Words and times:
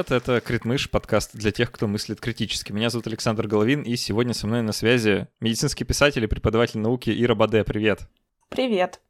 Привет, 0.00 0.22
это 0.22 0.40
Критмыш, 0.40 0.88
подкаст 0.88 1.36
для 1.36 1.52
тех, 1.52 1.70
кто 1.70 1.86
мыслит 1.86 2.22
критически. 2.22 2.72
Меня 2.72 2.88
зовут 2.88 3.06
Александр 3.06 3.46
Головин, 3.46 3.82
и 3.82 3.96
сегодня 3.96 4.32
со 4.32 4.46
мной 4.46 4.62
на 4.62 4.72
связи 4.72 5.28
медицинский 5.40 5.84
писатель 5.84 6.24
и 6.24 6.26
преподаватель 6.26 6.80
науки 6.80 7.10
Ира 7.10 7.34
Баде. 7.34 7.64
Привет. 7.64 8.08
Привет. 8.48 9.02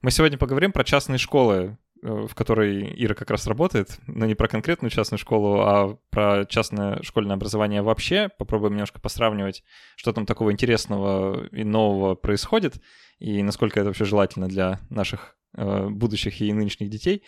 Мы 0.00 0.10
сегодня 0.10 0.38
поговорим 0.38 0.72
про 0.72 0.82
частные 0.82 1.18
школы, 1.18 1.76
э, 2.02 2.08
в 2.08 2.34
которой 2.34 2.94
Ира 2.96 3.12
как 3.14 3.28
раз 3.28 3.46
работает, 3.46 3.98
но 4.06 4.24
не 4.24 4.34
про 4.34 4.48
конкретную 4.48 4.90
частную 4.90 5.18
школу, 5.18 5.60
а 5.60 5.98
про 6.08 6.46
частное 6.46 7.02
школьное 7.02 7.36
образование 7.36 7.82
вообще. 7.82 8.30
Попробуем 8.38 8.72
немножко 8.72 9.02
посравнивать, 9.02 9.62
что 9.94 10.14
там 10.14 10.24
такого 10.24 10.52
интересного 10.52 11.48
и 11.48 11.64
нового 11.64 12.14
происходит, 12.14 12.76
и 13.18 13.42
насколько 13.42 13.80
это 13.80 13.88
вообще 13.88 14.04
желательно 14.04 14.48
для 14.48 14.80
наших 14.90 15.36
Э, 15.56 15.88
будущих 15.88 16.40
и 16.40 16.52
нынешних 16.52 16.90
детей. 16.90 17.22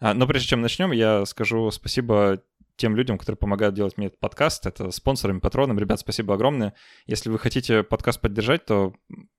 А, 0.00 0.12
но 0.12 0.26
прежде 0.26 0.48
чем 0.48 0.60
начнем, 0.60 0.92
я 0.92 1.24
скажу 1.24 1.70
спасибо 1.70 2.42
тем 2.80 2.96
людям, 2.96 3.18
которые 3.18 3.36
помогают 3.36 3.74
делать 3.74 3.98
мне 3.98 4.06
этот 4.06 4.18
подкаст. 4.18 4.66
Это 4.66 4.90
спонсорам, 4.90 5.40
патронам. 5.40 5.78
Ребят, 5.78 6.00
спасибо 6.00 6.34
огромное. 6.34 6.74
Если 7.06 7.28
вы 7.28 7.38
хотите 7.38 7.82
подкаст 7.82 8.20
поддержать, 8.20 8.64
то 8.64 8.94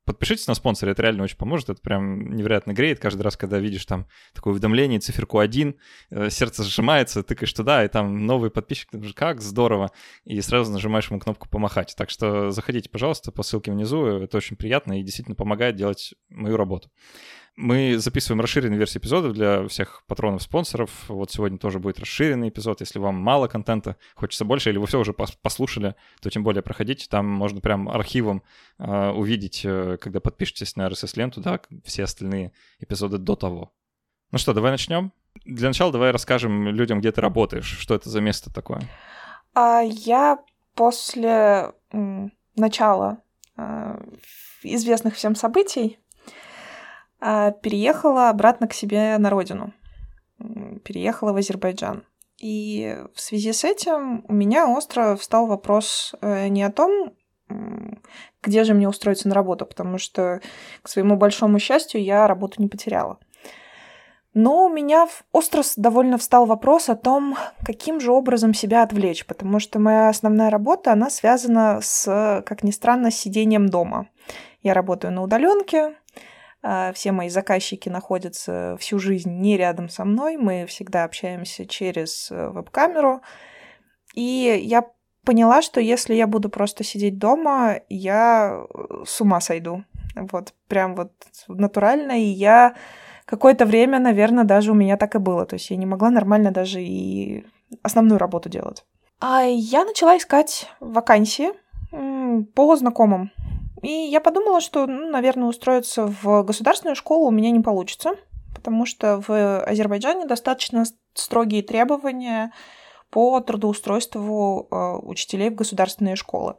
подпишитесь 0.05 0.45
на 0.45 0.53
спонсоре, 0.53 0.91
это 0.91 1.01
реально 1.01 1.23
очень 1.23 1.37
поможет. 1.37 1.71
Это 1.71 1.81
прям 1.81 2.35
невероятно 2.35 2.73
греет. 2.73 2.99
Каждый 2.99 3.23
раз, 3.23 3.37
когда 3.37 3.57
видишь 3.57 3.85
там 3.85 4.07
такое 4.35 4.53
уведомление, 4.53 4.99
циферку 4.99 5.39
1, 5.39 5.75
э, 6.11 6.29
сердце 6.29 6.63
сжимается, 6.63 7.23
тыкаешь 7.23 7.51
туда, 7.53 7.83
и 7.83 7.87
там 7.87 8.27
новый 8.27 8.51
подписчик, 8.51 8.89
как 9.15 9.41
здорово, 9.41 9.89
и 10.23 10.39
сразу 10.41 10.71
нажимаешь 10.71 11.09
ему 11.09 11.19
кнопку 11.19 11.49
«Помахать». 11.49 11.95
Так 11.97 12.11
что 12.11 12.51
заходите, 12.51 12.89
пожалуйста, 12.89 13.31
по 13.31 13.41
ссылке 13.41 13.71
внизу, 13.71 14.05
это 14.05 14.37
очень 14.37 14.55
приятно 14.55 14.99
и 14.99 15.03
действительно 15.03 15.35
помогает 15.35 15.75
делать 15.75 16.13
мою 16.29 16.57
работу. 16.57 16.91
Мы 17.61 17.99
записываем 17.99 18.41
расширенные 18.41 18.79
версии 18.79 18.97
эпизодов 18.97 19.33
для 19.33 19.67
всех 19.67 20.01
патронов-спонсоров. 20.07 20.89
Вот 21.07 21.29
сегодня 21.29 21.59
тоже 21.59 21.77
будет 21.77 21.99
расширенный 21.99 22.49
эпизод. 22.49 22.79
Если 22.79 22.97
вам 22.97 23.13
мало 23.13 23.47
контента, 23.47 23.97
хочется 24.15 24.45
больше, 24.45 24.71
или 24.71 24.79
вы 24.79 24.87
все 24.87 24.99
уже 24.99 25.13
послушали, 25.13 25.93
то 26.21 26.31
тем 26.31 26.43
более 26.43 26.63
проходите. 26.63 27.05
Там 27.07 27.27
можно 27.27 27.61
прям 27.61 27.87
архивом 27.87 28.41
э, 28.79 29.09
увидеть, 29.11 29.61
э, 29.63 29.97
когда 30.01 30.19
подпишетесь 30.19 30.75
на 30.75 30.87
RSS-ленту, 30.87 31.39
да, 31.39 31.61
все 31.85 32.05
остальные 32.05 32.51
эпизоды 32.79 33.19
до 33.19 33.35
того. 33.35 33.71
Ну 34.31 34.39
что, 34.39 34.53
давай 34.53 34.71
начнем? 34.71 35.11
Для 35.45 35.67
начала 35.67 35.91
давай 35.91 36.09
расскажем 36.09 36.67
людям, 36.69 36.99
где 36.99 37.11
ты 37.11 37.21
работаешь. 37.21 37.77
Что 37.77 37.93
это 37.93 38.09
за 38.09 38.21
место 38.21 38.51
такое? 38.51 38.81
А, 39.53 39.81
я 39.81 40.39
после 40.73 41.73
начала 42.55 43.19
э, 43.55 44.03
известных 44.63 45.13
всем 45.13 45.35
событий 45.35 45.99
переехала 47.21 48.29
обратно 48.29 48.67
к 48.67 48.73
себе 48.73 49.17
на 49.17 49.29
родину. 49.29 49.73
Переехала 50.83 51.33
в 51.33 51.37
Азербайджан. 51.37 52.03
И 52.39 52.97
в 53.13 53.21
связи 53.21 53.53
с 53.53 53.63
этим 53.63 54.25
у 54.27 54.33
меня 54.33 54.67
остро 54.67 55.15
встал 55.15 55.45
вопрос 55.45 56.15
э, 56.21 56.47
не 56.47 56.63
о 56.63 56.71
том, 56.71 57.13
где 58.41 58.63
же 58.63 58.73
мне 58.73 58.89
устроиться 58.89 59.27
на 59.27 59.35
работу, 59.35 59.65
потому 59.65 59.97
что, 59.99 60.41
к 60.81 60.89
своему 60.89 61.17
большому 61.17 61.59
счастью, 61.59 62.03
я 62.03 62.25
работу 62.27 62.61
не 62.61 62.67
потеряла. 62.67 63.19
Но 64.33 64.65
у 64.65 64.69
меня 64.69 65.07
остро 65.33 65.61
довольно 65.75 66.17
встал 66.17 66.45
вопрос 66.45 66.87
о 66.87 66.95
том, 66.95 67.37
каким 67.65 67.99
же 67.99 68.11
образом 68.11 68.53
себя 68.53 68.81
отвлечь, 68.81 69.25
потому 69.25 69.59
что 69.59 69.77
моя 69.77 70.07
основная 70.07 70.49
работа, 70.49 70.93
она 70.93 71.09
связана 71.09 71.79
с, 71.81 72.41
как 72.45 72.63
ни 72.63 72.71
странно, 72.71 73.11
сидением 73.11 73.67
дома. 73.67 74.07
Я 74.63 74.73
работаю 74.73 75.11
на 75.11 75.23
удаленке, 75.23 75.79
а, 75.87 75.93
все 76.93 77.11
мои 77.11 77.29
заказчики 77.29 77.89
находятся 77.89 78.77
всю 78.79 78.99
жизнь 78.99 79.31
не 79.31 79.57
рядом 79.57 79.89
со 79.89 80.05
мной. 80.05 80.37
Мы 80.37 80.65
всегда 80.67 81.03
общаемся 81.03 81.65
через 81.65 82.29
э, 82.31 82.49
веб-камеру. 82.49 83.21
И 84.13 84.61
я 84.63 84.85
поняла, 85.25 85.61
что 85.61 85.79
если 85.79 86.13
я 86.13 86.27
буду 86.27 86.49
просто 86.49 86.83
сидеть 86.83 87.17
дома, 87.17 87.79
я 87.89 88.63
э, 88.63 89.03
с 89.05 89.21
ума 89.21 89.41
сойду. 89.41 89.83
Вот, 90.15 90.53
прям 90.67 90.95
вот 90.95 91.13
натурально. 91.47 92.19
И 92.19 92.25
я 92.25 92.75
какое-то 93.25 93.65
время, 93.65 93.99
наверное, 93.99 94.43
даже 94.43 94.71
у 94.71 94.75
меня 94.75 94.97
так 94.97 95.15
и 95.15 95.19
было. 95.19 95.45
То 95.45 95.55
есть 95.55 95.69
я 95.71 95.77
не 95.77 95.85
могла 95.85 96.11
нормально 96.11 96.51
даже 96.51 96.81
и 96.81 97.45
основную 97.81 98.19
работу 98.19 98.49
делать. 98.49 98.85
А 99.19 99.43
я 99.43 99.85
начала 99.85 100.17
искать 100.17 100.67
вакансии 100.79 101.49
по 102.53 102.75
знакомым. 102.75 103.31
И 103.81 103.89
я 103.89 104.21
подумала, 104.21 104.61
что, 104.61 104.85
ну, 104.85 105.09
наверное, 105.09 105.47
устроиться 105.47 106.05
в 106.05 106.43
государственную 106.43 106.95
школу 106.95 107.27
у 107.27 107.31
меня 107.31 107.51
не 107.51 107.61
получится, 107.61 108.11
потому 108.53 108.85
что 108.85 109.23
в 109.27 109.61
Азербайджане 109.63 110.25
достаточно 110.25 110.83
строгие 111.13 111.63
требования 111.63 112.51
по 113.09 113.39
трудоустройству 113.41 114.67
э, 114.69 114.75
учителей 115.03 115.49
в 115.49 115.55
государственные 115.55 116.15
школы. 116.15 116.55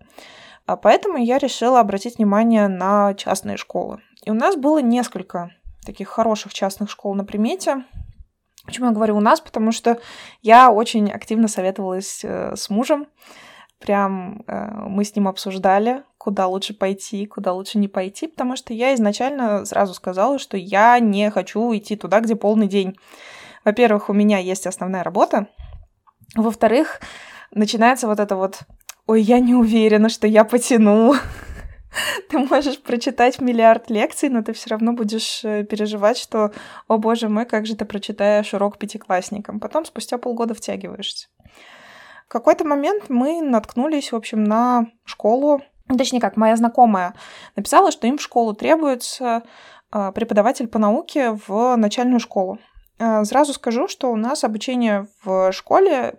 А 0.66 0.76
поэтому 0.76 1.16
я 1.16 1.38
решила 1.38 1.80
обратить 1.80 2.18
внимание 2.18 2.68
на 2.68 3.14
частные 3.14 3.56
школы. 3.56 4.00
И 4.24 4.30
у 4.30 4.34
нас 4.34 4.56
было 4.56 4.78
несколько 4.78 5.50
таких 5.84 6.08
хороших 6.08 6.52
частных 6.52 6.90
школ 6.90 7.14
на 7.14 7.24
примете. 7.24 7.84
Почему 8.64 8.86
я 8.86 8.92
говорю 8.92 9.16
у 9.16 9.20
нас? 9.20 9.40
Потому 9.40 9.72
что 9.72 9.98
я 10.40 10.70
очень 10.70 11.10
активно 11.10 11.48
советовалась 11.48 12.20
э, 12.22 12.54
с 12.54 12.70
мужем. 12.70 13.06
Прям 13.82 14.44
э, 14.46 14.70
мы 14.86 15.04
с 15.04 15.14
ним 15.16 15.26
обсуждали, 15.26 16.04
куда 16.18 16.46
лучше 16.46 16.72
пойти, 16.72 17.26
куда 17.26 17.52
лучше 17.52 17.78
не 17.78 17.88
пойти, 17.88 18.28
потому 18.28 18.54
что 18.54 18.72
я 18.72 18.94
изначально 18.94 19.64
сразу 19.64 19.92
сказала, 19.92 20.38
что 20.38 20.56
я 20.56 21.00
не 21.00 21.30
хочу 21.30 21.76
идти 21.76 21.96
туда, 21.96 22.20
где 22.20 22.36
полный 22.36 22.68
день. 22.68 22.96
Во-первых, 23.64 24.08
у 24.08 24.12
меня 24.12 24.38
есть 24.38 24.68
основная 24.68 25.02
работа. 25.02 25.48
Во-вторых, 26.36 27.00
начинается 27.50 28.06
вот 28.06 28.20
это 28.20 28.36
вот 28.36 28.60
«Ой, 29.08 29.20
я 29.20 29.40
не 29.40 29.54
уверена, 29.54 30.08
что 30.08 30.28
я 30.28 30.44
потяну». 30.44 31.16
Ты 32.30 32.38
можешь 32.38 32.80
прочитать 32.80 33.40
миллиард 33.40 33.90
лекций, 33.90 34.28
но 34.30 34.42
ты 34.42 34.54
все 34.54 34.70
равно 34.70 34.92
будешь 34.92 35.44
э, 35.44 35.64
переживать, 35.64 36.16
что 36.16 36.52
«О 36.88 36.98
боже 36.98 37.28
мой, 37.28 37.44
как 37.44 37.66
же 37.66 37.76
ты 37.76 37.84
прочитаешь 37.84 38.54
урок 38.54 38.78
пятиклассникам». 38.78 39.60
Потом 39.60 39.84
спустя 39.84 40.16
полгода 40.18 40.54
втягиваешься. 40.54 41.28
Какой-то 42.32 42.64
момент 42.64 43.10
мы 43.10 43.42
наткнулись, 43.42 44.10
в 44.10 44.16
общем, 44.16 44.42
на 44.42 44.86
школу, 45.04 45.60
точнее 45.86 46.18
как, 46.18 46.38
моя 46.38 46.56
знакомая 46.56 47.12
написала, 47.56 47.90
что 47.90 48.06
им 48.06 48.16
в 48.16 48.22
школу 48.22 48.54
требуется 48.54 49.42
а, 49.90 50.12
преподаватель 50.12 50.66
по 50.66 50.78
науке 50.78 51.38
в 51.46 51.76
начальную 51.76 52.20
школу. 52.20 52.58
А, 52.98 53.26
сразу 53.26 53.52
скажу, 53.52 53.86
что 53.86 54.10
у 54.10 54.16
нас 54.16 54.44
обучение 54.44 55.08
в 55.22 55.52
школе 55.52 56.14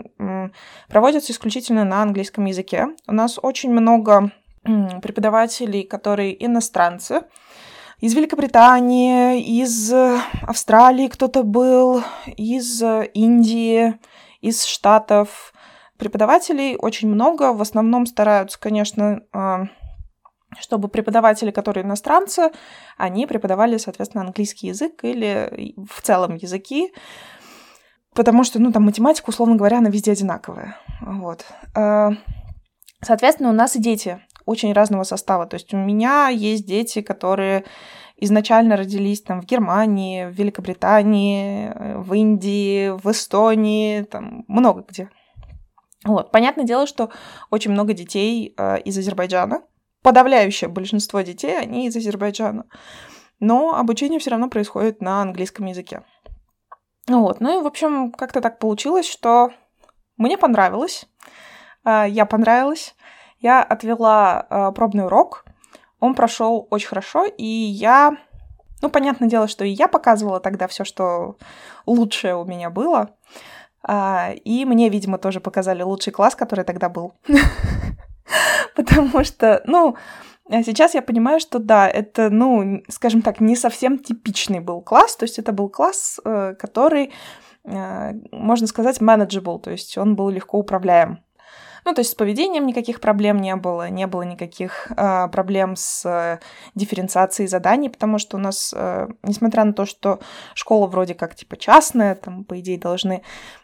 проводится 0.88 1.32
исключительно 1.32 1.84
на 1.84 2.04
английском 2.04 2.46
языке. 2.46 2.90
У 3.08 3.12
нас 3.12 3.40
очень 3.42 3.72
много 3.72 4.32
преподавателей, 4.64 5.82
которые 5.82 6.46
иностранцы, 6.46 7.24
из 8.02 8.14
Великобритании, 8.14 9.42
из 9.42 9.92
Австралии 10.44 11.08
кто-то 11.08 11.42
был, 11.42 12.04
из 12.38 12.84
Индии, 13.16 13.96
из 14.42 14.64
Штатов, 14.64 15.54
Преподавателей 16.04 16.76
очень 16.76 17.08
много, 17.08 17.54
в 17.54 17.62
основном 17.62 18.06
стараются, 18.06 18.60
конечно, 18.60 19.22
а, 19.32 19.68
чтобы 20.60 20.90
преподаватели, 20.90 21.50
которые 21.50 21.86
иностранцы, 21.86 22.52
они 22.98 23.26
преподавали, 23.26 23.78
соответственно, 23.78 24.26
английский 24.26 24.68
язык 24.68 25.02
или 25.06 25.74
в 25.90 26.02
целом 26.02 26.36
языки, 26.36 26.92
потому 28.14 28.44
что, 28.44 28.60
ну, 28.60 28.74
там 28.74 28.84
математика, 28.84 29.30
условно 29.30 29.56
говоря, 29.56 29.78
она 29.78 29.90
везде 29.90 30.12
одинаковая. 30.12 30.76
Вот. 31.00 31.46
А, 31.74 32.12
соответственно, 33.02 33.52
у 33.52 33.54
нас 33.54 33.78
и 33.78 33.82
дети 33.82 34.20
очень 34.46 34.74
разного 34.74 35.04
состава. 35.04 35.46
То 35.46 35.54
есть 35.54 35.74
у 35.74 35.78
меня 35.78 36.28
есть 36.28 36.68
дети, 36.68 37.02
которые 37.02 37.64
изначально 38.18 38.76
родились 38.76 39.22
там 39.22 39.42
в 39.42 39.46
Германии, 39.46 40.26
в 40.26 40.32
Великобритании, 40.32 41.72
в 41.96 42.14
Индии, 42.14 42.90
в 42.90 43.10
Эстонии, 43.10 44.02
там 44.02 44.44
много 44.50 44.84
где. 44.86 45.10
Вот. 46.06 46.32
Понятное 46.32 46.66
дело, 46.66 46.88
что 46.88 47.10
очень 47.50 47.72
много 47.72 47.94
детей 47.94 48.54
э, 48.58 48.82
из 48.82 48.98
Азербайджана. 48.98 49.64
Подавляющее 50.02 50.70
большинство 50.70 51.22
детей, 51.22 51.58
они 51.58 51.88
из 51.88 51.96
Азербайджана. 51.96 52.66
Но 53.40 53.76
обучение 53.76 54.20
все 54.20 54.32
равно 54.32 54.50
происходит 54.50 55.02
на 55.02 55.22
английском 55.22 55.66
языке. 55.66 56.04
Вот. 57.08 57.40
Ну 57.40 57.60
и, 57.60 57.64
в 57.64 57.68
общем, 57.68 58.12
как-то 58.12 58.42
так 58.42 58.60
получилось, 58.60 59.10
что 59.10 59.52
мне 60.18 60.38
понравилось. 60.38 61.06
Э, 61.86 62.06
я 62.08 62.26
понравилась. 62.26 62.96
Я 63.40 63.62
отвела 63.64 64.48
э, 64.50 64.72
пробный 64.74 65.06
урок. 65.06 65.46
Он 66.00 66.16
прошел 66.16 66.68
очень 66.70 66.90
хорошо, 66.90 67.26
и 67.26 67.46
я 67.46 68.18
ну, 68.84 68.90
понятное 68.90 69.30
дело, 69.30 69.48
что 69.48 69.64
и 69.64 69.70
я 69.70 69.88
показывала 69.88 70.42
тогда 70.42 70.68
все, 70.68 70.84
что 70.84 71.38
лучшее 71.86 72.36
у 72.36 72.44
меня 72.44 72.70
было. 72.70 73.12
А, 73.86 74.32
и 74.46 74.66
мне, 74.66 74.90
видимо, 74.90 75.18
тоже 75.18 75.40
показали 75.40 75.84
лучший 75.84 76.14
класс, 76.14 76.36
который 76.36 76.66
тогда 76.66 76.90
был. 76.90 77.14
Потому 78.76 79.24
что, 79.24 79.62
ну, 79.66 79.96
а 80.50 80.64
сейчас 80.64 80.94
я 80.94 81.02
понимаю, 81.02 81.40
что 81.40 81.60
да, 81.60 81.90
это, 81.90 82.30
ну, 82.30 82.82
скажем 82.90 83.22
так, 83.22 83.40
не 83.40 83.56
совсем 83.56 84.00
типичный 84.00 84.60
был 84.60 84.82
класс, 84.82 85.16
то 85.16 85.24
есть 85.24 85.40
это 85.40 85.52
был 85.52 85.70
класс, 85.70 86.20
э, 86.26 86.56
который 86.60 87.12
можно 87.66 88.68
сказать, 88.68 89.00
manageable, 89.00 89.60
то 89.60 89.72
есть 89.72 89.98
он 89.98 90.16
был 90.16 90.30
легко 90.30 90.58
управляем. 90.60 91.20
Ну, 91.86 91.94
то 91.94 92.00
есть 92.00 92.12
с 92.12 92.16
поведением 92.16 92.66
никаких 92.66 93.00
проблем 93.00 93.40
не 93.40 93.56
было, 93.56 93.90
не 93.90 94.08
было 94.08 94.24
никаких 94.24 94.88
э, 94.96 95.28
проблем 95.30 95.76
с 95.76 96.06
э, 96.06 96.40
дифференциацией 96.76 97.48
заданий, 97.48 97.90
потому 97.90 98.20
что 98.20 98.38
у 98.38 98.40
нас, 98.40 98.74
э, 98.76 99.08
несмотря 99.24 99.64
на 99.66 99.74
то, 99.74 99.86
что 99.86 100.20
школа 100.54 100.88
вроде 100.88 101.14
как 101.14 101.36
типа 101.36 101.58
частная, 101.58 102.16
там, 102.16 102.44
по 102.44 102.60
идее, 102.60 102.78
должны... 102.78 103.22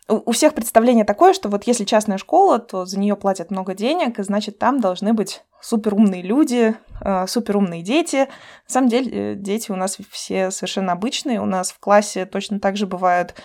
У, 0.07 0.31
всех 0.31 0.55
представление 0.55 1.05
такое, 1.05 1.33
что 1.33 1.49
вот 1.49 1.65
если 1.65 1.83
частная 1.83 2.17
школа, 2.17 2.57
то 2.59 2.85
за 2.85 2.99
нее 2.99 3.15
платят 3.15 3.51
много 3.51 3.75
денег, 3.75 4.19
и 4.19 4.23
значит, 4.23 4.57
там 4.57 4.79
должны 4.81 5.13
быть 5.13 5.43
суперумные 5.61 6.21
люди, 6.21 6.75
э, 7.01 7.27
суперумные 7.27 7.81
дети. 7.81 8.27
На 8.67 8.73
самом 8.73 8.89
деле, 8.89 9.33
э, 9.33 9.35
дети 9.35 9.71
у 9.71 9.75
нас 9.75 9.97
все 10.09 10.51
совершенно 10.51 10.93
обычные. 10.93 11.41
У 11.41 11.45
нас 11.45 11.71
в 11.71 11.79
классе 11.79 12.25
точно 12.25 12.59
так 12.59 12.77
же 12.77 12.87
бывают 12.87 13.35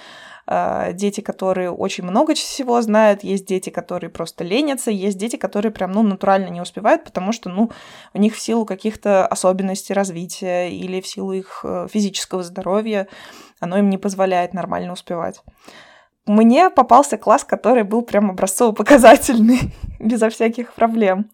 Э, 0.46 0.92
дети, 0.92 1.20
которые 1.20 1.70
очень 1.70 2.04
много 2.04 2.34
всего 2.34 2.80
знают, 2.82 3.24
есть 3.24 3.46
дети, 3.46 3.70
которые 3.70 4.10
просто 4.10 4.44
ленятся, 4.44 4.90
есть 4.90 5.16
дети, 5.16 5.36
которые 5.36 5.72
прям, 5.72 5.92
ну, 5.92 6.02
натурально 6.02 6.48
не 6.48 6.60
успевают, 6.60 7.04
потому 7.04 7.32
что, 7.32 7.48
ну, 7.48 7.70
у 8.12 8.18
них 8.18 8.34
в 8.34 8.40
силу 8.40 8.66
каких-то 8.66 9.26
особенностей 9.26 9.94
развития 9.94 10.70
или 10.70 11.00
в 11.00 11.06
силу 11.06 11.32
их 11.32 11.60
э, 11.64 11.88
физического 11.90 12.42
здоровья 12.42 13.08
оно 13.60 13.78
им 13.78 13.88
не 13.88 13.96
позволяет 13.96 14.52
нормально 14.52 14.92
успевать. 14.92 15.40
Мне 16.26 16.68
попался 16.68 17.16
класс, 17.16 17.44
который 17.44 17.82
был 17.82 18.02
прям 18.02 18.30
образцово-показательный, 18.30 19.72
безо 20.00 20.28
всяких 20.28 20.74
проблем. 20.74 21.30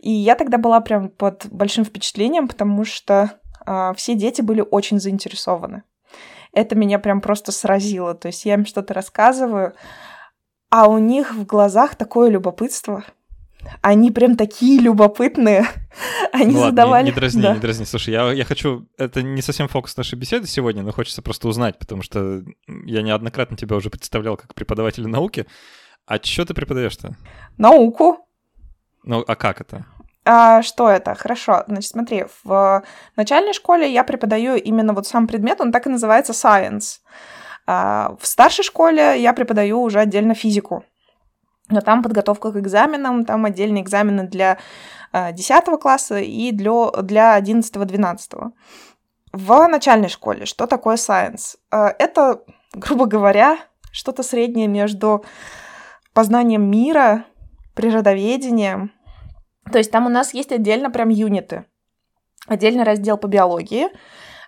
И 0.00 0.10
я 0.10 0.34
тогда 0.34 0.56
была 0.56 0.80
прям 0.80 1.10
под 1.10 1.46
большим 1.50 1.84
впечатлением, 1.84 2.48
потому 2.48 2.84
что 2.86 3.32
э, 3.66 3.92
все 3.96 4.14
дети 4.14 4.40
были 4.40 4.64
очень 4.70 5.00
заинтересованы 5.00 5.82
это 6.54 6.74
меня 6.74 6.98
прям 6.98 7.20
просто 7.20 7.52
сразило. 7.52 8.14
То 8.14 8.28
есть 8.28 8.44
я 8.44 8.54
им 8.54 8.66
что-то 8.66 8.94
рассказываю, 8.94 9.74
а 10.70 10.88
у 10.88 10.98
них 10.98 11.34
в 11.34 11.44
глазах 11.44 11.96
такое 11.96 12.30
любопытство. 12.30 13.04
Они 13.80 14.10
прям 14.10 14.36
такие 14.36 14.80
любопытные. 14.80 15.66
Они 16.32 16.54
ну, 16.54 16.60
задавали... 16.60 17.04
Ладно, 17.04 17.06
не, 17.06 17.10
не 17.10 17.14
дразни, 17.14 17.42
да. 17.42 17.54
не 17.54 17.60
дразни. 17.60 17.84
Слушай, 17.84 18.10
я, 18.10 18.32
я 18.32 18.44
хочу... 18.44 18.86
Это 18.98 19.22
не 19.22 19.40
совсем 19.42 19.68
фокус 19.68 19.96
нашей 19.96 20.18
беседы 20.18 20.46
сегодня, 20.46 20.82
но 20.82 20.92
хочется 20.92 21.22
просто 21.22 21.48
узнать, 21.48 21.78
потому 21.78 22.02
что 22.02 22.42
я 22.66 23.02
неоднократно 23.02 23.56
тебя 23.56 23.76
уже 23.76 23.90
представлял 23.90 24.36
как 24.36 24.54
преподавателя 24.54 25.08
науки. 25.08 25.46
А 26.06 26.18
что 26.22 26.44
ты 26.44 26.54
преподаешь-то? 26.54 27.16
Науку. 27.56 28.18
Ну, 29.04 29.24
а 29.26 29.36
как 29.36 29.60
это? 29.60 29.86
А, 30.24 30.62
что 30.62 30.88
это? 30.88 31.14
Хорошо. 31.14 31.64
Значит, 31.66 31.90
смотри, 31.90 32.24
в 32.44 32.82
начальной 33.16 33.52
школе 33.52 33.92
я 33.92 34.04
преподаю 34.04 34.56
именно 34.56 34.94
вот 34.94 35.06
сам 35.06 35.26
предмет, 35.26 35.60
он 35.60 35.72
так 35.72 35.86
и 35.86 35.90
называется 35.90 36.32
science. 36.32 37.00
А, 37.66 38.16
в 38.18 38.26
старшей 38.26 38.64
школе 38.64 39.20
я 39.20 39.32
преподаю 39.32 39.80
уже 39.82 40.00
отдельно 40.00 40.34
физику. 40.34 40.84
Но 41.68 41.80
там 41.80 42.02
подготовка 42.02 42.52
к 42.52 42.56
экзаменам, 42.56 43.24
там 43.24 43.44
отдельные 43.44 43.82
экзамены 43.82 44.26
для 44.28 44.58
а, 45.12 45.32
10 45.32 45.64
класса 45.80 46.18
и 46.18 46.52
для, 46.52 46.90
для 47.02 47.38
11-12. 47.38 48.52
В 49.32 49.66
начальной 49.66 50.08
школе 50.08 50.46
что 50.46 50.66
такое 50.66 50.96
science? 50.96 51.56
А, 51.70 51.94
это, 51.98 52.42
грубо 52.72 53.06
говоря, 53.06 53.58
что-то 53.92 54.22
среднее 54.22 54.68
между 54.68 55.24
познанием 56.12 56.70
мира, 56.70 57.24
природоведением, 57.74 58.92
то 59.70 59.78
есть 59.78 59.90
там 59.90 60.06
у 60.06 60.08
нас 60.08 60.34
есть 60.34 60.52
отдельно 60.52 60.90
прям 60.90 61.08
юниты. 61.08 61.64
Отдельный 62.46 62.84
раздел 62.84 63.16
по 63.16 63.26
биологии, 63.26 63.88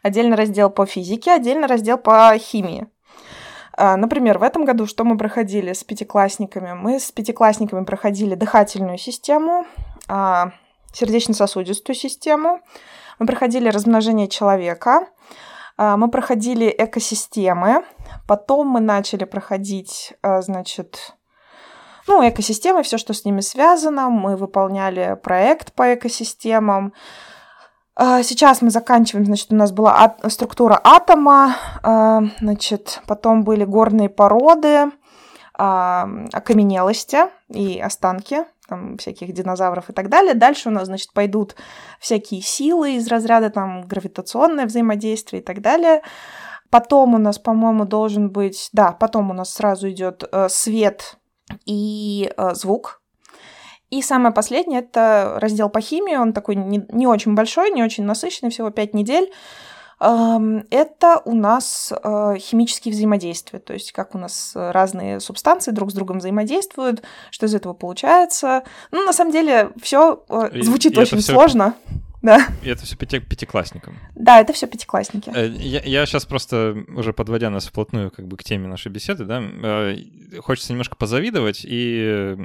отдельный 0.02 0.36
раздел 0.36 0.70
по 0.70 0.84
физике, 0.86 1.32
отдельный 1.32 1.66
раздел 1.66 1.98
по 1.98 2.36
химии. 2.38 2.88
А, 3.76 3.96
например, 3.96 4.38
в 4.38 4.42
этом 4.42 4.64
году 4.64 4.86
что 4.86 5.04
мы 5.04 5.16
проходили 5.18 5.72
с 5.72 5.84
пятиклассниками? 5.84 6.72
Мы 6.72 6.98
с 6.98 7.12
пятиклассниками 7.12 7.84
проходили 7.84 8.34
дыхательную 8.34 8.98
систему, 8.98 9.66
а, 10.08 10.52
сердечно-сосудистую 10.92 11.94
систему, 11.94 12.60
мы 13.18 13.26
проходили 13.26 13.68
размножение 13.68 14.28
человека, 14.28 15.08
а, 15.76 15.96
мы 15.96 16.10
проходили 16.10 16.74
экосистемы, 16.76 17.84
потом 18.26 18.68
мы 18.68 18.80
начали 18.80 19.24
проходить, 19.24 20.14
значит, 20.22 21.15
ну, 22.06 22.28
экосистемы, 22.28 22.82
все, 22.82 22.98
что 22.98 23.14
с 23.14 23.24
ними 23.24 23.40
связано. 23.40 24.08
Мы 24.10 24.36
выполняли 24.36 25.18
проект 25.22 25.72
по 25.72 25.94
экосистемам. 25.94 26.92
А, 27.94 28.22
сейчас 28.22 28.62
мы 28.62 28.70
заканчиваем, 28.70 29.26
значит, 29.26 29.52
у 29.52 29.56
нас 29.56 29.72
была 29.72 29.96
а- 29.96 30.30
структура 30.30 30.80
атома, 30.82 31.56
а, 31.82 32.22
значит, 32.40 33.00
потом 33.06 33.42
были 33.44 33.64
горные 33.64 34.08
породы, 34.08 34.90
окаменелости 35.58 37.30
и 37.48 37.80
останки 37.80 38.44
там, 38.68 38.98
всяких 38.98 39.32
динозавров 39.32 39.88
и 39.88 39.92
так 39.92 40.08
далее. 40.08 40.34
Дальше 40.34 40.68
у 40.68 40.72
нас, 40.72 40.86
значит, 40.86 41.12
пойдут 41.12 41.56
всякие 42.00 42.42
силы 42.42 42.96
из 42.96 43.08
разряда 43.08 43.50
там 43.50 43.82
гравитационное 43.86 44.66
взаимодействие 44.66 45.40
и 45.40 45.44
так 45.44 45.62
далее. 45.62 46.02
Потом 46.68 47.14
у 47.14 47.18
нас, 47.18 47.38
по-моему, 47.38 47.84
должен 47.84 48.30
быть, 48.30 48.68
да, 48.72 48.92
потом 48.92 49.30
у 49.30 49.34
нас 49.34 49.54
сразу 49.54 49.88
идет 49.88 50.24
э, 50.30 50.48
свет, 50.50 51.16
и 51.64 52.32
э, 52.36 52.54
звук. 52.54 53.00
И 53.90 54.02
самое 54.02 54.34
последнее 54.34 54.80
это 54.80 55.38
раздел 55.40 55.68
по 55.68 55.80
химии. 55.80 56.16
Он 56.16 56.32
такой 56.32 56.56
не, 56.56 56.84
не 56.90 57.06
очень 57.06 57.34
большой, 57.34 57.70
не 57.70 57.84
очень 57.84 58.04
насыщенный, 58.04 58.50
всего 58.50 58.70
5 58.70 58.94
недель. 58.94 59.30
Это 59.98 61.22
у 61.24 61.34
нас 61.34 61.90
э, 61.90 62.34
химические 62.38 62.92
взаимодействия, 62.92 63.60
то 63.60 63.72
есть 63.72 63.92
как 63.92 64.14
у 64.14 64.18
нас 64.18 64.52
разные 64.54 65.20
субстанции 65.20 65.70
друг 65.70 65.90
с 65.90 65.94
другом 65.94 66.18
взаимодействуют, 66.18 67.02
что 67.30 67.46
из 67.46 67.54
этого 67.54 67.72
получается. 67.72 68.64
Ну, 68.90 69.06
на 69.06 69.14
самом 69.14 69.32
деле, 69.32 69.70
все 69.80 70.22
э, 70.28 70.50
звучит 70.60 70.98
и 70.98 71.00
очень 71.00 71.22
сложно. 71.22 71.74
Да. 72.26 72.48
И 72.64 72.68
это 72.68 72.84
все 72.84 72.96
пяти, 72.96 73.20
пятиклассникам. 73.20 73.96
Да, 74.16 74.40
это 74.40 74.52
все 74.52 74.66
пятиклассники. 74.66 75.30
Э, 75.32 75.46
я, 75.46 75.80
я 75.82 76.04
сейчас 76.06 76.26
просто, 76.26 76.84
уже 76.88 77.12
подводя 77.12 77.50
нас 77.50 77.68
вплотную 77.68 78.10
как 78.10 78.26
бы 78.26 78.36
к 78.36 78.42
теме 78.42 78.66
нашей 78.66 78.90
беседы, 78.90 79.24
да, 79.24 79.40
э, 79.40 79.96
хочется 80.40 80.72
немножко 80.72 80.96
позавидовать, 80.96 81.60
и 81.64 82.36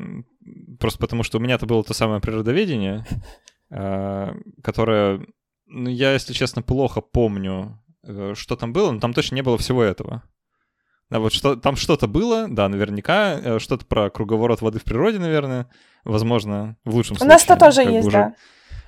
просто 0.79 1.00
потому, 1.00 1.23
что 1.23 1.39
у 1.39 1.41
меня-то 1.41 1.65
было 1.65 1.83
то 1.83 1.95
самое 1.95 2.21
природоведение, 2.21 3.07
э, 3.71 4.35
которое, 4.63 5.25
ну, 5.65 5.89
я, 5.89 6.13
если 6.13 6.33
честно, 6.33 6.61
плохо 6.61 7.01
помню, 7.01 7.81
что 8.35 8.55
там 8.55 8.73
было, 8.73 8.91
но 8.91 9.00
там 9.00 9.15
точно 9.15 9.33
не 9.33 9.41
было 9.41 9.57
всего 9.57 9.81
этого. 9.81 10.21
Да, 11.09 11.19
вот 11.19 11.33
что, 11.33 11.55
там 11.55 11.75
что-то 11.75 12.05
было, 12.05 12.47
да, 12.47 12.69
наверняка, 12.69 13.57
что-то 13.57 13.83
про 13.88 14.11
круговорот 14.11 14.61
воды 14.61 14.77
в 14.77 14.83
природе, 14.83 15.17
наверное, 15.17 15.67
возможно, 16.03 16.77
в 16.85 16.93
лучшем 16.93 17.15
случае. 17.15 17.25
У 17.25 17.33
нас 17.33 17.43
это 17.43 17.57
тоже 17.57 17.81
есть, 17.81 18.07
уже, 18.07 18.17
да. 18.17 18.35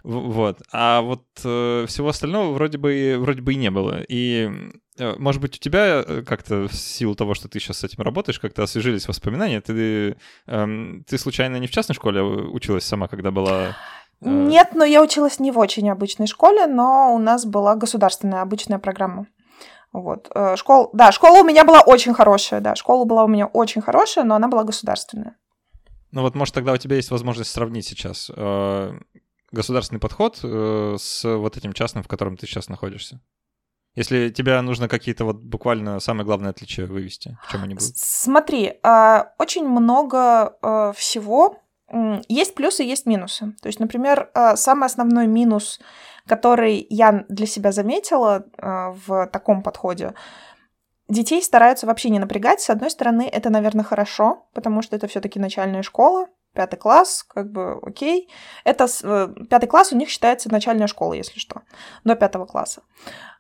Вот. 0.04 0.62
А 0.72 1.02
вот 1.02 1.24
э, 1.46 1.86
всего 1.88 2.10
остального 2.10 2.54
вроде 2.54 2.78
бы, 2.78 3.16
вроде 3.20 3.42
бы 3.42 3.54
и 3.54 3.58
не 3.58 3.72
было. 3.72 4.02
И, 4.10 4.50
э, 4.98 5.16
может 5.18 5.42
быть, 5.42 5.56
у 5.56 5.60
тебя 5.60 6.04
э, 6.06 6.24
как-то 6.28 6.68
в 6.68 6.74
силу 6.74 7.16
того, 7.16 7.34
что 7.34 7.48
ты 7.48 7.60
сейчас 7.60 7.80
с 7.80 7.84
этим 7.86 8.04
работаешь, 8.04 8.40
как-то 8.40 8.64
освежились 8.64 9.08
воспоминания. 9.08 9.62
Ты, 9.62 10.18
э, 10.48 10.68
ты 11.08 11.18
случайно 11.18 11.56
не 11.56 11.68
в 11.68 11.72
частной 11.72 11.96
школе 11.96 12.22
училась 12.22 12.84
сама, 12.84 13.08
когда 13.08 13.32
была... 13.32 13.78
Э... 14.20 14.30
Нет, 14.30 14.72
но 14.74 14.84
я 14.84 15.02
училась 15.02 15.40
не 15.40 15.52
в 15.52 15.58
очень 15.58 15.90
обычной 15.90 16.28
школе, 16.28 16.68
но 16.68 17.16
у 17.16 17.18
нас 17.18 17.46
была 17.46 17.76
государственная 17.76 18.42
обычная 18.42 18.80
программа. 18.80 19.28
Вот. 19.94 20.30
Э, 20.36 20.58
школ... 20.58 20.90
Да, 20.92 21.14
школа 21.14 21.40
у 21.40 21.46
меня 21.46 21.64
была 21.64 21.80
очень 21.80 22.14
хорошая, 22.14 22.60
да. 22.60 22.76
Школа 22.76 23.06
была 23.06 23.24
у 23.24 23.30
меня 23.30 23.46
очень 23.46 23.82
хорошая, 23.82 24.26
но 24.26 24.36
она 24.36 24.50
была 24.50 24.66
государственная. 24.66 25.38
Ну 26.12 26.24
вот, 26.24 26.36
может, 26.36 26.54
тогда 26.54 26.74
у 26.74 26.78
тебя 26.78 26.98
есть 26.98 27.10
возможность 27.10 27.52
сравнить 27.52 27.88
сейчас 27.88 28.30
э, 28.36 28.94
государственный 29.54 30.00
подход 30.00 30.40
э, 30.44 30.96
с 31.00 31.24
вот 31.24 31.56
этим 31.56 31.74
частным, 31.74 32.04
в 32.04 32.08
котором 32.08 32.36
ты 32.36 32.46
сейчас 32.46 32.68
находишься? 32.68 33.22
Если 33.96 34.30
тебе 34.30 34.60
нужно 34.62 34.90
какие-то 34.90 35.24
вот 35.24 35.38
буквально 35.38 36.00
самые 36.00 36.26
главные 36.26 36.50
отличия 36.50 36.88
вывести, 36.88 37.38
в 37.48 37.52
чем 37.52 37.64
они 37.64 37.76
будут? 37.76 37.96
Смотри, 37.96 38.80
а, 38.82 39.34
очень 39.38 39.68
много 39.68 40.58
э, 40.62 40.94
всего. 40.98 41.60
Есть 42.28 42.56
плюсы, 42.56 42.82
есть 42.82 43.06
минусы. 43.06 43.54
То 43.62 43.68
есть, 43.68 43.80
например, 43.80 44.32
э, 44.34 44.56
самый 44.56 44.88
основной 44.88 45.28
минус, 45.28 45.80
который 46.26 46.88
я 46.90 47.24
для 47.30 47.46
себя 47.46 47.72
заметила 47.72 48.46
в 48.58 49.28
таком 49.28 49.62
подходе, 49.62 50.14
детей 51.10 51.44
стараются 51.44 51.86
вообще 51.86 52.10
не 52.10 52.20
напрягать. 52.20 52.62
С 52.62 52.70
одной 52.70 52.90
стороны, 52.90 53.30
это, 53.32 53.50
наверное, 53.50 53.84
хорошо, 53.84 54.48
потому 54.54 54.82
что 54.82 54.96
это 54.96 55.08
все-таки 55.08 55.40
начальная 55.40 55.84
школа, 55.84 56.28
пятый 56.54 56.78
класс, 56.78 57.26
как 57.28 57.52
бы 57.52 57.80
окей. 57.82 58.30
Это 58.64 58.88
э, 59.04 59.30
пятый 59.50 59.68
класс 59.68 59.92
у 59.92 59.98
них 59.98 60.10
считается 60.10 60.52
начальная 60.52 60.88
школа, 60.88 61.14
если 61.14 61.40
что, 61.40 61.62
до 62.04 62.16
пятого 62.16 62.46
класса. 62.46 62.84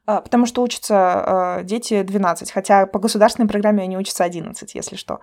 А, 0.06 0.22
потому 0.22 0.46
что 0.46 0.62
учатся 0.62 1.60
э, 1.60 1.64
дети 1.64 2.02
12, 2.02 2.52
хотя 2.52 2.86
по 2.86 3.00
государственной 3.00 3.48
программе 3.48 3.84
они 3.84 3.98
учатся 3.98 4.24
11, 4.26 4.76
если 4.76 4.96
что. 4.96 5.22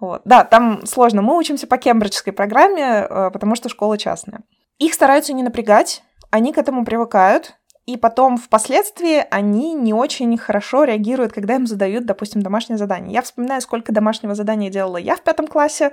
Вот. 0.00 0.22
Да, 0.24 0.44
там 0.44 0.84
сложно. 0.84 1.22
Мы 1.22 1.36
учимся 1.38 1.66
по 1.66 1.78
кембриджской 1.78 2.32
программе, 2.32 3.06
э, 3.08 3.30
потому 3.30 3.54
что 3.54 3.68
школа 3.68 3.96
частная. 3.98 4.40
Их 4.78 4.94
стараются 4.94 5.32
не 5.32 5.42
напрягать, 5.42 6.02
они 6.30 6.52
к 6.52 6.58
этому 6.58 6.84
привыкают, 6.84 7.56
и 7.86 7.96
потом 7.96 8.36
впоследствии 8.36 9.24
они 9.30 9.72
не 9.74 9.94
очень 9.94 10.36
хорошо 10.36 10.82
реагируют, 10.82 11.32
когда 11.32 11.54
им 11.54 11.68
задают, 11.68 12.04
допустим, 12.04 12.42
домашнее 12.42 12.78
задание. 12.78 13.12
Я 13.12 13.22
вспоминаю, 13.22 13.60
сколько 13.60 13.92
домашнего 13.92 14.34
задания 14.34 14.70
делала 14.70 14.96
я 14.96 15.14
в 15.14 15.22
пятом 15.22 15.46
классе, 15.46 15.92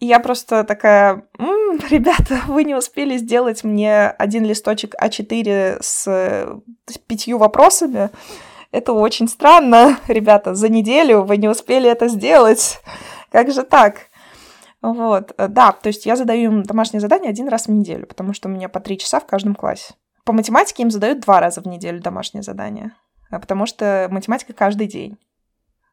и 0.00 0.06
я 0.06 0.20
просто 0.20 0.64
такая, 0.64 1.26
М, 1.38 1.78
ребята, 1.90 2.40
вы 2.46 2.64
не 2.64 2.74
успели 2.74 3.16
сделать 3.16 3.64
мне 3.64 4.08
один 4.08 4.44
листочек 4.44 4.94
А4 5.00 5.78
с, 5.80 6.04
с 6.04 6.98
пятью 7.06 7.38
вопросами. 7.38 8.10
Это 8.70 8.92
очень 8.92 9.28
странно, 9.28 9.98
ребята, 10.08 10.54
за 10.54 10.68
неделю 10.68 11.22
вы 11.22 11.36
не 11.36 11.48
успели 11.48 11.88
это 11.88 12.08
сделать. 12.08 12.80
Как 13.30 13.52
же 13.52 13.62
так? 13.62 14.08
Вот, 14.82 15.32
да, 15.38 15.72
то 15.72 15.86
есть 15.86 16.04
я 16.04 16.16
задаю 16.16 16.52
им 16.52 16.62
домашнее 16.62 17.00
задание 17.00 17.30
один 17.30 17.48
раз 17.48 17.66
в 17.66 17.70
неделю, 17.70 18.06
потому 18.06 18.34
что 18.34 18.48
у 18.48 18.52
меня 18.52 18.68
по 18.68 18.80
три 18.80 18.98
часа 18.98 19.18
в 19.18 19.26
каждом 19.26 19.54
классе. 19.54 19.94
По 20.24 20.32
математике 20.32 20.82
им 20.82 20.90
задают 20.90 21.20
два 21.20 21.40
раза 21.40 21.62
в 21.62 21.66
неделю 21.66 22.02
домашнее 22.02 22.42
задание, 22.42 22.92
а 23.30 23.38
потому 23.38 23.64
что 23.64 24.08
математика 24.10 24.52
каждый 24.52 24.86
день. 24.86 25.16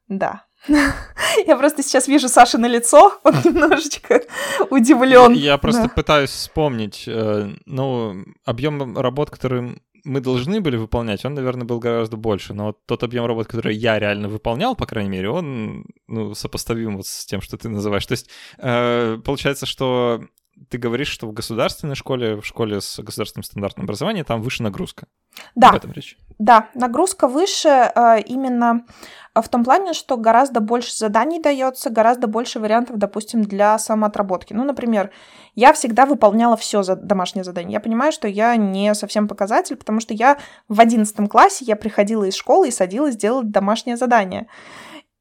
Да. 0.09 0.43
Я 1.47 1.55
просто 1.57 1.83
сейчас 1.83 2.07
вижу 2.07 2.29
Саши 2.29 2.57
на 2.57 2.67
лицо, 2.67 3.19
он 3.23 3.35
немножечко 3.43 4.21
удивлен. 4.69 5.33
Я 5.33 5.57
просто 5.57 5.89
пытаюсь 5.89 6.31
вспомнить, 6.31 7.05
э, 7.07 7.49
ну, 7.65 8.25
объем 8.45 8.97
работ, 8.97 9.29
который 9.29 9.81
мы 10.03 10.19
должны 10.19 10.61
были 10.61 10.77
выполнять, 10.77 11.25
он, 11.25 11.35
наверное, 11.35 11.65
был 11.65 11.79
гораздо 11.79 12.17
больше. 12.17 12.53
Но 12.53 12.65
вот 12.65 12.85
тот 12.85 13.03
объем 13.03 13.25
работ, 13.25 13.47
который 13.47 13.75
я 13.75 13.99
реально 13.99 14.27
выполнял, 14.27 14.75
по 14.75 14.85
крайней 14.85 15.09
мере, 15.09 15.29
он 15.29 15.85
ну, 16.07 16.33
сопоставим 16.33 16.97
вот 16.97 17.05
с 17.05 17.25
тем, 17.25 17.41
что 17.41 17.57
ты 17.57 17.69
называешь. 17.69 18.05
То 18.05 18.13
есть 18.13 18.29
э, 18.57 19.19
получается, 19.23 19.65
что 19.65 20.23
ты 20.69 20.77
говоришь, 20.77 21.09
что 21.09 21.27
в 21.27 21.33
государственной 21.33 21.95
школе, 21.95 22.35
в 22.35 22.45
школе 22.45 22.81
с 22.81 22.99
государственным 22.99 23.43
стандартным 23.43 23.85
образованием, 23.85 24.25
там 24.25 24.41
выше 24.41 24.63
нагрузка. 24.63 25.07
Да. 25.55 25.69
Об 25.69 25.75
этом 25.75 25.91
речь. 25.91 26.17
Да, 26.39 26.69
нагрузка 26.73 27.27
выше 27.27 27.69
э, 27.69 28.21
именно 28.25 28.85
в 29.33 29.47
том 29.47 29.63
плане, 29.63 29.93
что 29.93 30.17
гораздо 30.17 30.59
больше 30.59 30.95
заданий 30.95 31.39
дается, 31.39 31.89
гораздо 31.89 32.27
больше 32.27 32.59
вариантов, 32.59 32.97
допустим, 32.97 33.43
для 33.43 33.77
самоотработки. 33.79 34.53
Ну, 34.53 34.63
например, 34.63 35.11
я 35.55 35.71
всегда 35.73 36.05
выполняла 36.05 36.57
все 36.57 36.83
за 36.83 36.95
домашнее 36.95 37.43
задание. 37.43 37.73
Я 37.73 37.79
понимаю, 37.79 38.11
что 38.11 38.27
я 38.27 38.55
не 38.55 38.93
совсем 38.93 39.27
показатель, 39.27 39.77
потому 39.77 39.99
что 39.99 40.13
я 40.13 40.37
в 40.67 40.79
одиннадцатом 40.81 41.27
классе 41.27 41.63
я 41.65 41.75
приходила 41.75 42.25
из 42.25 42.35
школы 42.35 42.67
и 42.67 42.71
садилась 42.71 43.15
делать 43.15 43.51
домашнее 43.51 43.95
задание. 43.95 44.47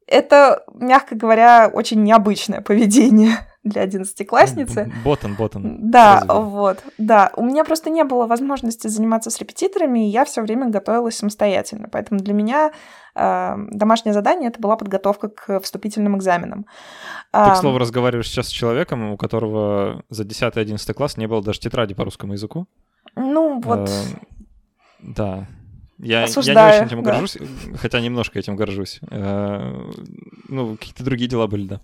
Это, 0.06 0.64
мягко 0.74 1.14
говоря, 1.14 1.70
очень 1.72 2.02
необычное 2.02 2.62
поведение 2.62 3.36
для 3.62 3.82
одиннадцатиклассницы. 3.82 4.90
Ботан, 5.04 5.34
ботан. 5.34 5.90
Да, 5.90 6.24
вот, 6.26 6.82
да. 6.96 7.30
У 7.36 7.44
меня 7.44 7.64
просто 7.64 7.90
не 7.90 8.04
было 8.04 8.26
возможности 8.26 8.88
заниматься 8.88 9.30
с 9.30 9.38
репетиторами, 9.38 10.06
и 10.06 10.10
я 10.10 10.24
все 10.24 10.40
время 10.40 10.70
готовилась 10.70 11.16
самостоятельно. 11.16 11.88
Поэтому 11.92 12.20
для 12.20 12.32
меня 12.32 12.72
э, 13.14 13.54
домашнее 13.70 14.14
задание 14.14 14.48
это 14.48 14.60
была 14.60 14.76
подготовка 14.76 15.28
к 15.28 15.60
вступительным 15.60 16.16
экзаменам. 16.16 16.66
Ты, 17.32 17.50
к 17.50 17.56
слову, 17.56 17.78
разговариваешь 17.78 18.28
сейчас 18.28 18.48
с 18.48 18.52
человеком, 18.52 19.12
у 19.12 19.16
которого 19.18 20.04
за 20.08 20.24
10-11 20.24 20.92
класс 20.94 21.18
не 21.18 21.26
было 21.26 21.42
даже 21.42 21.60
тетради 21.60 21.94
по 21.94 22.04
русскому 22.04 22.32
языку. 22.32 22.66
Ну, 23.14 23.60
вот. 23.60 23.90
Э, 23.90 23.92
да. 25.00 25.48
Я, 25.98 26.24
Осуждаю, 26.24 26.56
я 26.56 26.78
не 26.78 26.84
очень 26.84 26.86
этим 26.86 27.02
да. 27.02 27.10
горжусь, 27.10 27.36
хотя 27.76 28.00
немножко 28.00 28.38
этим 28.38 28.56
горжусь. 28.56 29.00
Э, 29.10 29.90
ну, 30.48 30.76
какие-то 30.76 31.04
другие 31.04 31.28
дела 31.28 31.46
были, 31.46 31.66
да. 31.66 31.80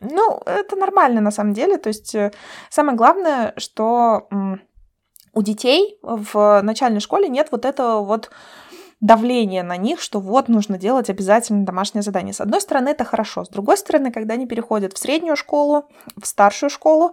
Ну, 0.00 0.40
это 0.46 0.76
нормально 0.76 1.20
на 1.20 1.30
самом 1.30 1.52
деле. 1.52 1.78
То 1.78 1.88
есть 1.88 2.14
э, 2.14 2.32
самое 2.70 2.96
главное, 2.96 3.54
что 3.56 4.28
у 5.32 5.42
детей 5.42 5.98
в 6.02 6.60
начальной 6.62 7.00
школе 7.00 7.28
нет 7.28 7.48
вот 7.50 7.64
этого 7.64 8.02
вот 8.02 8.30
давления 9.00 9.62
на 9.62 9.76
них, 9.76 10.00
что 10.00 10.20
вот 10.20 10.48
нужно 10.48 10.78
делать 10.78 11.10
обязательно 11.10 11.64
домашнее 11.64 12.02
задание. 12.02 12.32
С 12.32 12.40
одной 12.40 12.60
стороны, 12.60 12.88
это 12.88 13.04
хорошо. 13.04 13.44
С 13.44 13.48
другой 13.48 13.76
стороны, 13.76 14.10
когда 14.10 14.34
они 14.34 14.46
переходят 14.46 14.94
в 14.94 14.98
среднюю 14.98 15.36
школу, 15.36 15.88
в 16.20 16.26
старшую 16.26 16.70
школу, 16.70 17.12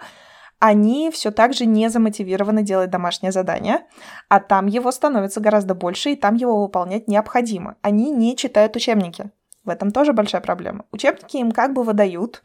они 0.60 1.12
все 1.12 1.32
так 1.32 1.54
же 1.54 1.66
не 1.66 1.90
замотивированы 1.90 2.64
делать 2.64 2.90
домашнее 2.90 3.34
задание, 3.34 3.86
а 4.30 4.40
там 4.40 4.68
его 4.68 4.92
становится 4.92 5.42
гораздо 5.42 5.76
больше, 5.76 6.12
и 6.12 6.16
там 6.16 6.36
его 6.36 6.62
выполнять 6.62 7.10
необходимо. 7.10 7.76
Они 7.82 8.12
не 8.12 8.38
читают 8.38 8.78
учебники. 8.78 9.32
В 9.64 9.70
этом 9.70 9.92
тоже 9.92 10.14
большая 10.14 10.42
проблема. 10.42 10.86
Учебники 10.92 11.38
им 11.38 11.52
как 11.52 11.74
бы 11.74 11.84
выдают 11.84 12.42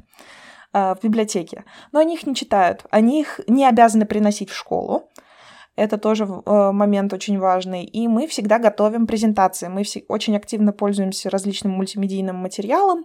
э, 0.73 0.95
в 0.95 0.99
библиотеке, 1.03 1.65
но 1.93 1.99
они 1.99 2.15
их 2.15 2.27
не 2.27 2.35
читают. 2.35 2.85
Они 2.91 3.21
их 3.21 3.41
не 3.49 3.65
обязаны 3.65 4.07
приносить 4.07 4.51
в 4.51 4.57
школу. 4.57 5.09
Это 5.75 5.99
тоже 5.99 6.25
э, 6.25 6.71
момент 6.73 7.13
очень 7.13 7.39
важный. 7.39 7.85
И 7.85 8.09
мы 8.09 8.27
всегда 8.27 8.59
готовим 8.59 9.07
презентации. 9.07 9.69
Мы 9.69 9.85
все, 9.85 10.05
очень 10.09 10.37
активно 10.37 10.73
пользуемся 10.73 11.31
различным 11.31 11.73
мультимедийным 11.73 12.37
материалом. 12.37 13.05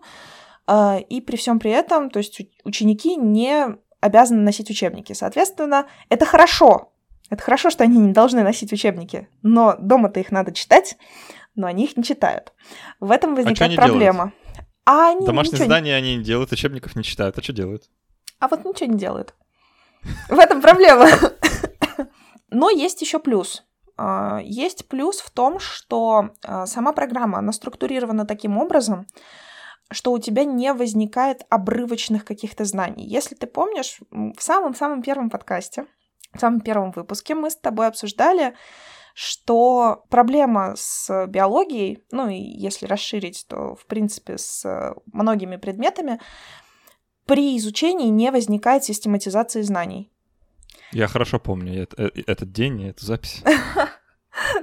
Э, 0.67 0.99
и 0.99 1.21
при 1.21 1.35
всем 1.35 1.59
при 1.59 1.71
этом, 1.71 2.09
то 2.09 2.17
есть 2.17 2.41
ученики 2.63 3.15
не 3.15 3.77
обязаны 3.99 4.41
носить 4.41 4.69
учебники. 4.69 5.13
Соответственно, 5.13 5.87
это 6.09 6.25
хорошо. 6.25 6.91
Это 7.29 7.41
хорошо, 7.41 7.69
что 7.69 7.83
они 7.83 7.97
не 7.97 8.11
должны 8.11 8.43
носить 8.43 8.73
учебники. 8.73 9.27
Но 9.41 9.75
дома-то 9.79 10.19
их 10.19 10.31
надо 10.31 10.51
читать 10.51 10.97
но 11.55 11.67
они 11.67 11.85
их 11.85 11.97
не 11.97 12.03
читают. 12.03 12.53
В 12.99 13.11
этом 13.11 13.33
а 13.33 13.35
возникает 13.35 13.73
а 13.73 13.81
проблема. 13.81 14.13
Делают? 14.13 14.33
А 14.85 15.09
они 15.11 15.25
Домашние 15.25 15.53
ничего... 15.53 15.65
задания 15.65 15.95
они 15.95 16.17
не 16.17 16.23
делают, 16.23 16.51
учебников 16.51 16.95
не 16.95 17.03
читают. 17.03 17.37
А 17.37 17.41
что 17.41 17.53
делают? 17.53 17.83
А 18.39 18.47
вот 18.47 18.65
ничего 18.65 18.91
не 18.91 18.97
делают. 18.97 19.33
В 20.27 20.37
этом 20.37 20.61
проблема. 20.61 21.07
Но 22.49 22.69
есть 22.69 23.01
еще 23.01 23.19
плюс. 23.19 23.63
А, 23.97 24.39
есть 24.43 24.87
плюс 24.87 25.19
в 25.19 25.31
том, 25.31 25.59
что 25.59 26.31
а, 26.43 26.65
сама 26.65 26.93
программа, 26.93 27.39
она 27.39 27.51
структурирована 27.51 28.25
таким 28.25 28.57
образом, 28.57 29.07
что 29.91 30.11
у 30.11 30.19
тебя 30.19 30.43
не 30.43 30.73
возникает 30.73 31.45
обрывочных 31.49 32.25
каких-то 32.25 32.65
знаний. 32.65 33.05
Если 33.05 33.35
ты 33.35 33.47
помнишь, 33.47 33.99
в 34.11 34.41
самом-самом 34.41 35.01
первом 35.01 35.29
подкасте, 35.29 35.85
в 36.33 36.39
самом 36.39 36.61
первом 36.61 36.91
выпуске 36.91 37.35
мы 37.35 37.49
с 37.49 37.55
тобой 37.55 37.87
обсуждали 37.87 38.55
что 39.13 40.05
проблема 40.09 40.73
с 40.75 41.27
биологией, 41.27 42.03
ну 42.11 42.29
и 42.29 42.35
если 42.35 42.87
расширить, 42.87 43.45
то 43.47 43.75
в 43.75 43.85
принципе 43.85 44.37
с 44.37 44.93
многими 45.11 45.57
предметами, 45.57 46.19
при 47.25 47.57
изучении 47.57 48.09
не 48.09 48.31
возникает 48.31 48.83
систематизации 48.83 49.61
знаний. 49.61 50.11
Я 50.91 51.07
хорошо 51.07 51.39
помню 51.39 51.87
э, 51.97 52.09
этот 52.27 52.51
день 52.51 52.81
и 52.81 52.89
эту 52.89 53.05
запись. 53.05 53.43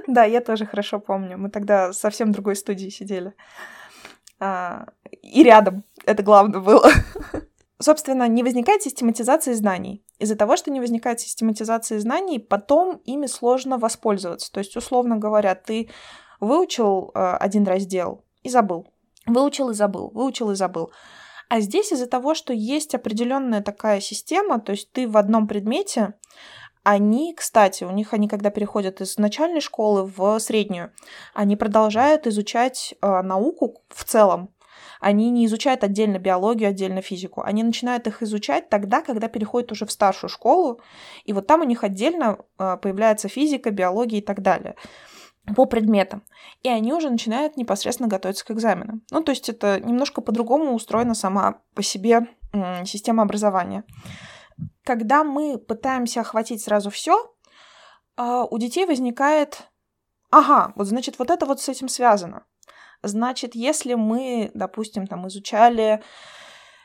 Да, 0.05 0.25
я 0.25 0.41
тоже 0.41 0.65
хорошо 0.65 0.99
помню. 0.99 1.37
Мы 1.37 1.49
тогда 1.49 1.93
совсем 1.93 2.33
другой 2.33 2.57
студии 2.57 2.89
сидели. 2.89 3.33
А, 4.37 4.87
и 5.21 5.43
рядом. 5.43 5.85
Это 6.05 6.23
главное 6.23 6.59
было. 6.59 6.91
Собственно, 7.81 8.27
не 8.27 8.43
возникает 8.43 8.83
систематизации 8.83 9.53
знаний. 9.53 10.03
Из-за 10.19 10.35
того, 10.35 10.55
что 10.55 10.69
не 10.69 10.79
возникает 10.79 11.19
систематизации 11.19 11.97
знаний, 11.97 12.37
потом 12.39 13.01
ими 13.05 13.25
сложно 13.25 13.77
воспользоваться. 13.77 14.51
То 14.51 14.59
есть, 14.59 14.77
условно 14.77 15.17
говоря, 15.17 15.55
ты 15.55 15.89
выучил 16.39 17.11
э, 17.13 17.37
один 17.39 17.65
раздел 17.65 18.23
и 18.43 18.49
забыл. 18.49 18.87
Выучил 19.25 19.71
и 19.71 19.73
забыл, 19.73 20.11
выучил 20.13 20.51
и 20.51 20.55
забыл. 20.55 20.91
А 21.49 21.59
здесь 21.59 21.91
из-за 21.91 22.07
того, 22.07 22.33
что 22.35 22.53
есть 22.53 22.95
определенная 22.95 23.61
такая 23.61 23.99
система, 23.99 24.59
то 24.59 24.71
есть 24.71 24.91
ты 24.91 25.07
в 25.07 25.17
одном 25.17 25.47
предмете, 25.47 26.13
они, 26.83 27.33
кстати, 27.35 27.83
у 27.83 27.91
них 27.91 28.13
они, 28.13 28.27
когда 28.27 28.51
переходят 28.51 29.01
из 29.01 29.17
начальной 29.17 29.59
школы 29.59 30.05
в 30.05 30.39
среднюю, 30.39 30.91
они 31.33 31.55
продолжают 31.55 32.27
изучать 32.27 32.95
э, 33.01 33.21
науку 33.21 33.83
в 33.89 34.03
целом, 34.03 34.53
они 35.01 35.31
не 35.31 35.47
изучают 35.47 35.83
отдельно 35.83 36.19
биологию, 36.19 36.69
отдельно 36.69 37.01
физику. 37.01 37.41
Они 37.41 37.63
начинают 37.63 38.07
их 38.07 38.21
изучать 38.21 38.69
тогда, 38.69 39.01
когда 39.01 39.27
переходят 39.27 39.71
уже 39.71 39.85
в 39.85 39.91
старшую 39.91 40.29
школу, 40.29 40.79
и 41.25 41.33
вот 41.33 41.47
там 41.47 41.61
у 41.61 41.63
них 41.65 41.83
отдельно 41.83 42.37
а, 42.57 42.77
появляется 42.77 43.27
физика, 43.27 43.71
биология 43.71 44.19
и 44.19 44.23
так 44.23 44.41
далее 44.41 44.75
по 45.55 45.65
предметам. 45.65 46.23
И 46.61 46.69
они 46.69 46.93
уже 46.93 47.09
начинают 47.09 47.57
непосредственно 47.57 48.07
готовиться 48.07 48.45
к 48.45 48.51
экзаменам. 48.51 49.01
Ну, 49.09 49.23
то 49.23 49.31
есть 49.31 49.49
это 49.49 49.79
немножко 49.79 50.21
по-другому 50.21 50.75
устроена 50.75 51.15
сама 51.15 51.61
по 51.73 51.81
себе 51.81 52.27
система 52.85 53.23
образования. 53.23 53.83
Когда 54.83 55.23
мы 55.23 55.57
пытаемся 55.57 56.21
охватить 56.21 56.61
сразу 56.61 56.91
все, 56.91 57.33
а, 58.17 58.45
у 58.45 58.59
детей 58.59 58.85
возникает, 58.85 59.67
ага, 60.29 60.73
вот 60.75 60.85
значит, 60.85 61.17
вот 61.17 61.31
это 61.31 61.47
вот 61.47 61.59
с 61.59 61.69
этим 61.69 61.87
связано. 61.87 62.45
Значит, 63.03 63.55
если 63.55 63.95
мы, 63.95 64.51
допустим, 64.53 65.07
там 65.07 65.27
изучали 65.27 66.01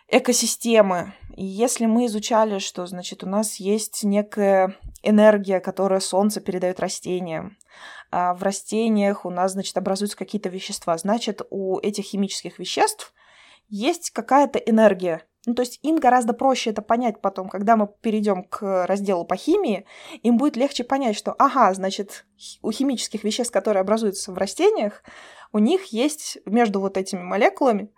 экосистемы, 0.09 1.15
и 1.37 1.45
если 1.45 1.87
мы 1.87 2.07
изучали, 2.07 2.59
что, 2.59 2.87
значит, 2.87 3.25
у 3.25 3.29
нас 3.29 3.57
есть 3.57 4.05
некая 4.05 4.77
энергия, 5.03 5.61
которую 5.61 6.01
Солнце 6.01 6.41
передает 6.41 6.81
растениям, 6.81 7.59
а 8.11 8.35
в 8.35 8.43
растениях 8.43 9.27
у 9.27 9.31
нас, 9.31 9.53
значит, 9.53 9.77
образуются 9.77 10.17
какие-то 10.17 10.49
вещества, 10.49 10.97
значит, 10.97 11.43
у 11.51 11.79
этих 11.81 12.05
химических 12.05 12.59
веществ 12.59 13.13
есть 13.69 14.11
какая-то 14.11 14.59
энергия, 14.59 15.23
Ну, 15.47 15.55
то 15.55 15.63
есть 15.63 15.79
им 15.83 15.97
гораздо 15.97 16.33
проще 16.33 16.71
это 16.71 16.83
понять 16.83 17.21
потом, 17.21 17.49
когда 17.49 17.77
мы 17.77 17.89
перейдем 18.01 18.43
к 18.45 18.87
разделу 18.87 19.25
по 19.25 19.37
химии, 19.37 19.87
им 20.23 20.37
будет 20.37 20.57
легче 20.57 20.85
понять, 20.85 21.17
что, 21.17 21.35
ага, 21.39 21.73
значит, 21.73 22.27
у 22.63 22.71
химических 22.73 23.25
веществ, 23.25 23.53
которые 23.53 23.81
образуются 23.81 24.33
в 24.33 24.39
растениях, 24.39 25.03
у 25.53 25.59
них 25.59 25.87
есть 25.87 26.39
между 26.45 26.81
вот 26.81 26.97
этими 26.97 27.23
молекулами 27.23 27.91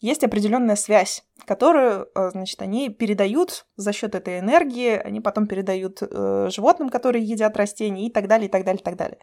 есть 0.00 0.24
определенная 0.24 0.76
связь, 0.76 1.24
которую, 1.46 2.08
э, 2.14 2.30
значит, 2.30 2.60
они 2.60 2.90
передают 2.90 3.66
за 3.76 3.92
счет 3.92 4.14
этой 4.14 4.40
энергии, 4.40 4.90
они 4.90 5.20
потом 5.20 5.46
передают 5.46 5.98
э, 6.02 6.48
животным, 6.50 6.90
которые 6.90 7.24
едят 7.24 7.56
растения 7.56 8.06
и 8.06 8.10
так 8.10 8.28
далее, 8.28 8.48
и 8.48 8.50
так 8.50 8.64
далее, 8.64 8.80
и 8.80 8.84
так 8.84 8.96
далее. 8.96 9.18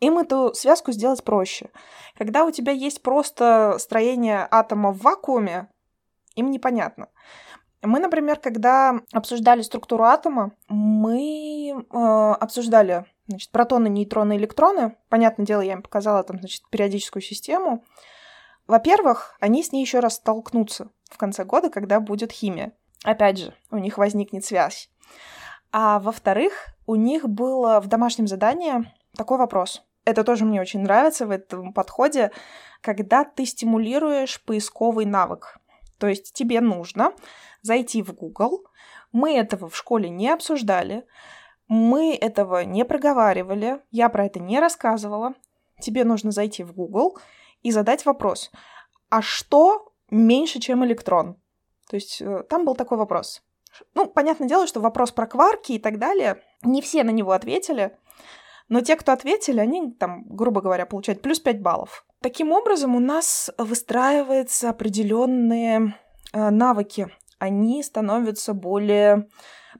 Им 0.00 0.18
эту 0.18 0.54
связку 0.54 0.92
сделать 0.92 1.24
проще. 1.24 1.70
Когда 2.16 2.44
у 2.44 2.50
тебя 2.50 2.72
есть 2.72 3.02
просто 3.02 3.76
строение 3.78 4.46
атома 4.50 4.92
в 4.92 5.02
вакууме, 5.02 5.68
им 6.36 6.50
непонятно. 6.50 7.08
Мы, 7.82 7.98
например, 7.98 8.38
когда 8.38 9.00
обсуждали 9.12 9.62
структуру 9.62 10.04
атома, 10.04 10.52
мы 10.68 11.72
э, 11.72 11.96
обсуждали 11.96 13.06
значит, 13.26 13.50
протоны, 13.50 13.88
нейтроны, 13.88 14.36
электроны. 14.36 14.96
Понятное 15.08 15.44
дело, 15.44 15.62
я 15.62 15.72
им 15.72 15.82
показала 15.82 16.22
там, 16.22 16.38
значит, 16.38 16.62
периодическую 16.70 17.22
систему. 17.22 17.84
Во-первых, 18.68 19.36
они 19.40 19.64
с 19.64 19.72
ней 19.72 19.80
еще 19.80 19.98
раз 19.98 20.14
столкнутся 20.14 20.90
в 21.10 21.18
конце 21.18 21.44
года, 21.44 21.70
когда 21.70 21.98
будет 21.98 22.30
химия. 22.30 22.72
Опять 23.04 23.38
же, 23.38 23.54
у 23.72 23.78
них 23.78 23.98
возникнет 23.98 24.44
связь. 24.44 24.88
А 25.72 25.98
во-вторых, 25.98 26.68
у 26.86 26.94
них 26.94 27.28
было 27.28 27.80
в 27.80 27.88
домашнем 27.88 28.28
задании 28.28 28.92
такой 29.16 29.38
вопрос. 29.38 29.82
Это 30.04 30.24
тоже 30.24 30.44
мне 30.44 30.60
очень 30.60 30.80
нравится 30.80 31.26
в 31.26 31.30
этом 31.30 31.72
подходе, 31.72 32.30
когда 32.80 33.24
ты 33.24 33.44
стимулируешь 33.44 34.42
поисковый 34.42 35.04
навык. 35.04 35.58
То 36.02 36.08
есть 36.08 36.32
тебе 36.32 36.60
нужно 36.60 37.12
зайти 37.60 38.02
в 38.02 38.12
Google. 38.12 38.64
Мы 39.12 39.36
этого 39.36 39.68
в 39.68 39.76
школе 39.76 40.08
не 40.08 40.30
обсуждали, 40.30 41.06
мы 41.68 42.16
этого 42.16 42.64
не 42.64 42.84
проговаривали, 42.84 43.78
я 43.92 44.08
про 44.08 44.26
это 44.26 44.40
не 44.40 44.58
рассказывала. 44.58 45.34
Тебе 45.80 46.02
нужно 46.02 46.32
зайти 46.32 46.64
в 46.64 46.72
Google 46.72 47.18
и 47.62 47.70
задать 47.70 48.04
вопрос, 48.04 48.50
а 49.10 49.22
что 49.22 49.92
меньше, 50.10 50.58
чем 50.58 50.84
электрон? 50.84 51.36
То 51.88 51.94
есть 51.94 52.20
э, 52.20 52.42
там 52.50 52.64
был 52.64 52.74
такой 52.74 52.98
вопрос. 52.98 53.40
Ну, 53.94 54.08
понятное 54.08 54.48
дело, 54.48 54.66
что 54.66 54.80
вопрос 54.80 55.12
про 55.12 55.28
кварки 55.28 55.70
и 55.74 55.78
так 55.78 56.00
далее, 56.00 56.42
не 56.64 56.82
все 56.82 57.04
на 57.04 57.10
него 57.10 57.30
ответили, 57.30 57.96
но 58.68 58.80
те, 58.80 58.96
кто 58.96 59.12
ответили, 59.12 59.60
они 59.60 59.92
там, 59.92 60.24
грубо 60.24 60.62
говоря, 60.62 60.84
получают 60.84 61.22
плюс 61.22 61.38
5 61.38 61.62
баллов. 61.62 62.04
Таким 62.22 62.52
образом, 62.52 62.94
у 62.94 63.00
нас 63.00 63.50
выстраиваются 63.58 64.70
определенные 64.70 65.96
э, 66.32 66.50
навыки. 66.50 67.08
Они 67.38 67.82
становятся 67.82 68.54
более 68.54 69.28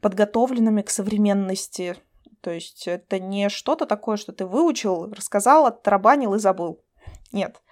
подготовленными 0.01 0.83
к 0.83 0.91
современности. 0.91 1.97
То 2.41 2.51
есть 2.51 2.89
это 2.89 3.21
не 3.21 3.49
что-то 3.49 3.87
такое, 3.87 4.17
что 4.17 4.33
ты 4.33 4.45
выучил, 4.45 5.13
рассказал, 5.13 5.67
оттарабанил 5.67 6.35
и 6.35 6.41
забыл. 6.41 6.81
Нет. 7.31 7.63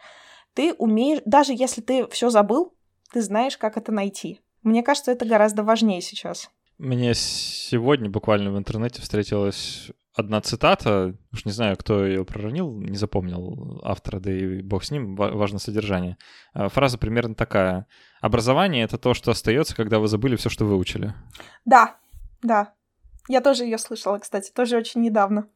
Ты 0.54 0.72
умеешь, 0.74 1.20
даже 1.24 1.52
если 1.52 1.80
ты 1.80 2.06
все 2.06 2.30
забыл, 2.30 2.72
ты 3.12 3.22
знаешь, 3.22 3.58
как 3.58 3.76
это 3.76 3.90
найти. 3.90 4.40
Мне 4.62 4.84
кажется, 4.84 5.10
это 5.10 5.24
гораздо 5.24 5.64
важнее 5.64 6.00
сейчас. 6.00 6.48
Мне 6.78 7.12
сегодня 7.14 8.08
буквально 8.08 8.52
в 8.52 8.58
интернете 8.58 9.02
встретилась 9.02 9.90
одна 10.20 10.40
цитата, 10.40 11.14
уж 11.32 11.44
не 11.44 11.52
знаю, 11.52 11.76
кто 11.76 12.06
ее 12.06 12.24
проронил, 12.24 12.72
не 12.80 12.96
запомнил 12.96 13.80
автора, 13.84 14.20
да 14.20 14.32
и 14.32 14.62
бог 14.62 14.84
с 14.84 14.90
ним, 14.90 15.16
важно 15.16 15.58
содержание. 15.58 16.16
А, 16.54 16.68
фраза 16.68 16.98
примерно 16.98 17.34
такая. 17.34 17.86
Образование— 18.20 18.84
это 18.84 18.98
то, 18.98 19.14
что 19.14 19.30
остается, 19.32 19.74
когда 19.74 19.98
вы 19.98 20.08
забыли 20.08 20.36
все, 20.36 20.48
что 20.48 20.64
выучили. 20.64 21.14
Да, 21.64 21.96
да. 22.42 22.74
Я 23.28 23.40
тоже 23.40 23.64
ее 23.64 23.78
слышала, 23.78 24.18
кстати, 24.18 24.50
тоже 24.52 24.76
очень 24.76 25.00
недавно. 25.00 25.48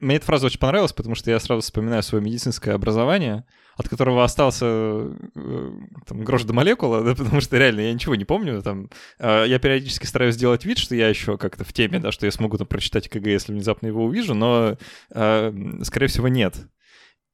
Мне 0.00 0.16
эта 0.16 0.24
фраза 0.24 0.46
очень 0.46 0.58
понравилась, 0.58 0.94
потому 0.94 1.14
что 1.14 1.30
я 1.30 1.38
сразу 1.38 1.60
вспоминаю 1.60 2.02
свое 2.02 2.24
медицинское 2.24 2.72
образование, 2.72 3.44
от 3.76 3.86
которого 3.86 4.24
остался 4.24 4.64
э, 4.66 5.70
там, 6.06 6.24
грош 6.24 6.44
до 6.44 6.54
молекула, 6.54 7.02
да, 7.04 7.14
потому 7.22 7.42
что 7.42 7.58
реально 7.58 7.80
я 7.80 7.92
ничего 7.92 8.14
не 8.14 8.24
помню. 8.24 8.62
Там, 8.62 8.88
э, 9.18 9.44
я 9.46 9.58
периодически 9.58 10.06
стараюсь 10.06 10.36
сделать 10.36 10.64
вид, 10.64 10.78
что 10.78 10.94
я 10.94 11.08
еще 11.08 11.36
как-то 11.36 11.64
в 11.64 11.72
теме, 11.74 11.98
да, 11.98 12.12
что 12.12 12.24
я 12.24 12.32
смогу 12.32 12.56
там 12.56 12.66
прочитать 12.66 13.10
КГ, 13.10 13.26
если 13.26 13.52
внезапно 13.52 13.88
его 13.88 14.04
увижу, 14.04 14.34
но, 14.34 14.78
э, 15.10 15.80
скорее 15.82 16.06
всего, 16.06 16.28
нет. 16.28 16.56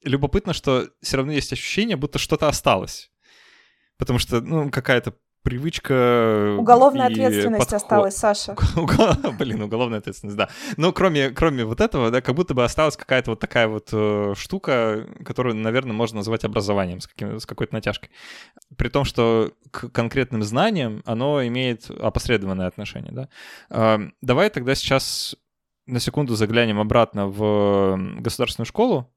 Любопытно, 0.02 0.52
что 0.52 0.88
все 1.00 1.18
равно 1.18 1.33
есть 1.33 1.52
ощущение, 1.52 1.96
будто 1.96 2.18
что-то 2.18 2.48
осталось. 2.48 3.12
Потому 3.96 4.18
что, 4.18 4.40
ну, 4.40 4.70
какая-то 4.70 5.14
привычка... 5.46 6.56
Уголовная 6.59 7.06
ответственность 7.06 7.70
подход... 7.70 7.82
осталась, 7.82 8.16
Саша. 8.16 8.56
Блин, 9.38 9.62
уголовная 9.62 10.00
ответственность, 10.00 10.37
да. 10.37 10.48
Но 10.76 10.92
кроме, 10.92 11.30
кроме 11.30 11.64
вот 11.64 11.80
этого, 11.80 12.11
да, 12.11 12.20
как 12.20 12.35
будто 12.35 12.52
бы 12.52 12.64
осталась 12.64 12.96
какая-то 12.96 13.30
вот 13.30 13.38
такая 13.38 13.68
вот 13.68 13.90
э, 13.92 14.35
штука, 14.37 15.06
которую, 15.24 15.54
наверное, 15.54 15.92
можно 15.92 16.16
назвать 16.16 16.44
образованием 16.44 17.00
с, 17.00 17.06
каким, 17.06 17.38
с 17.38 17.46
какой-то 17.46 17.74
натяжкой. 17.74 18.11
При 18.76 18.88
том, 18.88 19.04
что 19.04 19.52
к 19.70 19.88
конкретным 19.90 20.42
знаниям 20.42 21.04
оно 21.06 21.46
имеет 21.46 21.88
опосредованное 21.90 22.66
отношение, 22.66 23.12
да. 23.12 23.28
Э, 23.70 23.98
давай 24.20 24.50
тогда 24.50 24.74
сейчас 24.74 25.37
на 25.87 26.00
секунду 26.00 26.35
заглянем 26.35 26.80
обратно 26.80 27.28
в 27.28 27.96
государственную 28.18 28.66
школу 28.66 29.14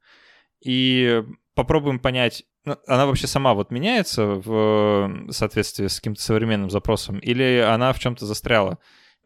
и 0.64 1.24
попробуем 1.60 2.00
понять, 2.00 2.46
ну, 2.64 2.78
она 2.88 3.06
вообще 3.06 3.28
сама 3.28 3.54
вот 3.54 3.70
меняется 3.70 4.26
в 4.26 5.28
соответствии 5.30 5.88
с 5.88 5.98
каким-то 5.98 6.22
современным 6.22 6.70
запросом, 6.70 7.20
или 7.20 7.60
она 7.60 7.92
в 7.92 8.00
чем-то 8.00 8.26
застряла? 8.26 8.78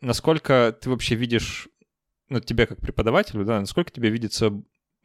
Насколько 0.01 0.75
ты 0.81 0.89
вообще 0.89 1.13
видишь, 1.13 1.69
ну, 2.29 2.39
тебе 2.39 2.65
как 2.65 2.81
преподавателю, 2.81 3.45
да, 3.45 3.59
насколько 3.59 3.91
тебе 3.91 4.09
видится 4.09 4.51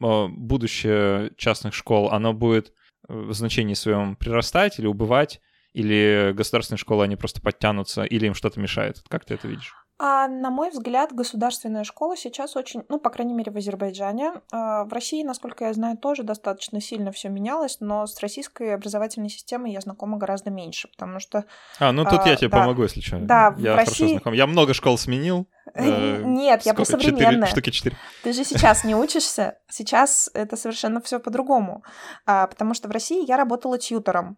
а, 0.01 0.27
будущее 0.27 1.31
частных 1.37 1.75
школ? 1.75 2.09
Оно 2.09 2.33
будет 2.33 2.73
в 3.07 3.31
значении 3.33 3.75
своем 3.75 4.15
прирастать 4.15 4.79
или 4.79 4.87
убывать? 4.87 5.39
Или 5.73 6.33
государственные 6.35 6.79
школы, 6.79 7.03
они 7.03 7.15
просто 7.15 7.41
подтянутся, 7.41 8.05
или 8.05 8.25
им 8.25 8.33
что-то 8.33 8.59
мешает? 8.59 9.03
Как 9.07 9.23
ты 9.23 9.35
это 9.35 9.47
видишь? 9.47 9.75
А, 10.01 10.29
на 10.29 10.49
мой 10.49 10.69
взгляд, 10.69 11.13
государственная 11.13 11.83
школа 11.83 12.15
сейчас 12.15 12.55
очень, 12.55 12.83
ну, 12.87 12.99
по 12.99 13.09
крайней 13.09 13.33
мере, 13.33 13.51
в 13.51 13.57
Азербайджане. 13.57 14.31
А, 14.49 14.85
в 14.85 14.93
России, 14.93 15.23
насколько 15.23 15.65
я 15.65 15.73
знаю, 15.73 15.97
тоже 15.97 16.23
достаточно 16.23 16.79
сильно 16.79 17.11
все 17.11 17.27
менялось, 17.27 17.77
но 17.81 18.07
с 18.07 18.17
российской 18.21 18.75
образовательной 18.75 19.29
системой 19.29 19.73
я 19.73 19.81
знакома 19.81 20.17
гораздо 20.17 20.51
меньше, 20.51 20.87
потому 20.87 21.19
что... 21.19 21.43
А, 21.79 21.91
ну 21.91 22.05
тут 22.05 22.21
а, 22.21 22.29
я 22.29 22.37
тебе 22.37 22.47
да, 22.47 22.59
помогу, 22.59 22.83
если 22.83 23.01
что. 23.01 23.19
Да, 23.19 23.53
я 23.57 23.73
в 23.73 23.75
хорошо 23.75 23.91
России... 23.91 24.11
знаком. 24.13 24.33
Я 24.33 24.47
много 24.47 24.73
школ 24.73 24.97
сменил. 24.97 25.47
Нет, 25.75 26.61
я 26.61 26.73
про 26.73 26.85
современное. 26.85 27.47
Штуки 27.47 27.69
четыре. 27.69 27.97
Ты 28.23 28.31
же 28.31 28.45
сейчас 28.45 28.85
не 28.85 28.95
учишься. 28.95 29.57
Сейчас 29.69 30.31
это 30.33 30.55
совершенно 30.55 31.01
все 31.01 31.19
по-другому. 31.19 31.83
Потому 32.25 32.73
что 32.73 32.87
в 32.87 32.91
России 32.91 33.27
я 33.27 33.35
работала 33.35 33.77
тьютором. 33.77 34.37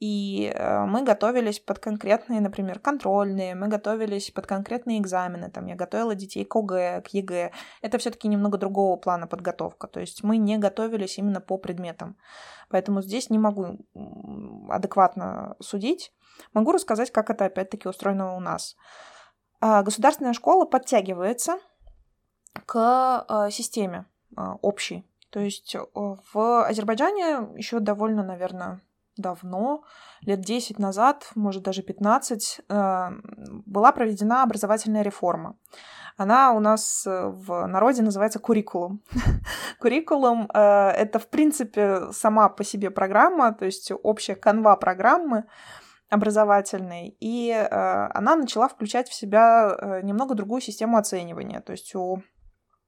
И 0.00 0.52
э, 0.54 0.84
мы 0.86 1.02
готовились 1.02 1.60
под 1.60 1.78
конкретные, 1.78 2.40
например, 2.40 2.80
контрольные, 2.80 3.54
мы 3.54 3.68
готовились 3.68 4.30
под 4.30 4.46
конкретные 4.46 4.98
экзамены, 4.98 5.50
там 5.50 5.66
я 5.66 5.76
готовила 5.76 6.14
детей 6.14 6.44
к 6.44 6.56
ОГЭ, 6.56 7.02
к 7.02 7.08
ЕГЭ. 7.08 7.52
Это 7.80 7.98
все-таки 7.98 8.28
немного 8.28 8.58
другого 8.58 8.96
плана 8.96 9.26
подготовка, 9.26 9.86
то 9.86 10.00
есть 10.00 10.24
мы 10.24 10.36
не 10.36 10.58
готовились 10.58 11.18
именно 11.18 11.40
по 11.40 11.58
предметам. 11.58 12.16
Поэтому 12.68 13.02
здесь 13.02 13.30
не 13.30 13.38
могу 13.38 13.78
адекватно 14.68 15.56
судить. 15.60 16.12
Могу 16.52 16.72
рассказать, 16.72 17.12
как 17.12 17.30
это 17.30 17.44
опять-таки 17.44 17.88
устроено 17.88 18.36
у 18.36 18.40
нас. 18.40 18.76
А, 19.60 19.82
государственная 19.82 20.32
школа 20.32 20.64
подтягивается 20.64 21.58
к 22.66 23.26
э, 23.28 23.50
системе 23.50 24.06
э, 24.36 24.40
общей. 24.62 25.08
То 25.30 25.40
есть 25.40 25.76
в 25.94 26.66
Азербайджане 26.66 27.56
еще 27.56 27.80
довольно, 27.80 28.22
наверное, 28.22 28.80
давно, 29.16 29.84
лет 30.22 30.40
10 30.40 30.78
назад, 30.78 31.30
может 31.34 31.62
даже 31.62 31.82
15, 31.82 32.60
э, 32.68 33.10
была 33.66 33.92
проведена 33.92 34.42
образовательная 34.42 35.02
реформа. 35.02 35.56
Она 36.16 36.52
у 36.52 36.60
нас 36.60 37.06
э, 37.06 37.26
в 37.26 37.66
народе 37.66 38.02
называется 38.02 38.38
куррикулум. 38.38 39.02
куррикулум 39.80 40.48
э,— 40.52 40.58
это, 40.96 41.18
в 41.18 41.28
принципе, 41.28 42.12
сама 42.12 42.48
по 42.48 42.64
себе 42.64 42.90
программа, 42.90 43.52
то 43.52 43.64
есть 43.64 43.92
общая 44.02 44.34
канва 44.34 44.76
программы 44.76 45.44
образовательной, 46.10 47.16
и 47.18 47.50
она 47.50 48.36
начала 48.36 48.68
включать 48.68 49.08
в 49.08 49.14
себя 49.14 50.00
немного 50.02 50.34
другую 50.34 50.60
систему 50.60 50.96
оценивания. 50.96 51.60
То 51.60 51.72
есть 51.72 51.92
у 51.96 52.22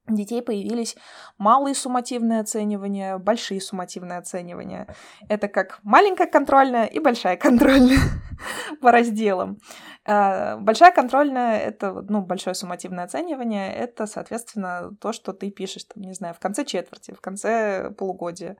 детей 0.07 0.41
появились 0.41 0.95
малые 1.37 1.75
суммативные 1.75 2.39
оценивания, 2.39 3.17
большие 3.17 3.61
суммативные 3.61 4.19
оценивания. 4.19 4.87
Это 5.29 5.47
как 5.47 5.79
маленькая 5.83 6.27
контрольная 6.27 6.85
и 6.85 6.99
большая 6.99 7.37
контрольная 7.37 7.99
по 8.81 8.91
разделам. 8.91 9.57
А, 10.05 10.57
большая 10.57 10.91
контрольная— 10.91 11.59
это, 11.59 11.91
ну, 12.07 12.21
большое 12.21 12.53
суммативное 12.55 13.03
оценивание, 13.03 13.73
это, 13.73 14.05
соответственно, 14.05 14.91
то, 15.01 15.11
что 15.11 15.33
ты 15.33 15.51
пишешь, 15.51 15.83
там, 15.83 16.03
не 16.03 16.13
знаю, 16.13 16.33
в 16.33 16.39
конце 16.39 16.63
четверти, 16.63 17.13
в 17.13 17.19
конце 17.19 17.91
полугодия. 17.97 18.57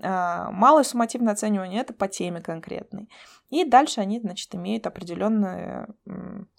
А, 0.00 0.50
малое 0.50 0.84
суммативное 0.84 1.34
оценивание 1.34 1.82
это 1.82 1.92
по 1.92 2.08
теме 2.08 2.40
конкретной. 2.40 3.10
И 3.50 3.64
дальше 3.64 4.00
они, 4.00 4.20
значит, 4.20 4.54
имеют 4.54 4.86
определенное 4.86 5.88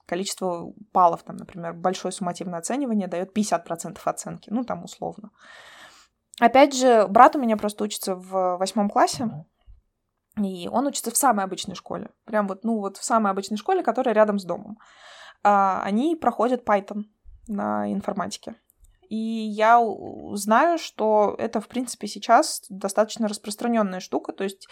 количество 0.06 0.74
баллов. 0.92 1.24
Там, 1.24 1.38
например, 1.38 1.74
большое 1.74 2.12
суммативное 2.12 2.60
оценивание 2.60 3.08
дает 3.08 3.36
50% 3.36 4.00
оценки, 4.06 4.50
ну, 4.52 4.64
там 4.64 4.84
условно. 4.84 5.32
Опять 6.40 6.76
же, 6.76 7.08
брат 7.08 7.36
у 7.36 7.40
меня 7.40 7.58
просто 7.58 7.84
учится 7.84 8.16
в 8.16 8.58
восьмом 8.58 8.90
классе, 8.90 9.30
и 10.38 10.68
он 10.68 10.88
учится 10.88 11.12
в 11.12 11.18
самой 11.18 11.46
обычной 11.46 11.76
школе. 11.76 12.10
Прям 12.26 12.48
вот, 12.48 12.64
ну, 12.64 12.80
вот 12.80 12.98
в 12.98 13.04
самой 13.04 13.32
обычной 13.32 13.58
школе, 13.58 13.84
которая 13.84 14.16
рядом 14.16 14.40
с 14.40 14.46
домом. 14.46 14.80
А, 15.44 15.82
они 15.84 16.16
проходят 16.16 16.68
Python 16.68 17.04
на 17.48 17.92
информатике. 17.92 18.56
И 19.14 19.46
я 19.46 19.80
знаю, 20.34 20.80
что 20.80 21.36
это, 21.38 21.62
в 21.62 21.68
принципе, 21.68 22.08
сейчас 22.08 22.64
достаточно 22.70 23.28
распространенная 23.28 24.00
штука. 24.00 24.32
То 24.34 24.44
есть 24.44 24.68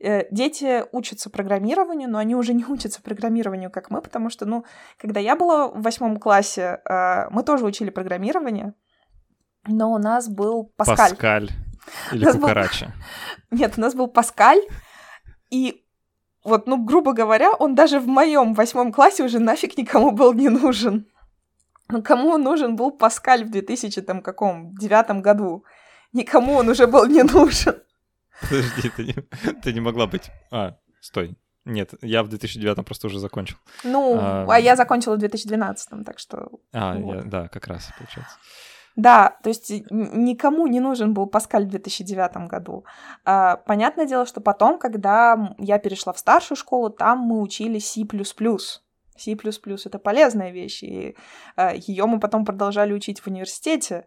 э, 0.00 0.24
дети 0.32 0.82
учатся 0.90 1.30
программированию, 1.30 2.10
но 2.10 2.18
они 2.18 2.34
уже 2.34 2.54
не 2.54 2.64
учатся 2.68 3.00
программированию, 3.00 3.70
как 3.70 3.90
мы, 3.90 4.02
потому 4.02 4.30
что, 4.30 4.46
ну, 4.46 4.64
когда 4.98 5.20
я 5.20 5.36
была 5.36 5.68
в 5.68 5.80
восьмом 5.80 6.16
классе, 6.16 6.80
э, 6.90 7.30
мы 7.30 7.44
тоже 7.44 7.66
учили 7.66 7.90
программирование, 7.90 8.74
но 9.68 9.92
у 9.92 9.98
нас 9.98 10.28
был 10.28 10.72
Паскаль. 10.76 11.10
Паскаль. 11.10 11.50
Или 12.12 12.28
Кукарача. 12.32 12.86
Был... 13.52 13.58
Нет, 13.60 13.74
у 13.76 13.80
нас 13.80 13.94
был 13.94 14.08
Паскаль, 14.08 14.62
и 15.50 15.84
вот, 16.42 16.66
ну, 16.66 16.84
грубо 16.84 17.12
говоря, 17.12 17.52
он 17.52 17.76
даже 17.76 18.00
в 18.00 18.08
моем 18.08 18.54
восьмом 18.54 18.92
классе 18.92 19.22
уже 19.22 19.38
нафиг 19.38 19.78
никому 19.78 20.10
был 20.10 20.32
не 20.32 20.48
нужен. 20.48 21.06
Ну, 21.88 22.02
кому 22.02 22.38
нужен 22.38 22.76
был 22.76 22.90
Паскаль 22.90 23.44
в 23.44 23.50
2000 23.50 24.02
там 24.02 24.22
каком 24.22 24.74
девятом 24.76 25.22
году? 25.22 25.64
Никому 26.12 26.54
он 26.54 26.68
уже 26.68 26.86
был 26.86 27.06
не 27.06 27.22
нужен. 27.22 27.76
Подожди, 28.40 28.90
ты 28.96 29.04
не, 29.04 29.12
ты 29.62 29.72
не 29.72 29.80
могла 29.80 30.06
быть... 30.06 30.30
А, 30.50 30.76
стой. 31.00 31.36
Нет, 31.64 31.94
я 32.02 32.22
в 32.22 32.28
2009 32.28 32.84
просто 32.84 33.06
уже 33.06 33.18
закончил. 33.18 33.56
Ну, 33.84 34.16
а, 34.18 34.46
а 34.48 34.58
я 34.58 34.76
закончила 34.76 35.14
в 35.14 35.18
2012, 35.18 36.04
так 36.04 36.18
что... 36.18 36.48
А, 36.72 36.94
вот. 36.94 37.14
я, 37.16 37.22
да, 37.22 37.48
как 37.48 37.66
раз, 37.68 37.90
получается. 37.98 38.36
Да, 38.96 39.38
то 39.42 39.48
есть 39.48 39.70
никому 39.90 40.66
не 40.66 40.78
нужен 40.78 41.14
был 41.14 41.26
Паскаль 41.26 41.66
в 41.66 41.70
2009 41.70 42.48
году. 42.48 42.84
А, 43.24 43.56
понятное 43.56 44.06
дело, 44.06 44.24
что 44.24 44.40
потом, 44.40 44.78
когда 44.78 45.56
я 45.58 45.78
перешла 45.78 46.12
в 46.12 46.18
старшую 46.18 46.56
школу, 46.56 46.90
там 46.90 47.18
мы 47.18 47.40
учили 47.40 47.78
C++. 47.78 48.06
C++— 49.16 49.32
это 49.84 49.98
полезная 49.98 50.50
вещь, 50.50 50.82
и 50.82 51.16
а, 51.56 51.74
ее 51.74 52.06
мы 52.06 52.20
потом 52.20 52.44
продолжали 52.44 52.92
учить 52.92 53.20
в 53.20 53.26
университете. 53.26 54.06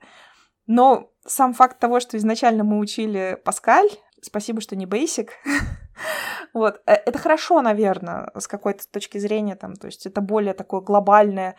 Но 0.66 1.12
сам 1.26 1.54
факт 1.54 1.80
того, 1.80 2.00
что 2.00 2.18
изначально 2.18 2.64
мы 2.64 2.80
учили 2.80 3.40
Паскаль, 3.46 3.90
спасибо, 4.22 4.60
что 4.60 4.76
не 4.76 4.86
Basic, 4.86 5.30
вот, 6.54 6.82
э, 6.86 6.94
это 6.94 7.18
хорошо, 7.18 7.62
наверное, 7.62 8.32
с 8.38 8.48
какой-то 8.48 8.90
точки 8.92 9.18
зрения, 9.18 9.56
там, 9.56 9.76
то 9.76 9.88
есть 9.88 10.06
это 10.06 10.20
более 10.20 10.54
такое 10.54 10.82
глобальное, 10.82 11.56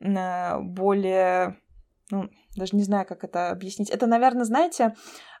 э, 0.00 0.58
более 0.60 1.58
ну, 2.10 2.30
даже 2.56 2.74
не 2.74 2.82
знаю, 2.82 3.04
как 3.06 3.22
это 3.22 3.50
объяснить. 3.50 3.90
Это, 3.90 4.06
наверное, 4.06 4.44
знаете, 4.44 4.94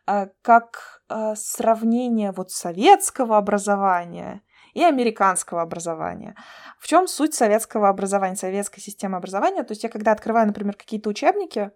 а, 0.06 0.28
как 0.42 1.02
сравнение 1.34 2.32
вот 2.32 2.50
советского 2.50 3.38
образования 3.38 4.42
и 4.78 4.84
американского 4.84 5.62
образования. 5.62 6.36
В 6.78 6.86
чем 6.86 7.08
суть 7.08 7.34
советского 7.34 7.88
образования, 7.88 8.36
советской 8.36 8.80
системы 8.80 9.16
образования? 9.16 9.64
То 9.64 9.72
есть 9.72 9.82
я 9.82 9.88
когда 9.88 10.12
открываю, 10.12 10.46
например, 10.46 10.76
какие-то 10.76 11.10
учебники, 11.10 11.72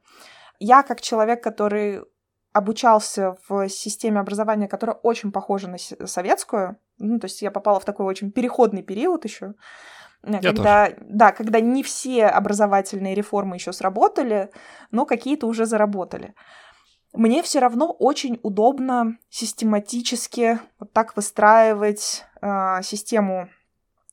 я 0.60 0.82
как 0.82 1.00
человек, 1.00 1.42
который 1.42 2.02
обучался 2.52 3.36
в 3.48 3.68
системе 3.68 4.20
образования, 4.20 4.68
которая 4.68 4.96
очень 4.96 5.32
похожа 5.32 5.68
на 5.68 5.78
советскую, 5.78 6.76
ну, 6.98 7.18
то 7.18 7.24
есть 7.24 7.42
я 7.42 7.50
попала 7.50 7.80
в 7.80 7.84
такой 7.84 8.06
очень 8.06 8.30
переходный 8.30 8.82
период 8.82 9.24
еще, 9.24 9.54
я 10.24 10.40
когда, 10.40 10.90
тоже. 10.90 10.96
да, 11.08 11.32
когда 11.32 11.60
не 11.60 11.82
все 11.82 12.26
образовательные 12.26 13.14
реформы 13.14 13.56
еще 13.56 13.72
сработали, 13.72 14.50
но 14.92 15.06
какие-то 15.06 15.48
уже 15.48 15.66
заработали. 15.66 16.34
Мне 17.12 17.42
все 17.42 17.58
равно 17.58 17.90
очень 17.92 18.40
удобно 18.42 19.18
систематически 19.28 20.60
вот 20.78 20.92
так 20.92 21.14
выстраивать 21.14 22.24
э, 22.40 22.82
систему 22.82 23.50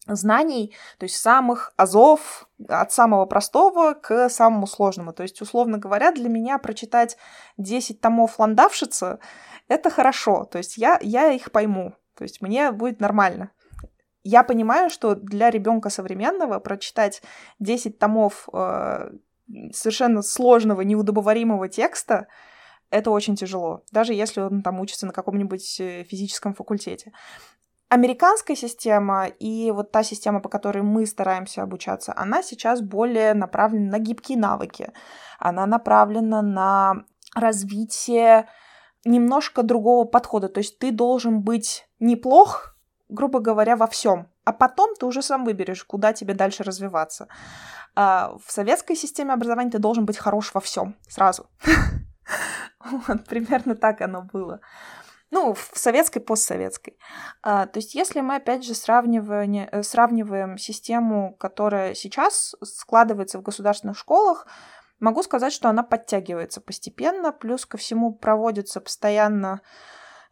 знаний, 0.05 0.75
то 0.97 1.05
есть 1.05 1.15
самых 1.15 1.73
азов, 1.77 2.49
от 2.67 2.91
самого 2.91 3.25
простого 3.25 3.93
к 3.93 4.29
самому 4.29 4.67
сложному. 4.67 5.13
То 5.13 5.23
есть, 5.23 5.41
условно 5.41 5.77
говоря, 5.77 6.11
для 6.11 6.29
меня 6.29 6.57
прочитать 6.57 7.17
10 7.57 8.01
томов 8.01 8.39
Ландавшица— 8.39 9.19
это 9.67 9.89
хорошо, 9.89 10.45
то 10.45 10.57
есть 10.57 10.77
я, 10.77 10.99
я 11.01 11.31
их 11.31 11.51
пойму, 11.51 11.93
то 12.15 12.23
есть 12.23 12.41
мне 12.41 12.71
будет 12.71 12.99
нормально. 12.99 13.51
Я 14.23 14.43
понимаю, 14.43 14.89
что 14.89 15.15
для 15.15 15.49
ребенка 15.49 15.89
современного 15.89 16.59
прочитать 16.59 17.21
10 17.59 17.97
томов 17.97 18.49
э, 18.51 19.11
совершенно 19.71 20.21
сложного, 20.21 20.81
неудобоваримого 20.81 21.69
текста 21.69 22.27
это 22.89 23.11
очень 23.11 23.35
тяжело, 23.35 23.83
даже 23.91 24.13
если 24.13 24.41
он 24.41 24.61
там 24.61 24.79
учится 24.79 25.05
на 25.05 25.13
каком-нибудь 25.13 25.79
э, 25.79 26.03
физическом 26.03 26.53
факультете. 26.53 27.11
Американская 27.89 28.55
система 28.55 29.25
и 29.25 29.71
вот 29.71 29.91
та 29.91 30.03
система, 30.03 30.41
по 30.41 30.49
которой 30.49 30.83
мы 30.83 31.07
стараемся 31.07 31.63
обучаться, 31.63 32.13
она 32.15 32.43
сейчас 32.43 32.81
более 32.81 33.33
направлена 33.33 33.97
на 33.97 33.99
гибкие 33.99 34.37
навыки. 34.37 34.91
Она 35.39 35.65
направлена 35.65 36.43
на 36.43 37.03
развитие 37.33 38.47
немножко 39.05 39.63
другого 39.63 40.05
подхода. 40.05 40.49
То 40.49 40.59
есть 40.59 40.77
ты 40.77 40.91
должен 40.91 41.41
быть 41.41 41.87
неплох, 41.99 42.75
грубо 43.07 43.39
говоря, 43.39 43.75
во 43.75 43.87
всем. 43.87 44.27
А 44.45 44.53
потом 44.53 44.93
ты 44.93 45.07
уже 45.07 45.23
сам 45.23 45.43
выберешь, 45.43 45.83
куда 45.83 46.13
тебе 46.13 46.35
дальше 46.35 46.63
развиваться. 46.63 47.27
А 47.95 48.35
в 48.45 48.51
советской 48.51 48.95
системе 48.95 49.33
образования 49.33 49.71
ты 49.71 49.79
должен 49.79 50.05
быть 50.05 50.17
хорош 50.17 50.53
во 50.53 50.61
всем 50.61 50.95
сразу. 51.07 51.49
Вот, 53.07 53.25
примерно 53.25 53.75
так 53.75 54.01
оно 54.01 54.21
было. 54.21 54.61
Ну, 55.31 55.53
в 55.53 55.71
советской, 55.75 56.21
постсоветской. 56.21 56.97
А, 57.43 57.67
то 57.67 57.77
есть, 57.77 57.93
если 57.93 58.21
мы, 58.21 58.35
опять 58.35 58.65
же, 58.65 58.73
сравниваем, 58.73 59.69
э, 59.71 59.83
сравниваем 59.83 60.57
систему, 60.57 61.35
которая 61.39 61.93
сейчас 61.93 62.55
складывается 62.63 63.37
в 63.37 63.43
государственных 63.43 63.97
школах, 63.97 64.47
могу 64.99 65.21
сказать, 65.21 65.53
что 65.53 65.69
она 65.69 65.83
подтягивается 65.83 66.61
постепенно, 66.61 67.31
плюс 67.31 67.67
ко 67.67 67.77
всему 67.77 68.11
проводится 68.11 68.81
постоянно 68.81 69.61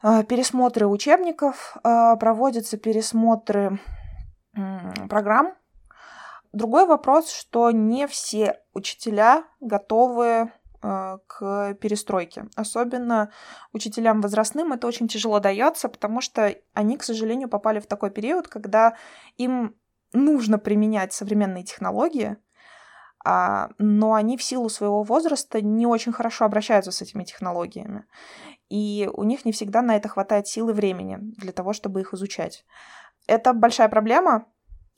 а, 0.01 0.23
пересмотры 0.23 0.88
учебников, 0.88 1.77
а, 1.83 2.15
проводятся 2.15 2.77
пересмотры 2.77 3.79
программ. 5.10 5.53
Другой 6.53 6.88
вопрос, 6.88 7.29
что 7.31 7.69
не 7.69 8.07
все 8.07 8.60
учителя 8.73 9.43
готовы 9.60 10.51
к 10.79 11.73
перестройке. 11.81 12.45
Особенно 12.55 13.31
учителям 13.73 14.21
возрастным 14.21 14.73
это 14.73 14.87
очень 14.87 15.07
тяжело 15.07 15.39
дается, 15.39 15.89
потому 15.89 16.21
что 16.21 16.55
они, 16.73 16.97
к 16.97 17.03
сожалению, 17.03 17.49
попали 17.49 17.79
в 17.79 17.87
такой 17.87 18.11
период, 18.11 18.47
когда 18.47 18.95
им 19.37 19.75
нужно 20.13 20.59
применять 20.59 21.13
современные 21.13 21.63
технологии, 21.63 22.37
но 23.25 24.13
они 24.13 24.37
в 24.37 24.43
силу 24.43 24.69
своего 24.69 25.03
возраста 25.03 25.61
не 25.61 25.85
очень 25.85 26.13
хорошо 26.13 26.45
обращаются 26.45 26.91
с 26.91 27.01
этими 27.01 27.23
технологиями 27.23 28.05
и 28.69 29.09
у 29.13 29.23
них 29.23 29.45
не 29.45 29.51
всегда 29.51 29.81
на 29.81 29.95
это 29.95 30.09
хватает 30.09 30.47
сил 30.47 30.69
и 30.69 30.73
времени 30.73 31.17
для 31.21 31.51
того, 31.51 31.73
чтобы 31.73 32.01
их 32.01 32.13
изучать. 32.13 32.65
Это 33.27 33.53
большая 33.53 33.89
проблема 33.89 34.45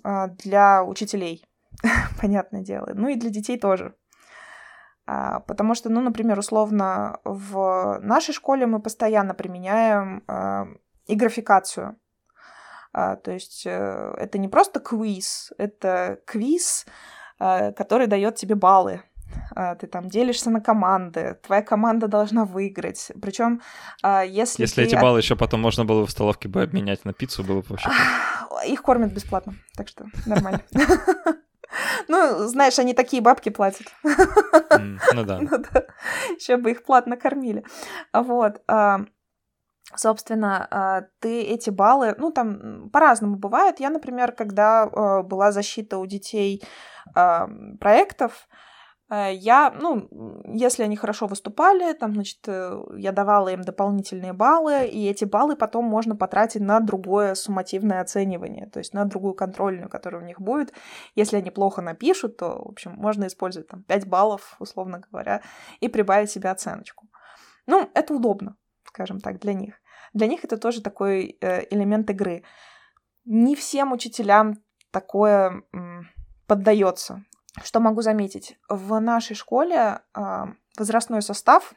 а, 0.04 0.28
для 0.28 0.84
учителей, 0.84 1.46
понятное 2.22 2.62
дело, 2.62 2.92
ну 2.94 3.10
и 3.10 3.16
для 3.16 3.30
детей 3.30 3.58
тоже. 3.58 3.96
А, 5.12 5.40
потому 5.40 5.74
что, 5.74 5.90
ну, 5.90 6.02
например, 6.02 6.38
условно, 6.38 7.20
в 7.24 8.00
нашей 8.04 8.32
школе 8.32 8.68
мы 8.68 8.80
постоянно 8.80 9.34
применяем 9.34 10.24
а, 10.28 10.68
и 11.08 11.16
графикацию. 11.16 11.98
То 12.92 13.32
есть 13.32 13.68
э, 13.68 14.16
это 14.18 14.40
не 14.40 14.48
просто 14.48 14.80
квиз, 14.80 15.54
это 15.60 16.20
квиз, 16.26 16.88
который 17.38 18.08
дает 18.08 18.36
тебе 18.36 18.56
баллы 18.56 19.04
а, 19.56 19.76
ты 19.76 19.86
там 19.86 20.10
делишься 20.10 20.50
на 20.50 20.60
команды, 20.60 21.38
твоя 21.46 21.62
команда 21.62 22.08
должна 22.08 22.46
выиграть. 22.46 23.12
Причем, 23.22 23.62
а, 24.02 24.24
если 24.24 24.64
если 24.64 24.84
эти 24.84 24.96
баллы 24.96 25.20
еще 25.20 25.36
потом 25.36 25.62
можно 25.62 25.86
было 25.86 26.08
в 26.08 26.12
столовке 26.12 26.48
бы 26.50 26.64
обменять 26.64 27.06
на 27.06 27.14
пиццу, 27.14 27.44
было 27.44 27.62
бы 27.62 27.68
вообще. 27.70 27.90
Их 28.66 28.82
кормят 28.82 29.14
бесплатно, 29.14 29.54
так 29.76 29.88
что 29.88 30.06
нормально. 30.26 30.62
Ну, 32.08 32.48
знаешь, 32.48 32.80
они 32.80 32.94
такие 32.94 33.22
бабки 33.22 33.50
платят. 33.50 33.88
Ну 35.14 35.24
да. 35.24 35.40
Ну 35.52 35.58
еще 36.38 36.58
бы 36.58 36.72
их 36.72 36.84
платно 36.84 37.18
кормили. 37.18 37.64
Вот. 38.14 38.62
А, 38.68 39.00
собственно, 39.96 41.10
ты 41.20 41.42
эти 41.42 41.70
баллы, 41.70 42.16
ну, 42.18 42.32
там 42.32 42.90
по-разному 42.90 43.36
бывает. 43.36 43.80
Я, 43.80 43.90
например, 43.90 44.32
когда 44.32 44.86
была 45.24 45.52
защита 45.52 45.98
у 45.98 46.06
детей 46.06 46.64
проектов, 47.14 48.48
я, 49.10 49.72
ну, 49.72 50.08
если 50.46 50.84
они 50.84 50.96
хорошо 50.96 51.26
выступали, 51.26 51.94
там, 51.94 52.14
значит, 52.14 52.40
э, 52.48 52.80
я 52.96 53.12
давала 53.12 53.50
им 53.50 53.62
дополнительные 53.62 54.34
баллы, 54.34 54.86
и 54.88 55.08
эти 55.08 55.26
баллы 55.26 55.56
потом 55.56 55.86
можно 55.86 56.16
потратить 56.16 56.62
на 56.62 56.80
другое 56.80 57.34
суммативное 57.34 58.02
оценивание, 58.02 58.68
то 58.68 58.78
есть 58.78 58.94
на 58.94 59.06
другую 59.06 59.34
контрольную, 59.34 59.90
которая 59.90 60.22
у 60.22 60.26
них 60.26 60.40
будет. 60.40 60.74
Если 61.16 61.38
они 61.38 61.50
плохо 61.50 61.82
напишут, 61.82 62.38
то, 62.38 62.62
в 62.64 62.70
общем, 62.70 62.92
можно 62.92 63.26
использовать 63.26 63.68
там 63.68 63.84
5 63.84 64.08
баллов, 64.08 64.56
условно 64.60 65.02
говоря, 65.10 65.42
и 65.80 65.88
прибавить 65.88 66.30
себе 66.30 66.52
оценочку. 66.52 67.10
Ну, 67.66 67.90
это 67.96 68.14
удобно, 68.14 68.58
скажем 68.84 69.20
так, 69.20 69.40
для 69.40 69.54
них. 69.54 69.82
Для 70.14 70.28
них 70.28 70.44
это 70.44 70.58
тоже 70.58 70.84
такой 70.84 71.38
э, 71.42 71.66
элемент 71.72 72.10
игры. 72.12 72.44
Не 73.26 73.56
всем 73.56 73.92
учителям 73.92 74.56
такое 74.92 75.64
поддается. 76.46 77.24
Что 77.64 77.80
могу 77.80 78.02
заметить? 78.02 78.58
В 78.70 79.00
нашей 79.00 79.36
школе 79.36 80.02
э, 80.16 80.46
возрастной 80.78 81.22
состав 81.22 81.74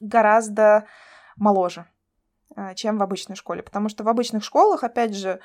гораздо 0.00 0.86
моложе, 1.36 1.86
э, 2.56 2.74
чем 2.74 2.98
в 2.98 3.02
обычной 3.02 3.36
школе. 3.36 3.62
Потому 3.62 3.88
что 3.88 4.04
в 4.04 4.08
обычных 4.08 4.44
школах, 4.44 4.84
опять 4.84 5.14
же, 5.14 5.40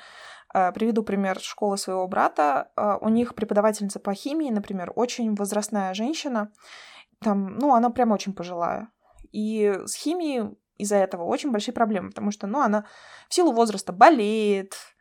э, 0.52 0.72
приведу 0.72 1.02
пример 1.02 1.38
школы 1.40 1.78
своего 1.78 2.06
брата, 2.08 2.70
у 3.00 3.08
них 3.08 3.34
преподавательница 3.34 4.00
по 4.00 4.14
химии, 4.14 4.50
например, 4.50 4.92
очень 4.94 5.34
возрастная 5.34 5.94
женщина, 5.94 6.50
там, 7.20 7.56
ну, 7.56 7.74
она 7.74 7.90
прям 7.90 8.10
очень 8.10 8.34
пожилая. 8.34 8.88
И 9.30 9.72
с 9.86 9.94
химией 9.94 10.56
из-за 10.76 10.96
этого 10.96 11.24
очень 11.24 11.52
большие 11.52 11.72
проблемы, 11.72 12.08
потому 12.10 12.30
что, 12.32 12.46
ну, 12.46 12.60
она 12.60 12.84
в 13.28 13.34
силу 13.34 13.52
возраста 13.52 13.92
болеет, 13.92 14.74
а, 14.74 14.91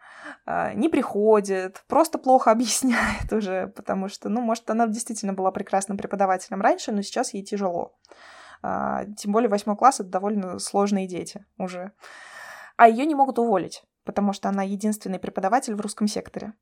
не 0.45 0.89
приходит, 0.89 1.83
просто 1.87 2.17
плохо 2.17 2.51
объясняет 2.51 3.31
уже, 3.31 3.67
потому 3.67 4.07
что, 4.09 4.29
ну, 4.29 4.41
может, 4.41 4.69
она 4.69 4.87
действительно 4.87 5.33
была 5.33 5.51
прекрасным 5.51 5.97
преподавателем 5.97 6.61
раньше, 6.61 6.91
но 6.91 7.01
сейчас 7.01 7.33
ей 7.33 7.43
тяжело. 7.43 7.97
А, 8.63 9.05
тем 9.17 9.31
более 9.31 9.49
восьмой 9.49 9.75
класс— 9.75 9.99
это 9.99 10.09
довольно 10.09 10.59
сложные 10.59 11.07
дети 11.07 11.45
уже. 11.57 11.91
А 12.77 12.87
ее 12.87 13.05
не 13.05 13.15
могут 13.15 13.39
уволить, 13.39 13.83
потому 14.05 14.33
что 14.33 14.49
она 14.49 14.63
единственный 14.63 15.19
преподаватель 15.19 15.75
в 15.75 15.81
русском 15.81 16.07
секторе. 16.07 16.53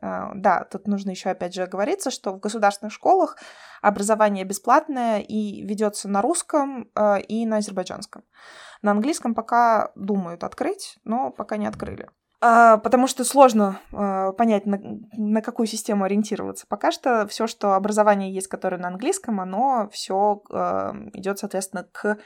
А, 0.00 0.32
да, 0.34 0.64
тут 0.64 0.86
нужно 0.86 1.10
еще 1.10 1.30
опять 1.30 1.54
же 1.54 1.62
оговориться, 1.62 2.10
что 2.10 2.32
в 2.32 2.40
государственных 2.40 2.92
школах 2.92 3.36
образование 3.82 4.44
бесплатное 4.44 5.20
и 5.20 5.62
ведется 5.62 6.08
на 6.08 6.22
русском 6.22 6.90
и 7.28 7.46
на 7.46 7.56
азербайджанском. 7.58 8.24
На 8.82 8.92
английском 8.92 9.34
пока 9.34 9.92
думают 9.94 10.44
открыть, 10.44 10.98
но 11.04 11.30
пока 11.30 11.56
не 11.56 11.66
открыли. 11.66 12.08
А, 12.42 12.78
потому 12.78 13.06
что 13.06 13.24
сложно 13.24 13.80
а, 13.92 14.32
понять, 14.32 14.64
на, 14.64 14.80
на 15.12 15.42
какую 15.42 15.66
систему 15.66 16.04
ориентироваться. 16.04 16.66
Пока 16.66 16.90
что 16.90 17.26
все, 17.26 17.46
что 17.46 17.74
образование 17.74 18.32
есть, 18.32 18.48
которое 18.48 18.78
на 18.78 18.88
английском, 18.88 19.40
оно 19.40 19.88
все 19.92 20.42
а, 20.50 20.94
идет, 21.12 21.38
соответственно, 21.38 21.86
к 21.92 22.18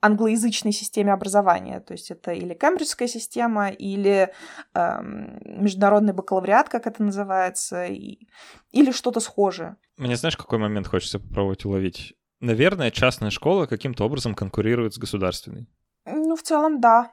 англоязычной 0.00 0.72
системе 0.72 1.12
образования. 1.12 1.80
То 1.80 1.92
есть 1.92 2.10
это 2.10 2.32
или 2.32 2.54
кембриджская 2.54 3.06
система, 3.06 3.68
или 3.68 4.32
э, 4.74 5.02
международный 5.02 6.14
бакалавриат, 6.14 6.70
как 6.70 6.86
это 6.86 7.02
называется, 7.02 7.84
и, 7.84 8.26
или 8.70 8.92
что-то 8.92 9.20
схожее. 9.20 9.76
Мне 9.98 10.16
знаешь, 10.16 10.38
какой 10.38 10.58
момент 10.58 10.86
хочется 10.86 11.20
попробовать 11.20 11.66
уловить? 11.66 12.14
Наверное, 12.40 12.90
частная 12.90 13.28
школа 13.28 13.66
каким-то 13.66 14.04
образом 14.06 14.34
конкурирует 14.34 14.94
с 14.94 14.98
государственной. 14.98 15.68
Ну, 16.06 16.34
в 16.34 16.42
целом, 16.42 16.80
да. 16.80 17.12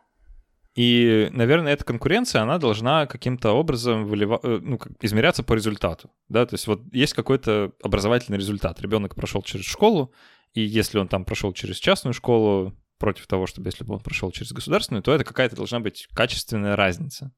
И, 0.78 1.30
наверное, 1.32 1.74
эта 1.74 1.84
конкуренция, 1.84 2.44
она 2.44 2.60
должна 2.60 3.08
каким-то 3.08 3.52
образом 3.54 4.06
вылива... 4.06 4.40
Э, 4.44 4.60
ну, 4.62 4.80
измеряться 5.02 5.42
по 5.42 5.54
результату. 5.54 6.12
Да? 6.30 6.46
То 6.46 6.54
есть 6.54 6.68
вот 6.68 6.82
есть 6.94 7.14
какой-то 7.16 7.74
образовательный 7.82 8.38
результат. 8.38 8.80
Ребенок 8.80 9.16
прошел 9.16 9.42
через 9.42 9.66
школу, 9.66 10.14
и 10.54 10.62
если 10.62 11.00
он 11.00 11.08
там 11.08 11.26
прошел 11.26 11.52
через 11.52 11.78
частную 11.78 12.14
школу, 12.14 12.76
против 13.00 13.26
того, 13.26 13.48
чтобы 13.48 13.70
если 13.70 13.84
бы 13.84 13.96
он 13.96 14.02
прошел 14.02 14.32
через 14.32 14.52
государственную, 14.52 15.02
то 15.02 15.14
это 15.14 15.24
какая-то 15.24 15.56
должна 15.56 15.80
быть 15.80 16.08
качественная 16.14 16.76
разница. 16.76 17.32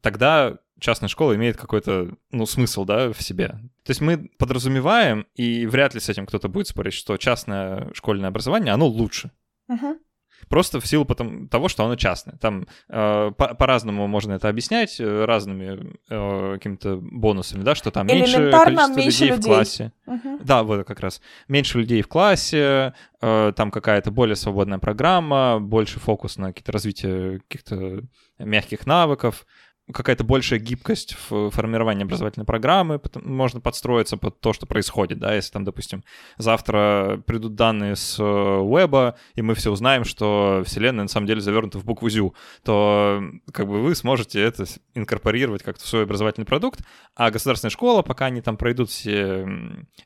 Тогда 0.00 0.58
частная 0.78 1.08
школа 1.08 1.34
имеет 1.34 1.56
какой-то, 1.56 2.16
ну, 2.30 2.46
смысл, 2.46 2.84
да, 2.84 3.12
в 3.12 3.20
себе. 3.20 3.48
То 3.84 3.90
есть 3.90 4.00
мы 4.00 4.30
подразумеваем, 4.38 5.26
и 5.34 5.66
вряд 5.66 5.94
ли 5.94 6.00
с 6.00 6.08
этим 6.08 6.26
кто-то 6.26 6.48
будет 6.48 6.68
спорить, 6.68 6.94
что 6.94 7.16
частное 7.16 7.92
школьное 7.94 8.28
образование, 8.28 8.72
оно 8.72 8.86
лучше. 8.86 9.32
Uh-huh. 9.68 9.98
Просто 10.48 10.80
в 10.80 10.86
силу 10.86 11.04
потом, 11.04 11.48
того, 11.48 11.68
что 11.68 11.84
оно 11.84 11.96
частное. 11.96 12.36
Там 12.36 12.66
э, 12.88 13.32
по- 13.36 13.54
по-разному 13.54 14.06
можно 14.06 14.32
это 14.32 14.48
объяснять, 14.48 15.00
э, 15.00 15.24
разными 15.24 15.96
э, 16.08 16.52
какими-то 16.54 16.96
бонусами, 16.96 17.62
да, 17.62 17.74
что 17.74 17.90
там 17.90 18.06
меньше 18.06 18.50
количество 18.50 18.96
меньше 18.96 19.24
людей, 19.24 19.36
людей 19.36 19.40
в 19.40 19.44
классе. 19.44 19.92
Угу. 20.06 20.38
Да, 20.42 20.62
вот 20.62 20.86
как 20.86 21.00
раз. 21.00 21.20
Меньше 21.48 21.78
людей 21.78 22.02
в 22.02 22.08
классе, 22.08 22.94
э, 23.20 23.52
там 23.56 23.70
какая-то 23.70 24.10
более 24.10 24.36
свободная 24.36 24.78
программа, 24.78 25.58
больше 25.60 26.00
фокус 26.00 26.36
на 26.38 26.48
какие-то 26.48 26.72
развитие 26.72 27.40
каких-то 27.48 28.02
мягких 28.38 28.86
навыков 28.86 29.46
какая-то 29.92 30.24
большая 30.24 30.58
гибкость 30.58 31.16
в 31.28 31.50
формировании 31.50 32.04
образовательной 32.04 32.46
программы, 32.46 33.00
можно 33.14 33.60
подстроиться 33.60 34.16
под 34.16 34.40
то, 34.40 34.52
что 34.52 34.66
происходит, 34.66 35.18
да, 35.18 35.34
если 35.34 35.52
там, 35.52 35.64
допустим, 35.64 36.04
завтра 36.36 37.22
придут 37.26 37.54
данные 37.54 37.96
с 37.96 38.18
веба, 38.18 39.16
и 39.34 39.42
мы 39.42 39.54
все 39.54 39.70
узнаем, 39.70 40.04
что 40.04 40.62
Вселенная 40.66 41.04
на 41.04 41.08
самом 41.08 41.26
деле 41.26 41.40
завернута 41.40 41.78
в 41.78 41.84
букву 41.84 42.10
ЗЮ, 42.10 42.34
то 42.64 43.22
как 43.52 43.66
бы 43.66 43.82
вы 43.82 43.94
сможете 43.94 44.40
это 44.42 44.64
инкорпорировать 44.94 45.62
как-то 45.62 45.84
в 45.84 45.88
свой 45.88 46.02
образовательный 46.04 46.46
продукт, 46.46 46.80
а 47.14 47.30
государственная 47.30 47.70
школа, 47.70 48.02
пока 48.02 48.26
они 48.26 48.40
там 48.42 48.56
пройдут 48.56 48.90
все 48.90 49.48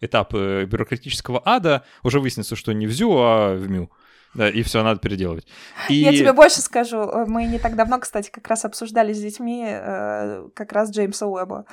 этапы 0.01 0.66
бюрократического 0.71 1.42
ада, 1.45 1.85
уже 2.03 2.21
выяснится, 2.21 2.57
что 2.57 2.73
не 2.73 2.87
в 2.87 2.92
ЗЮ, 2.92 3.11
а 3.18 3.55
в 3.55 3.68
МЮ. 3.68 3.90
Да, 4.35 4.49
и 4.49 4.62
все 4.62 4.83
надо 4.83 5.01
переделывать. 5.01 5.47
И... 5.88 5.95
Я 5.95 6.12
тебе 6.12 6.33
больше 6.33 6.61
скажу. 6.61 6.99
Э, 6.99 7.27
мы 7.27 7.45
не 7.45 7.59
так 7.59 7.77
давно, 7.77 7.99
кстати, 8.01 8.31
как 8.31 8.49
раз 8.49 8.64
обсуждали 8.64 9.12
с 9.12 9.21
детьми 9.21 9.64
э, 9.66 10.49
как 10.55 10.73
раз 10.73 10.90
Джеймса 10.90 11.27
Уэба. 11.27 11.66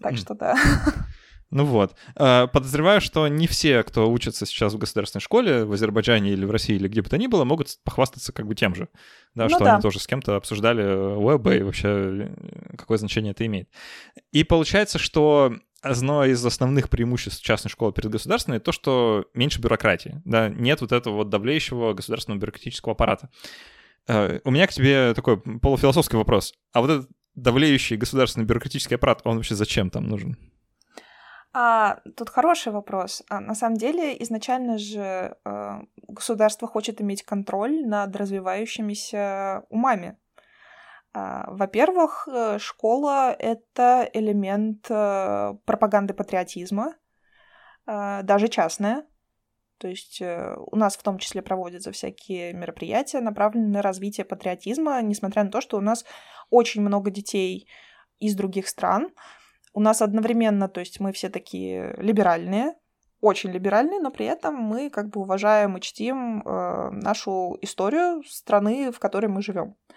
Так 0.00 0.12
mm. 0.12 0.16
что 0.16 0.34
да. 0.34 0.56
Ну 1.50 1.64
вот. 1.64 1.94
Э, 2.16 2.48
подозреваю, 2.52 3.00
что 3.00 3.28
не 3.28 3.46
все, 3.46 3.82
кто 3.84 4.10
учится 4.10 4.46
сейчас 4.46 4.74
в 4.74 4.78
государственной 4.78 5.22
школе 5.22 5.64
в 5.64 5.72
Азербайджане 5.72 6.30
или 6.32 6.44
в 6.44 6.50
России 6.50 6.74
или 6.74 6.88
где 6.88 7.02
бы 7.02 7.08
то 7.08 7.18
ни 7.18 7.28
было, 7.28 7.44
могут 7.44 7.68
похвастаться 7.84 8.32
как 8.32 8.46
бы 8.46 8.54
тем 8.54 8.74
же. 8.74 8.88
Да, 9.34 9.44
ну 9.44 9.50
что 9.50 9.64
да. 9.64 9.74
они 9.74 9.82
тоже 9.82 10.00
с 10.00 10.06
кем-то 10.06 10.36
обсуждали 10.36 10.82
УЭБ 10.82 11.46
и 11.48 11.62
вообще 11.62 11.88
э, 11.88 12.76
какое 12.76 12.98
значение 12.98 13.30
это 13.30 13.46
имеет. 13.46 13.68
И 14.32 14.42
получается, 14.42 14.98
что 14.98 15.54
одно 15.82 16.24
из 16.24 16.44
основных 16.44 16.88
преимуществ 16.88 17.42
частной 17.42 17.70
школы 17.70 17.92
перед 17.92 18.10
государственной 18.10 18.58
то, 18.58 18.72
что 18.72 19.26
меньше 19.34 19.60
бюрократии, 19.60 20.20
да, 20.24 20.48
нет 20.48 20.80
вот 20.80 20.92
этого 20.92 21.16
вот 21.16 21.28
давлеющего 21.28 21.92
государственного 21.92 22.40
бюрократического 22.40 22.92
аппарата. 22.92 23.30
Э, 24.08 24.40
у 24.44 24.50
меня 24.50 24.66
к 24.66 24.72
тебе 24.72 25.14
такой 25.14 25.40
полуфилософский 25.40 26.16
вопрос. 26.16 26.54
А 26.72 26.80
вот 26.80 26.90
этот 26.90 27.10
давлеющий 27.34 27.96
государственный 27.96 28.46
бюрократический 28.46 28.96
аппарат, 28.96 29.20
он 29.24 29.36
вообще 29.36 29.54
зачем 29.54 29.90
там 29.90 30.08
нужен? 30.08 30.36
А, 31.52 32.00
тут 32.16 32.28
хороший 32.28 32.72
вопрос. 32.72 33.22
А, 33.30 33.40
на 33.40 33.54
самом 33.54 33.78
деле, 33.78 34.22
изначально 34.22 34.76
же 34.78 35.36
э, 35.44 35.80
государство 36.08 36.68
хочет 36.68 37.00
иметь 37.00 37.22
контроль 37.22 37.86
над 37.86 38.14
развивающимися 38.14 39.64
умами 39.70 40.18
во-первых, 41.46 42.28
э, 42.28 42.58
школа— 42.58 43.32
это 43.38 44.08
элемент 44.12 44.86
э, 44.90 45.54
пропаганды 45.64 46.12
патриотизма, 46.14 46.94
а, 47.86 48.22
даже 48.22 48.48
частная. 48.48 49.06
То 49.78 49.88
есть 49.88 50.20
э, 50.20 50.56
у 50.58 50.76
нас 50.76 50.96
в 50.96 51.02
том 51.02 51.18
числе 51.18 51.42
проводятся 51.42 51.92
всякие 51.92 52.52
мероприятия, 52.52 53.20
направленные 53.20 53.72
на 53.72 53.82
развитие 53.82 54.24
патриотизма, 54.24 55.00
несмотря 55.02 55.44
на 55.44 55.50
то, 55.50 55.60
что 55.60 55.76
у 55.76 55.80
нас 55.80 56.04
очень 56.50 56.82
много 56.82 57.10
детей 57.10 57.68
из 58.18 58.34
других 58.34 58.68
стран. 58.68 59.10
У 59.74 59.80
нас 59.80 60.02
одновременно, 60.02 60.68
то 60.68 60.80
есть 60.80 61.00
мы 61.00 61.12
все 61.12 61.28
такие 61.28 61.94
либеральные, 61.98 62.74
очень 63.20 63.50
либеральные, 63.50 64.00
но 64.00 64.10
при 64.10 64.26
этом 64.26 64.54
мы 64.54 64.90
как 64.90 65.08
бы 65.08 65.20
уважаем 65.20 65.76
и 65.76 65.80
чтим 65.80 66.42
э, 66.42 66.90
нашу 66.90 67.56
историю 67.60 68.22
страны, 68.24 68.90
в 68.90 68.98
которой 68.98 69.26
мы 69.26 69.42
живем. 69.42 69.76
А, 69.90 69.94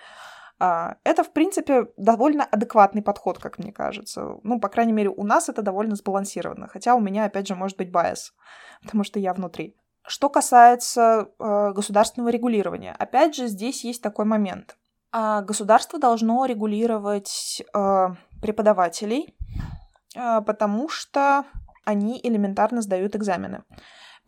это, 0.59 1.23
в 1.23 1.31
принципе, 1.31 1.87
довольно 1.95 2.43
адекватный 2.43 3.01
подход, 3.01 3.39
как 3.39 3.59
мне 3.59 3.71
кажется. 3.71 4.37
Ну, 4.43 4.59
по 4.59 4.67
крайней 4.67 4.91
мере, 4.91 5.09
у 5.09 5.23
нас 5.23 5.47
это 5.47 5.61
довольно 5.61 5.95
сбалансировано. 5.95 6.67
Хотя 6.67 6.95
у 6.95 6.99
меня, 6.99 7.25
опять 7.25 7.47
же, 7.47 7.55
может 7.55 7.77
быть 7.77 7.91
байс, 7.91 8.33
потому 8.81 9.03
что 9.03 9.19
я 9.19 9.33
внутри. 9.33 9.75
Что 10.07 10.29
касается 10.29 11.29
э, 11.39 11.71
государственного 11.73 12.29
регулирования, 12.29 12.95
опять 12.97 13.35
же, 13.35 13.47
здесь 13.47 13.83
есть 13.83 14.01
такой 14.01 14.25
момент. 14.25 14.77
А 15.11 15.41
государство 15.41 15.99
должно 15.99 16.45
регулировать 16.45 17.63
э, 17.73 18.07
преподавателей, 18.41 19.35
э, 20.15 20.41
потому 20.41 20.89
что 20.89 21.45
они 21.85 22.19
элементарно 22.21 22.81
сдают 22.81 23.15
экзамены. 23.15 23.63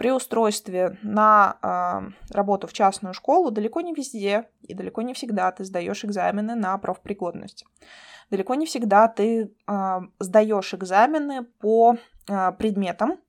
При 0.01 0.11
устройстве 0.11 0.97
на 1.03 1.59
э, 1.61 2.33
работу 2.33 2.65
в 2.65 2.73
частную 2.73 3.13
школу 3.13 3.51
далеко 3.51 3.81
не 3.81 3.93
везде 3.93 4.49
и 4.63 4.73
далеко 4.73 5.03
не 5.03 5.13
всегда 5.13 5.51
ты 5.51 5.63
сдаешь 5.63 6.03
экзамены 6.03 6.55
на 6.55 6.75
профпригодность. 6.79 7.65
Далеко 8.31 8.55
не 8.55 8.65
всегда 8.65 9.07
ты 9.07 9.53
э, 9.67 9.99
сдаешь 10.17 10.73
экзамены 10.73 11.43
по 11.43 11.97
э, 12.27 12.51
предметам, 12.53 13.19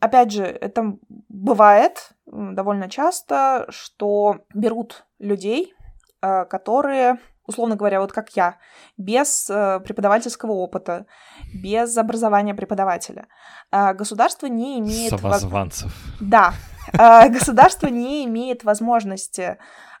опять 0.00 0.32
же, 0.32 0.44
это 0.44 0.98
бывает 1.08 2.12
довольно 2.26 2.90
часто, 2.90 3.64
что 3.70 4.44
берут 4.52 5.06
людей, 5.18 5.72
э, 6.20 6.44
которые 6.44 7.20
условно 7.46 7.76
говоря, 7.76 8.00
вот 8.00 8.12
как 8.12 8.30
я, 8.36 8.58
без 8.96 9.48
э, 9.50 9.80
преподавательского 9.80 10.52
опыта, 10.52 11.06
без 11.52 11.96
образования 11.96 12.54
преподавателя. 12.54 13.26
Э, 13.70 13.94
государство 13.94 14.46
не 14.46 14.78
имеет... 14.78 15.10
Самозванцев. 15.10 15.92
Да. 16.20 16.54
Э, 16.92 17.28
государство 17.38 17.88
не 17.88 18.24
имеет 18.24 18.64
возможности 18.64 19.58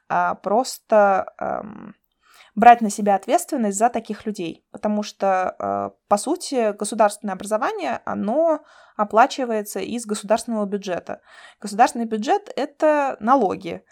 э, 0.08 0.34
просто 0.42 1.32
э, 1.38 1.62
брать 2.54 2.80
на 2.80 2.90
себя 2.90 3.16
ответственность 3.16 3.78
за 3.78 3.88
таких 3.88 4.26
людей, 4.26 4.64
потому 4.70 5.02
что, 5.02 5.56
э, 5.58 5.90
по 6.08 6.16
сути, 6.16 6.72
государственное 6.72 7.34
образование, 7.34 8.00
оно 8.04 8.60
оплачивается 8.96 9.80
из 9.80 10.06
государственного 10.06 10.66
бюджета. 10.66 11.20
Государственный 11.60 12.06
бюджет— 12.06 12.50
это 12.56 13.16
налоги. 13.20 13.84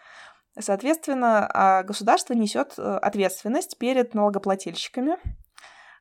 Соответственно, 0.58 1.48
а, 1.52 1.82
государство 1.82 2.34
несет 2.34 2.74
э, 2.76 2.82
ответственность 2.82 3.78
перед 3.78 4.12
налогоплательщиками 4.12 5.16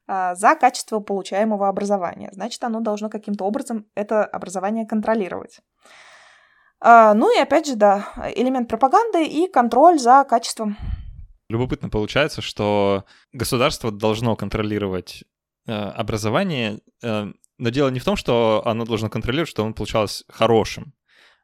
а, 0.07 0.35
за 0.35 0.55
качество 0.55 0.99
получаемого 0.99 1.69
образования. 1.69 2.29
Значит, 2.33 2.61
оно 2.65 2.81
должно 2.81 3.09
каким-то 3.09 3.45
образом 3.45 3.85
это 3.95 4.25
образование 4.25 4.85
контролировать. 4.85 5.61
А, 6.81 7.13
ну 7.13 7.33
и 7.33 7.39
опять 7.39 7.65
же, 7.65 7.75
да, 7.75 8.09
элемент 8.35 8.67
пропаганды 8.67 9.25
и 9.25 9.49
контроль 9.49 9.99
за 9.99 10.25
качеством. 10.25 10.77
Любопытно 11.47 11.87
получается, 11.87 12.41
что 12.41 13.05
государство 13.31 13.89
должно 13.89 14.35
контролировать 14.35 15.23
э, 15.65 15.71
образование, 15.71 16.79
э, 17.03 17.31
но 17.57 17.69
дело 17.69 17.87
не 17.89 17.99
в 17.99 18.05
том, 18.05 18.17
что 18.17 18.63
оно 18.65 18.83
должно 18.83 19.09
контролировать, 19.09 19.49
чтобы 19.49 19.67
оно 19.67 19.75
получалось 19.75 20.25
хорошим, 20.27 20.93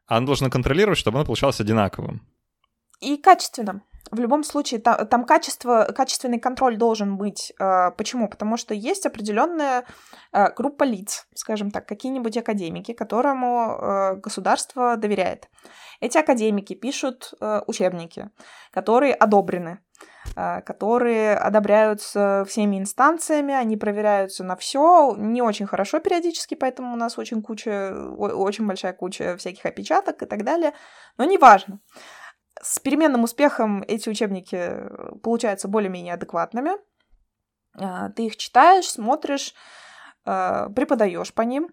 а 0.06 0.18
оно 0.18 0.26
должно 0.26 0.50
контролировать, 0.50 0.98
чтобы 0.98 1.16
оно 1.18 1.24
получалось 1.24 1.60
одинаковым 1.60 2.26
и 3.00 3.16
качественным. 3.16 3.82
В 4.10 4.20
любом 4.20 4.42
случае, 4.42 4.80
там, 4.80 5.06
там 5.06 5.24
качество, 5.24 5.92
качественный 5.94 6.38
контроль 6.38 6.76
должен 6.76 7.18
быть. 7.18 7.52
Э, 7.60 7.90
почему? 7.90 8.28
Потому 8.28 8.56
что 8.56 8.74
есть 8.74 9.04
определенная 9.04 9.84
э, 10.32 10.50
группа 10.54 10.84
лиц, 10.84 11.26
скажем 11.34 11.70
так, 11.70 11.86
какие-нибудь 11.86 12.36
академики, 12.36 12.92
которому 12.92 13.76
э, 13.76 14.16
государство 14.16 14.96
доверяет. 14.96 15.48
Эти 16.00 16.16
академики 16.16 16.74
пишут 16.74 17.34
учебники, 17.66 18.30
которые 18.70 19.14
одобрены 19.14 19.80
которые 20.64 21.34
одобряются 21.36 22.44
всеми 22.46 22.78
инстанциями, 22.78 23.52
они 23.52 23.76
проверяются 23.76 24.44
на 24.44 24.54
все, 24.54 25.16
не 25.16 25.42
очень 25.42 25.66
хорошо 25.66 25.98
периодически, 25.98 26.54
поэтому 26.54 26.92
у 26.92 26.96
нас 26.96 27.18
очень 27.18 27.42
куча, 27.42 27.92
очень 28.16 28.66
большая 28.66 28.92
куча 28.92 29.36
всяких 29.38 29.66
опечаток 29.66 30.22
и 30.22 30.26
так 30.26 30.44
далее, 30.44 30.72
но 31.16 31.24
неважно. 31.24 31.80
С 32.62 32.78
переменным 32.78 33.24
успехом 33.24 33.84
эти 33.86 34.08
учебники 34.08 34.56
э, 34.56 35.16
получаются 35.22 35.68
более-менее 35.68 36.14
адекватными. 36.14 36.72
А, 37.78 38.10
ты 38.10 38.26
их 38.26 38.36
читаешь, 38.36 38.88
смотришь, 38.88 39.54
а, 40.24 40.68
преподаешь 40.70 41.32
по 41.32 41.42
ним. 41.42 41.70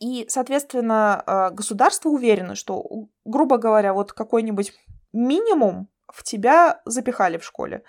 И, 0.00 0.26
соответственно, 0.28 1.22
а, 1.26 1.50
государство 1.50 2.08
уверено, 2.08 2.54
что, 2.54 2.84
грубо 3.24 3.58
говоря, 3.58 3.92
вот 3.92 4.12
какой-нибудь 4.12 4.72
минимум 5.12 5.88
в 6.12 6.22
тебя 6.22 6.80
запихали 6.84 7.38
в 7.38 7.44
школе. 7.44 7.82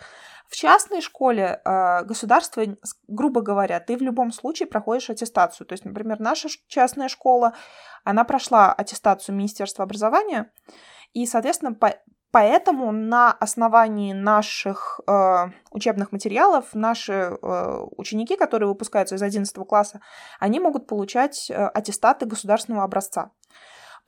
В 0.49 0.55
частной 0.55 1.01
школе 1.01 1.61
государство, 1.63 2.63
грубо 3.07 3.41
говоря, 3.41 3.79
ты 3.79 3.95
в 3.95 4.01
любом 4.01 4.31
случае 4.31 4.67
проходишь 4.67 5.09
аттестацию. 5.09 5.67
То 5.67 5.73
есть, 5.73 5.85
например, 5.85 6.19
наша 6.19 6.49
частная 6.67 7.07
школа, 7.07 7.53
она 8.03 8.23
прошла 8.23 8.73
аттестацию 8.73 9.35
Министерства 9.35 9.83
образования, 9.83 10.51
и, 11.13 11.25
соответственно, 11.27 11.73
по 11.73 11.93
Поэтому 12.31 12.91
на 12.91 13.31
основании 13.31 14.13
наших 14.13 14.99
э, 15.07 15.47
учебных 15.71 16.11
материалов 16.11 16.65
наши 16.73 17.13
э, 17.13 17.85
ученики, 17.97 18.35
которые 18.35 18.69
выпускаются 18.69 19.15
из 19.15 19.23
11 19.23 19.55
класса, 19.67 20.01
они 20.39 20.59
могут 20.59 20.85
получать 20.85 21.49
э, 21.49 21.55
аттестаты 21.55 22.27
государственного 22.27 22.83
образца. 22.83 23.31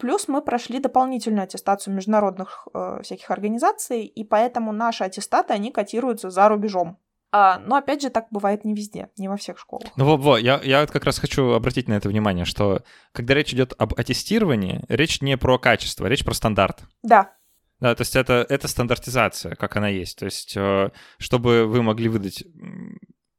Плюс 0.02 0.28
мы 0.28 0.42
прошли 0.42 0.80
дополнительную 0.80 1.44
аттестацию 1.44 1.94
международных 1.94 2.68
э, 2.74 3.02
всяких 3.04 3.30
организаций, 3.30 4.04
и 4.04 4.24
поэтому 4.24 4.72
наши 4.72 5.04
аттестаты, 5.04 5.54
они 5.54 5.72
котируются 5.72 6.32
за 6.32 6.50
рубежом. 6.50 6.98
А, 7.32 7.60
но 7.60 7.76
опять 7.76 8.02
же, 8.02 8.10
так 8.10 8.26
бывает 8.32 8.66
не 8.66 8.74
везде, 8.74 9.10
не 9.18 9.30
во 9.30 9.38
всех 9.38 9.60
школах. 9.60 9.86
Ну 9.98 10.06
вот, 10.06 10.20
вот, 10.22 10.38
я, 10.40 10.60
я 10.64 10.82
вот 10.82 10.90
как 10.90 11.06
раз 11.06 11.20
хочу 11.20 11.52
обратить 11.52 11.88
на 11.88 11.94
это 11.94 12.10
внимание, 12.10 12.46
что 12.46 12.82
когда 13.12 13.36
речь 13.36 13.54
идет 13.54 13.76
об 13.78 13.94
аттестировании, 13.94 14.84
речь 14.90 15.22
не 15.22 15.38
про 15.38 15.60
качество, 15.60 16.08
речь 16.08 16.26
про 16.26 16.34
стандарт. 16.34 16.82
Да. 17.04 17.36
Да, 17.80 17.94
то 17.94 18.02
есть 18.02 18.16
это, 18.16 18.44
это 18.50 18.68
стандартизация, 18.68 19.54
как 19.54 19.76
она 19.76 19.88
есть. 19.88 20.18
То 20.18 20.26
есть, 20.26 20.58
э, 20.58 20.90
чтобы 21.20 21.68
вы 21.68 21.84
могли 21.84 22.10
выдать 22.10 22.44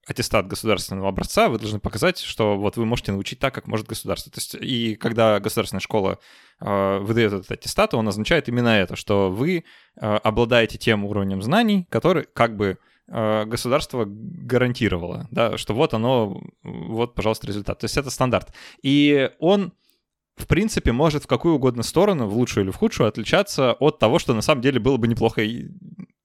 аттестат 0.07 0.47
государственного 0.47 1.09
образца, 1.09 1.49
вы 1.49 1.59
должны 1.59 1.79
показать, 1.79 2.19
что 2.19 2.57
вот 2.57 2.77
вы 2.77 2.85
можете 2.85 3.13
научить 3.13 3.39
так, 3.39 3.55
как 3.55 3.67
может 3.67 3.87
государство. 3.87 4.33
То 4.33 4.39
есть, 4.39 4.55
и 4.55 4.97
когда 4.97 5.39
государственная 5.39 5.81
школа 5.81 6.19
э, 6.61 6.99
выдает 6.99 7.33
этот 7.33 7.51
аттестат, 7.51 7.95
он 7.95 8.09
означает 8.09 8.49
именно 8.49 8.69
это, 8.69 8.97
что 8.97 9.31
вы 9.31 9.59
э, 9.59 10.01
обладаете 10.01 10.79
тем 10.79 11.05
уровнем 11.05 11.43
знаний, 11.43 11.87
который 11.91 12.27
как 12.33 12.57
бы 12.57 12.79
Э, 13.09 13.45
государство 13.45 14.05
гарантировало, 14.07 15.29
да, 15.31 15.59
что 15.59 15.75
вот 15.75 15.93
оно, 15.93 16.41
вот, 16.63 17.15
пожалуйста, 17.15 17.47
результат. 17.47 17.81
То 17.81 17.85
есть 17.85 17.97
это 17.97 18.11
стандарт. 18.11 18.55
И 18.83 19.31
он 19.39 19.73
в 20.37 20.47
принципе, 20.47 20.93
может 20.93 21.25
в 21.25 21.27
какую 21.27 21.57
угодно 21.57 21.83
сторону, 21.83 22.27
в 22.27 22.35
лучшую 22.35 22.65
или 22.65 22.71
в 22.73 22.77
худшую, 22.77 23.07
отличаться 23.07 23.75
от 23.75 23.99
того, 23.99 24.19
что 24.19 24.33
на 24.33 24.41
самом 24.41 24.63
деле 24.63 24.81
было 24.81 24.97
бы 24.97 25.07
неплохо 25.07 25.43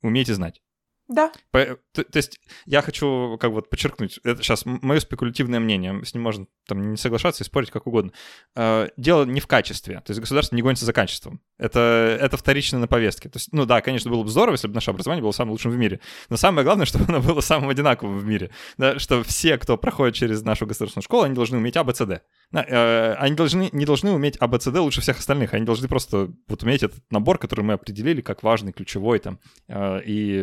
уметь 0.01 0.29
и 0.29 0.33
знать. 0.33 0.61
Да. 1.09 1.33
По, 1.51 1.77
то, 1.97 2.03
то 2.03 2.17
есть 2.17 2.39
я 2.65 2.81
хочу 2.81 3.37
как 3.39 3.51
вот 3.51 3.69
подчеркнуть, 3.69 4.19
это 4.23 4.43
сейчас 4.43 4.65
мое 4.65 4.99
спекулятивное 4.99 5.59
мнение, 5.59 6.03
с 6.05 6.13
ним 6.13 6.23
можно 6.23 6.45
там 6.67 6.91
не 6.91 6.97
соглашаться 6.97 7.43
и 7.43 7.45
спорить 7.45 7.71
как 7.71 7.87
угодно. 7.87 8.11
Э, 8.55 8.89
дело 8.97 9.25
не 9.25 9.39
в 9.39 9.47
качестве, 9.47 9.95
то 9.95 10.11
есть 10.11 10.19
государство 10.19 10.55
не 10.55 10.61
гонится 10.61 10.85
за 10.85 10.93
качеством. 10.93 11.41
Это, 11.57 12.17
это 12.21 12.37
вторично 12.37 12.77
на 12.77 12.87
повестке. 12.87 13.29
То 13.29 13.37
есть, 13.37 13.49
ну 13.51 13.65
да, 13.65 13.81
конечно, 13.81 14.11
было 14.11 14.21
бы 14.21 14.29
здорово, 14.29 14.53
если 14.53 14.67
бы 14.67 14.75
наше 14.75 14.91
образование 14.91 15.23
было 15.23 15.31
самым 15.31 15.51
лучшим 15.51 15.71
в 15.71 15.77
мире. 15.77 15.99
Но 16.29 16.37
самое 16.37 16.63
главное, 16.63 16.85
чтобы 16.87 17.05
оно 17.07 17.19
было 17.19 17.41
самым 17.41 17.69
одинаковым 17.69 18.19
в 18.19 18.25
мире. 18.25 18.51
Да, 18.77 18.99
что 18.99 19.23
все, 19.23 19.57
кто 19.57 19.77
проходит 19.77 20.15
через 20.15 20.43
нашу 20.43 20.67
государственную 20.67 21.03
школу, 21.03 21.23
они 21.23 21.33
должны 21.33 21.57
уметь 21.57 21.75
АБЦД. 21.75 22.21
Э, 22.53 23.13
они 23.13 23.35
должны, 23.35 23.69
не 23.71 23.85
должны 23.85 24.11
уметь 24.11 24.37
АБЦД 24.37 24.77
лучше 24.77 25.01
всех 25.01 25.17
остальных. 25.17 25.55
Они 25.55 25.65
должны 25.65 25.87
просто 25.87 26.31
вот 26.47 26.61
уметь 26.61 26.83
этот 26.83 26.99
набор, 27.09 27.39
который 27.39 27.65
мы 27.65 27.73
определили 27.73 28.21
как 28.21 28.43
важный, 28.43 28.71
ключевой 28.71 29.19
там, 29.19 29.39
э, 29.67 30.01
и 30.05 30.37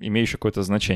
имеющий 0.00 0.32
какое-то 0.32 0.62
значение. 0.62 0.95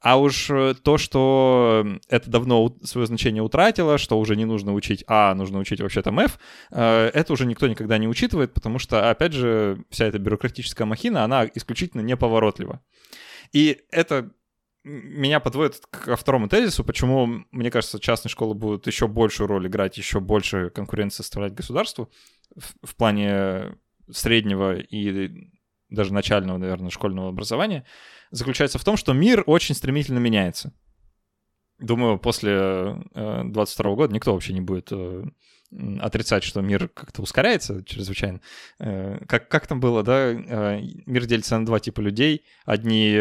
А 0.00 0.18
уж 0.18 0.48
э, 0.50 0.74
то, 0.82 0.96
что 0.96 1.86
это 2.08 2.30
давно 2.30 2.74
свое 2.82 3.06
значение 3.06 3.42
утратило, 3.42 3.98
что 3.98 4.18
уже 4.18 4.34
не 4.34 4.46
нужно 4.46 4.72
учить 4.72 5.04
А, 5.06 5.34
нужно 5.34 5.58
учить 5.58 5.80
вообще 5.80 6.00
там 6.00 6.18
F, 6.20 6.38
э, 6.70 7.10
это 7.12 7.32
уже 7.34 7.44
никто 7.44 7.68
никогда 7.68 7.98
не 7.98 8.08
учитывает, 8.08 8.54
потому 8.54 8.78
что, 8.78 9.10
опять 9.10 9.34
же, 9.34 9.84
вся 9.90 10.06
эта 10.06 10.18
бюрократическая 10.18 10.86
махина, 10.86 11.22
она 11.24 11.46
исключительно 11.54 12.00
неповоротлива. 12.00 12.80
И 13.52 13.82
это 13.90 14.30
меня 14.84 15.40
подводит 15.40 15.84
ко 15.90 16.16
второму 16.16 16.48
тезису, 16.48 16.82
почему, 16.82 17.44
мне 17.50 17.70
кажется, 17.70 18.00
частные 18.00 18.30
школы 18.30 18.54
будут 18.54 18.86
еще 18.86 19.06
большую 19.06 19.48
роль 19.48 19.66
играть, 19.66 19.98
еще 19.98 20.20
больше 20.20 20.70
конкуренции 20.70 21.22
составлять 21.22 21.52
государству 21.52 22.10
в, 22.56 22.86
в 22.86 22.96
плане 22.96 23.76
среднего 24.10 24.78
и 24.78 25.50
даже 25.90 26.12
начального, 26.12 26.58
наверное, 26.58 26.90
школьного 26.90 27.28
образования, 27.28 27.84
заключается 28.30 28.78
в 28.78 28.84
том, 28.84 28.96
что 28.96 29.12
мир 29.12 29.42
очень 29.46 29.74
стремительно 29.74 30.18
меняется. 30.18 30.72
Думаю, 31.78 32.18
после 32.18 33.02
22 33.14 33.90
э, 33.90 33.94
года 33.94 34.14
никто 34.14 34.32
вообще 34.32 34.52
не 34.52 34.60
будет 34.60 34.88
э, 34.92 35.24
отрицать, 36.00 36.42
что 36.44 36.60
мир 36.60 36.88
как-то 36.88 37.22
ускоряется 37.22 37.84
чрезвычайно. 37.84 38.40
Э, 38.78 39.18
как, 39.26 39.48
как 39.48 39.66
там 39.66 39.80
было, 39.80 40.02
да? 40.02 40.32
Мир 40.32 41.26
делится 41.26 41.58
на 41.58 41.66
два 41.66 41.80
типа 41.80 42.00
людей. 42.00 42.44
Одни 42.64 43.16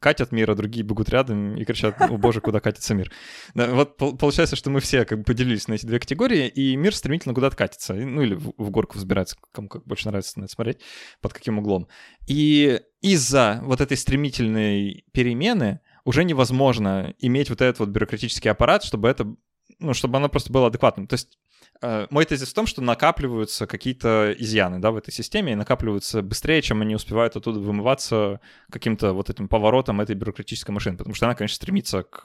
катят 0.00 0.32
мир, 0.32 0.50
а 0.50 0.54
другие 0.54 0.84
бегут 0.84 1.08
рядом 1.10 1.56
и 1.56 1.64
кричат, 1.64 2.00
о 2.00 2.16
боже, 2.18 2.40
куда 2.40 2.60
катится 2.60 2.94
мир. 2.94 3.10
Вот 3.54 3.96
получается, 3.96 4.56
что 4.56 4.70
мы 4.70 4.80
все 4.80 5.04
как 5.04 5.18
бы 5.18 5.24
поделились 5.24 5.68
на 5.68 5.74
эти 5.74 5.86
две 5.86 5.98
категории, 5.98 6.48
и 6.48 6.76
мир 6.76 6.94
стремительно 6.94 7.34
куда-то 7.34 7.56
катится. 7.56 7.94
Ну 7.94 8.22
или 8.22 8.34
в 8.34 8.70
горку 8.70 8.98
взбирается, 8.98 9.36
кому 9.52 9.68
как 9.68 9.84
больше 9.84 10.08
нравится 10.08 10.38
на 10.38 10.44
это 10.44 10.52
смотреть, 10.52 10.80
под 11.20 11.32
каким 11.32 11.58
углом. 11.58 11.88
И 12.26 12.80
из-за 13.00 13.60
вот 13.62 13.80
этой 13.80 13.96
стремительной 13.96 15.04
перемены 15.12 15.80
уже 16.04 16.24
невозможно 16.24 17.14
иметь 17.18 17.50
вот 17.50 17.60
этот 17.60 17.80
вот 17.80 17.88
бюрократический 17.90 18.50
аппарат, 18.50 18.84
чтобы 18.84 19.08
это, 19.08 19.34
ну, 19.80 19.94
чтобы 19.94 20.18
оно 20.18 20.28
просто 20.28 20.52
было 20.52 20.68
адекватным. 20.68 21.06
То 21.06 21.14
есть 21.14 21.38
э, 21.82 22.06
мой 22.10 22.24
тезис 22.24 22.50
в 22.50 22.54
том, 22.54 22.66
что 22.66 22.82
накапливаются 22.82 23.66
какие-то 23.66 24.34
изъяны, 24.38 24.78
да, 24.78 24.90
в 24.90 24.96
этой 24.96 25.12
системе, 25.12 25.52
и 25.52 25.56
накапливаются 25.56 26.22
быстрее, 26.22 26.62
чем 26.62 26.82
они 26.82 26.94
успевают 26.94 27.36
оттуда 27.36 27.60
вымываться 27.60 28.40
каким-то 28.70 29.12
вот 29.12 29.30
этим 29.30 29.48
поворотом 29.48 30.00
этой 30.00 30.14
бюрократической 30.14 30.70
машины, 30.70 30.96
потому 30.96 31.14
что 31.14 31.26
она, 31.26 31.34
конечно, 31.34 31.56
стремится 31.56 32.02
к, 32.04 32.22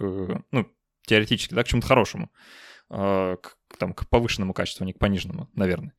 ну, 0.52 0.72
теоретически, 1.08 1.54
да, 1.54 1.64
к 1.64 1.68
чему-то 1.68 1.88
хорошему. 1.88 2.30
э, 2.90 3.38
к, 3.42 3.58
там, 3.78 3.94
к 3.94 4.08
повышенному 4.10 4.54
качеству, 4.54 4.84
а 4.84 4.86
не 4.86 4.94
к 4.94 5.00
пониженному, 5.00 5.50
наверное. 5.54 5.94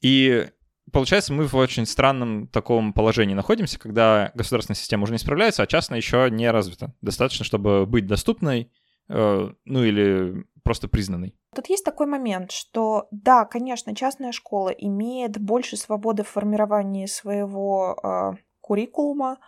И 0.00 0.48
получается, 0.92 1.32
мы 1.32 1.46
в 1.46 1.54
очень 1.54 1.86
странном 1.86 2.46
таком 2.48 2.92
положении 2.92 3.34
находимся, 3.34 3.78
когда 3.78 4.30
государственная 4.34 4.76
система 4.76 5.04
уже 5.04 5.12
не 5.12 5.18
справляется, 5.18 5.62
а 5.62 5.66
частная 5.66 5.98
еще 5.98 6.28
не 6.30 6.50
развита. 6.50 6.94
Достаточно, 7.00 7.44
чтобы 7.44 7.86
быть 7.86 8.06
доступной, 8.06 8.70
э, 9.08 9.52
ну 9.64 9.84
или 9.84 10.44
просто 10.68 10.86
признанной. 10.86 11.34
Тут 11.54 11.70
есть 11.70 11.82
такой 11.82 12.06
момент, 12.06 12.50
что 12.50 13.08
да, 13.10 13.46
конечно, 13.46 13.94
частная 13.94 14.32
школа 14.32 14.68
имеет 14.68 15.40
больше 15.40 15.78
свободы 15.78 16.24
в 16.24 16.28
формировании 16.28 17.06
своего 17.06 17.96
э, 18.02 18.32
куррикулума, 18.60 19.38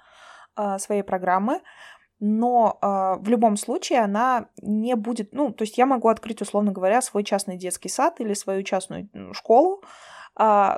э, 0.57 0.79
своей 0.79 1.03
программы, 1.03 1.61
но 2.21 2.79
э, 2.81 2.87
в 3.23 3.29
любом 3.29 3.59
случае 3.59 4.01
она 4.01 4.47
не 4.63 4.97
будет, 4.97 5.35
ну, 5.35 5.53
то 5.53 5.65
есть 5.65 5.77
я 5.77 5.85
могу 5.85 6.09
открыть, 6.09 6.41
условно 6.41 6.73
говоря, 6.73 7.03
свой 7.03 7.23
частный 7.23 7.59
детский 7.59 7.91
сад 7.91 8.19
или 8.21 8.33
свою 8.33 8.63
частную 8.63 9.11
школу, 9.35 9.83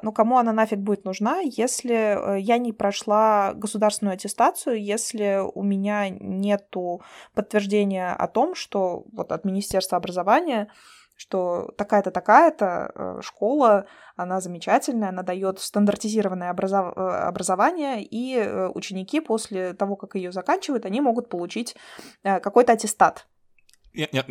ну, 0.02 0.12
кому 0.12 0.38
она 0.38 0.52
нафиг 0.52 0.80
будет 0.80 1.04
нужна, 1.04 1.38
если 1.38 1.94
э, 1.94 2.40
я 2.40 2.58
не 2.58 2.72
прошла 2.72 3.52
государственную 3.54 4.14
аттестацию, 4.14 4.82
если 4.82 5.40
у 5.54 5.62
меня 5.62 6.08
нету 6.08 7.02
подтверждения 7.32 8.12
о 8.12 8.26
том, 8.26 8.56
что 8.56 9.04
вот 9.12 9.30
от 9.30 9.44
Министерства 9.44 9.98
образования 9.98 10.68
что 11.14 11.70
такая-то, 11.76 12.10
такая-то 12.10 12.90
э, 12.92 13.20
школа, 13.22 13.86
она 14.16 14.40
замечательная, 14.40 15.10
она 15.10 15.22
дает 15.22 15.60
стандартизированное 15.60 16.50
образов... 16.50 16.94
Э, 16.96 17.00
образование, 17.28 18.02
и 18.02 18.42
ученики 18.74 19.20
после 19.20 19.74
того, 19.74 19.94
как 19.94 20.16
ее 20.16 20.32
заканчивают, 20.32 20.86
они 20.86 21.00
могут 21.00 21.28
получить 21.28 21.76
какой-то 22.24 22.72
аттестат 22.72 23.28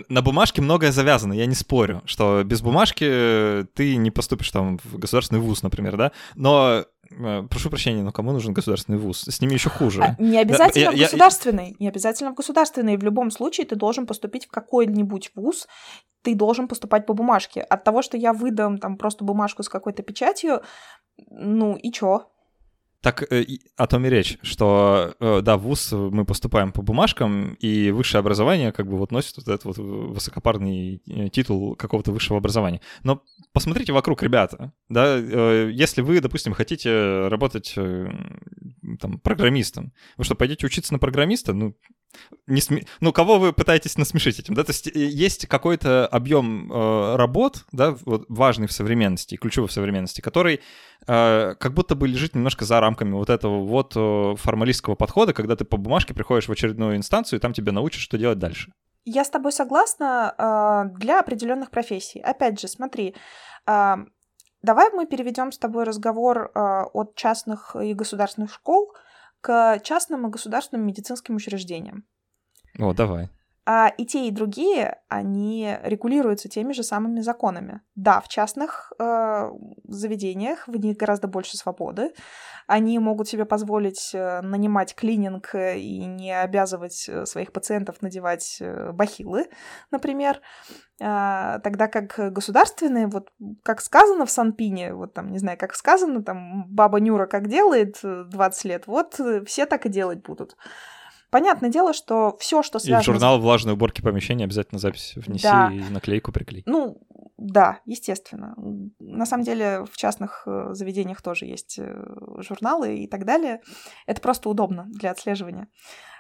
на 0.09 0.22
бумажке 0.22 0.62
многое 0.62 0.91
завязано, 0.91 1.34
я 1.34 1.45
не 1.45 1.55
спорю, 1.55 2.01
что 2.05 2.43
без 2.43 2.62
бумажки 2.62 3.05
э, 3.07 3.66
ты 3.74 3.95
не 3.95 4.12
поступишь 4.12 4.51
там 4.51 4.80
в 4.84 4.97
государственный 4.97 5.41
вуз, 5.41 5.62
например, 5.62 5.97
да, 5.97 6.12
но 6.36 6.86
э, 7.12 7.43
прошу 7.49 7.70
прощения, 7.70 8.01
но 8.01 8.12
кому 8.12 8.32
нужен 8.32 8.53
государственный 8.53 8.97
вуз? 8.97 9.24
С 9.24 9.39
ними 9.41 9.53
еще 9.53 9.70
хуже. 9.70 10.01
А, 10.01 10.16
не 10.22 10.39
обязательно 10.39 10.84
я, 10.84 10.91
в 10.91 10.99
государственный, 10.99 11.70
я, 11.70 11.76
не 11.80 11.88
обязательно 11.89 12.32
в 12.32 12.36
государственный. 12.36 12.97
В 12.97 13.03
любом 13.03 13.30
случае 13.30 13.68
ты 13.68 13.76
должен 13.76 14.07
поступить 14.07 14.47
в 14.47 14.51
какой-нибудь 14.51 15.32
вуз, 15.36 15.68
ты 16.24 16.36
должен 16.36 16.68
поступать 16.68 17.05
по 17.05 17.14
бумажке. 17.14 17.62
От 17.62 17.84
того, 17.84 18.01
что 18.01 18.18
я 18.18 18.34
выдам 18.34 18.78
там 18.78 18.97
просто 18.97 19.24
бумажку 19.24 19.64
с 19.64 19.70
какой-то 19.70 20.03
печатью, 20.03 20.62
ну 21.30 21.76
и 21.76 21.91
чё? 21.91 22.28
Так 23.02 23.24
э, 23.32 23.45
о 23.78 23.88
том 23.88 24.06
и 24.06 24.10
речь, 24.10 24.38
что, 24.43 25.16
э, 25.20 25.41
да, 25.41 25.58
в 25.58 25.64
ВУЗ 25.64 25.91
мы 25.91 26.24
поступаем 26.24 26.72
по 26.72 26.84
бумажкам, 26.84 27.56
и 27.56 27.89
высшее 27.89 28.20
образование 28.20 28.72
как 28.72 28.88
бы 28.88 28.97
вот 28.97 29.12
носит 29.12 29.38
вот 29.38 29.47
этот 29.47 29.66
вот 29.66 29.78
высокопарный 29.80 31.02
э, 31.08 31.30
титул 31.30 31.76
какого-то 31.76 32.12
высшего 32.12 32.38
образования. 32.38 32.80
Но 33.04 33.24
посмотрите 33.54 33.91
вокруг, 33.91 34.22
ребята, 34.22 34.74
да, 34.88 35.18
если 35.18 36.02
вы, 36.02 36.22
допустим, 36.22 36.54
хотите 36.54 37.28
работать 37.28 37.74
там 37.74 39.20
программистом, 39.20 39.93
вы 40.18 40.24
что, 40.24 40.36
пойдете 40.36 40.68
учиться 40.68 40.93
на 40.93 40.99
программиста? 40.99 41.54
Ну, 41.54 41.76
не 42.47 42.62
сме... 42.62 42.86
ну, 42.99 43.14
кого 43.14 43.39
вы 43.39 43.53
пытаетесь 43.53 43.97
насмешить 43.97 44.39
этим, 44.39 44.53
да, 44.53 44.64
то 44.64 44.72
есть 44.72 44.88
есть 44.88 45.47
какой-то 45.47 46.07
объем 46.07 46.72
э, 46.72 47.16
работ, 47.16 47.66
да, 47.72 47.91
вот, 48.05 48.26
важный 48.30 48.68
в 48.68 48.72
современности, 48.72 49.36
ключевой 49.38 49.70
в 49.70 49.72
современности, 49.72 50.22
который 50.22 50.62
э, 51.07 51.55
как 51.59 51.74
будто 51.74 51.95
бы 51.95 52.07
лежит 52.07 52.36
немножко 52.36 52.66
за 52.66 52.80
рамками 52.80 53.14
вот 53.14 53.30
этого 53.30 53.66
вот 53.66 53.93
э, 53.95 54.36
формалистского 54.38 54.95
подхода, 54.95 55.34
когда 55.34 55.55
ты 55.55 55.66
по 55.66 55.78
бумажке 55.78 56.14
приходишь 56.14 56.47
в 56.47 56.51
очередную 56.51 56.97
инстанцию, 56.97 57.39
и 57.39 57.41
там 57.41 57.53
тебя 57.53 57.72
научат, 57.72 58.01
что 58.01 58.18
делать 58.18 58.39
дальше. 58.39 58.72
Я 59.05 59.24
с 59.24 59.30
тобой 59.30 59.51
согласна 59.51 60.36
э, 60.38 60.97
для 60.99 61.20
определенных 61.20 61.72
профессий. 61.72 62.20
Опять 62.20 62.59
же, 62.59 62.68
смотри, 62.68 63.16
э, 63.68 63.95
давай 64.62 64.91
мы 64.91 65.07
переведем 65.07 65.51
с 65.51 65.57
тобой 65.57 65.86
разговор 65.86 66.51
э, 66.53 66.59
от 66.93 67.16
частных 67.16 67.76
и 67.76 67.93
государственных 67.93 68.53
школ 68.53 68.93
к 69.42 69.80
частным 69.84 70.28
и 70.28 70.30
государственным 70.30 70.86
медицинским 70.86 71.36
учреждениям. 71.36 72.06
О, 72.80 72.94
давай. 72.94 73.30
А 73.66 73.89
и 73.89 74.05
те, 74.05 74.28
и 74.28 74.32
другие, 74.32 75.01
они 75.07 75.78
регулируются 75.84 76.49
теми 76.49 76.74
же 76.74 76.82
самыми 76.82 77.22
законами. 77.22 77.82
Да, 77.93 78.20
в 78.20 78.28
частных 78.28 78.91
э, 78.99 79.51
заведениях 79.88 80.68
в 80.68 80.76
них 80.78 80.97
гораздо 80.97 81.28
больше 81.28 81.57
свободы. 81.57 82.12
Они 82.66 82.97
могут 82.99 83.28
себе 83.28 83.45
позволить 83.45 84.12
э, 84.14 84.41
нанимать 84.41 84.95
клининг 84.95 85.53
э, 85.53 85.78
и 85.78 86.05
не 86.05 86.32
обязывать 86.32 87.07
э, 87.07 87.26
своих 87.26 87.51
пациентов 87.51 88.01
надевать 88.01 88.62
бахилы, 88.93 89.49
например. 89.91 90.41
А, 91.03 91.59
тогда 91.59 91.88
как 91.88 92.34
государственные, 92.34 93.07
вот 93.07 93.32
как 93.64 93.82
сказано 93.82 94.26
в 94.26 94.32
Санпине, 94.32 94.93
вот 94.93 95.14
там, 95.14 95.32
не 95.32 95.38
знаю, 95.38 95.57
как 95.57 95.76
сказано, 95.76 96.24
там, 96.24 96.66
баба 96.68 96.99
Нюра 96.99 97.26
как 97.28 97.47
делает 97.47 97.99
20 98.01 98.66
лет, 98.66 98.88
вот 98.88 99.20
все 99.45 99.66
так 99.66 99.86
и 99.86 99.89
делать 99.89 100.22
будут. 100.22 100.55
Понятное 101.32 101.70
дело, 101.70 101.94
что 101.94 102.36
все, 102.40 102.62
что 102.62 102.78
связано... 102.78 103.00
И 103.00 103.04
в 103.04 103.06
журнал 103.06 103.40
влажной 103.40 103.74
уборки 103.74 104.02
помещения 104.02 104.44
обязательно 104.44 104.80
запись 104.80 105.14
внеси 105.16 105.44
да. 105.44 105.72
и 105.72 105.80
наклейку 105.80 106.34
приклей. 106.34 106.62
Ну, 106.66 107.02
да, 107.38 107.80
естественно. 107.86 108.54
На 109.00 109.26
самом 109.26 109.46
деле 109.46 109.86
в 109.90 109.96
частных 109.96 110.44
э, 110.46 110.74
заведениях 110.74 111.22
тоже 111.22 111.46
есть 111.46 111.80
э, 111.80 112.04
журналы 112.40 112.98
и 112.98 113.08
так 113.08 113.24
далее. 113.24 113.62
Это 114.06 114.20
просто 114.20 114.50
удобно 114.50 114.88
для 114.90 115.12
отслеживания. 115.12 115.70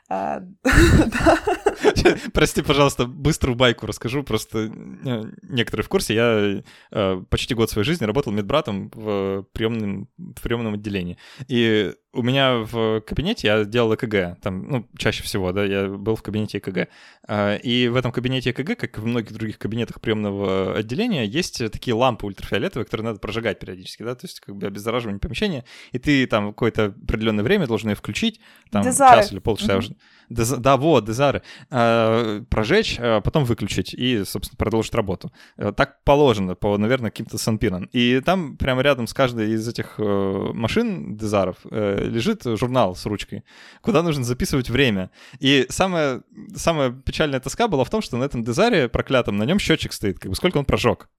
А, 0.09 0.41
Прости, 2.33 2.61
пожалуйста, 2.61 3.05
быструю 3.05 3.57
байку 3.57 3.87
расскажу. 3.87 4.23
Просто 4.23 4.59
э, 4.59 5.23
некоторые 5.43 5.83
в 5.83 5.89
курсе. 5.89 6.15
Я 6.15 7.23
почти 7.29 7.53
год 7.53 7.69
своей 7.69 7.85
жизни 7.85 8.05
работал 8.05 8.31
медбратом 8.31 8.89
в 8.95 9.45
приемном, 9.51 10.07
в 10.17 10.41
приемном 10.41 10.75
отделении. 10.75 11.17
И 11.49 11.93
у 12.13 12.21
меня 12.21 12.57
в 12.57 13.01
кабинете 13.01 13.47
я 13.47 13.63
делал 13.63 13.93
ЭКГ, 13.93 14.39
там, 14.41 14.69
ну, 14.69 14.87
чаще 14.97 15.23
всего, 15.23 15.51
да, 15.51 15.63
я 15.63 15.87
был 15.87 16.15
в 16.15 16.21
кабинете 16.21 16.57
ЭКГ. 16.57 16.89
А, 17.27 17.55
и 17.55 17.87
в 17.87 17.95
этом 17.95 18.11
кабинете 18.11 18.51
ЭКГ, 18.51 18.77
как 18.77 18.97
и 18.97 19.01
в 19.01 19.05
многих 19.05 19.31
других 19.31 19.57
кабинетах 19.57 20.01
приемного 20.01 20.75
отделения, 20.75 21.25
есть 21.25 21.59
такие 21.71 21.93
лампы 21.93 22.25
ультрафиолетовые, 22.25 22.85
которые 22.85 23.05
надо 23.05 23.19
прожигать 23.19 23.59
периодически, 23.59 24.03
да, 24.03 24.15
то 24.15 24.25
есть 24.25 24.41
как 24.41 24.55
бы 24.55 24.67
обеззараживание 24.67 25.19
помещения, 25.19 25.63
и 25.91 25.99
ты 25.99 26.27
там 26.27 26.49
какое-то 26.49 26.85
определенное 26.85 27.43
время 27.43 27.67
должен 27.67 27.89
ее 27.89 27.95
включить, 27.95 28.41
там 28.71 28.83
Дезары. 28.83 29.21
час 29.21 29.31
или 29.31 29.39
полчаса 29.39 29.77
уже. 29.77 29.95
Дез... 30.31 30.49
Да, 30.51 30.77
вот, 30.77 31.05
дезары. 31.05 31.41
А, 31.69 32.41
прожечь, 32.49 32.97
а 32.99 33.21
потом 33.21 33.43
выключить 33.43 33.93
и, 33.93 34.23
собственно, 34.23 34.57
продолжить 34.57 34.95
работу. 34.95 35.31
Э, 35.57 35.71
так 35.75 36.03
положено 36.03 36.55
по, 36.55 36.77
наверное, 36.77 37.11
каким-то 37.11 37.37
санпинам. 37.37 37.89
И 37.91 38.21
там 38.21 38.57
прямо 38.57 38.81
рядом 38.81 39.07
с 39.07 39.13
каждой 39.13 39.51
из 39.51 39.67
этих 39.67 39.95
э, 39.97 40.03
машин 40.53 41.17
дезаров 41.17 41.57
э, 41.69 42.07
лежит 42.07 42.43
журнал 42.45 42.95
с 42.95 43.05
ручкой, 43.05 43.43
куда 43.81 44.03
нужно 44.03 44.23
записывать 44.23 44.69
время. 44.69 45.11
И 45.39 45.65
самая, 45.69 46.23
самая 46.55 46.91
печальная 46.91 47.39
тоска 47.39 47.67
была 47.67 47.83
в 47.83 47.89
том, 47.89 48.01
что 48.01 48.17
на 48.17 48.23
этом 48.23 48.43
дезаре 48.43 48.87
проклятом, 48.87 49.37
на 49.37 49.43
нем 49.43 49.59
счетчик 49.59 49.93
стоит, 49.93 50.19
как 50.19 50.29
бы 50.29 50.35
сколько 50.35 50.57
он 50.57 50.65
прожег. 50.65 51.09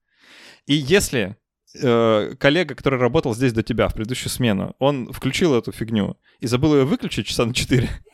И 0.66 0.74
если 0.74 1.36
э, 1.80 2.34
коллега, 2.38 2.74
который 2.74 2.98
работал 2.98 3.34
здесь 3.34 3.52
до 3.52 3.62
тебя 3.62 3.88
в 3.88 3.94
предыдущую 3.94 4.30
смену, 4.30 4.74
он 4.78 5.12
включил 5.12 5.54
эту 5.54 5.72
фигню 5.72 6.16
и 6.40 6.46
забыл 6.46 6.74
ее 6.74 6.84
выключить 6.84 7.26
часа 7.26 7.44
на 7.46 7.54
4, 7.54 7.88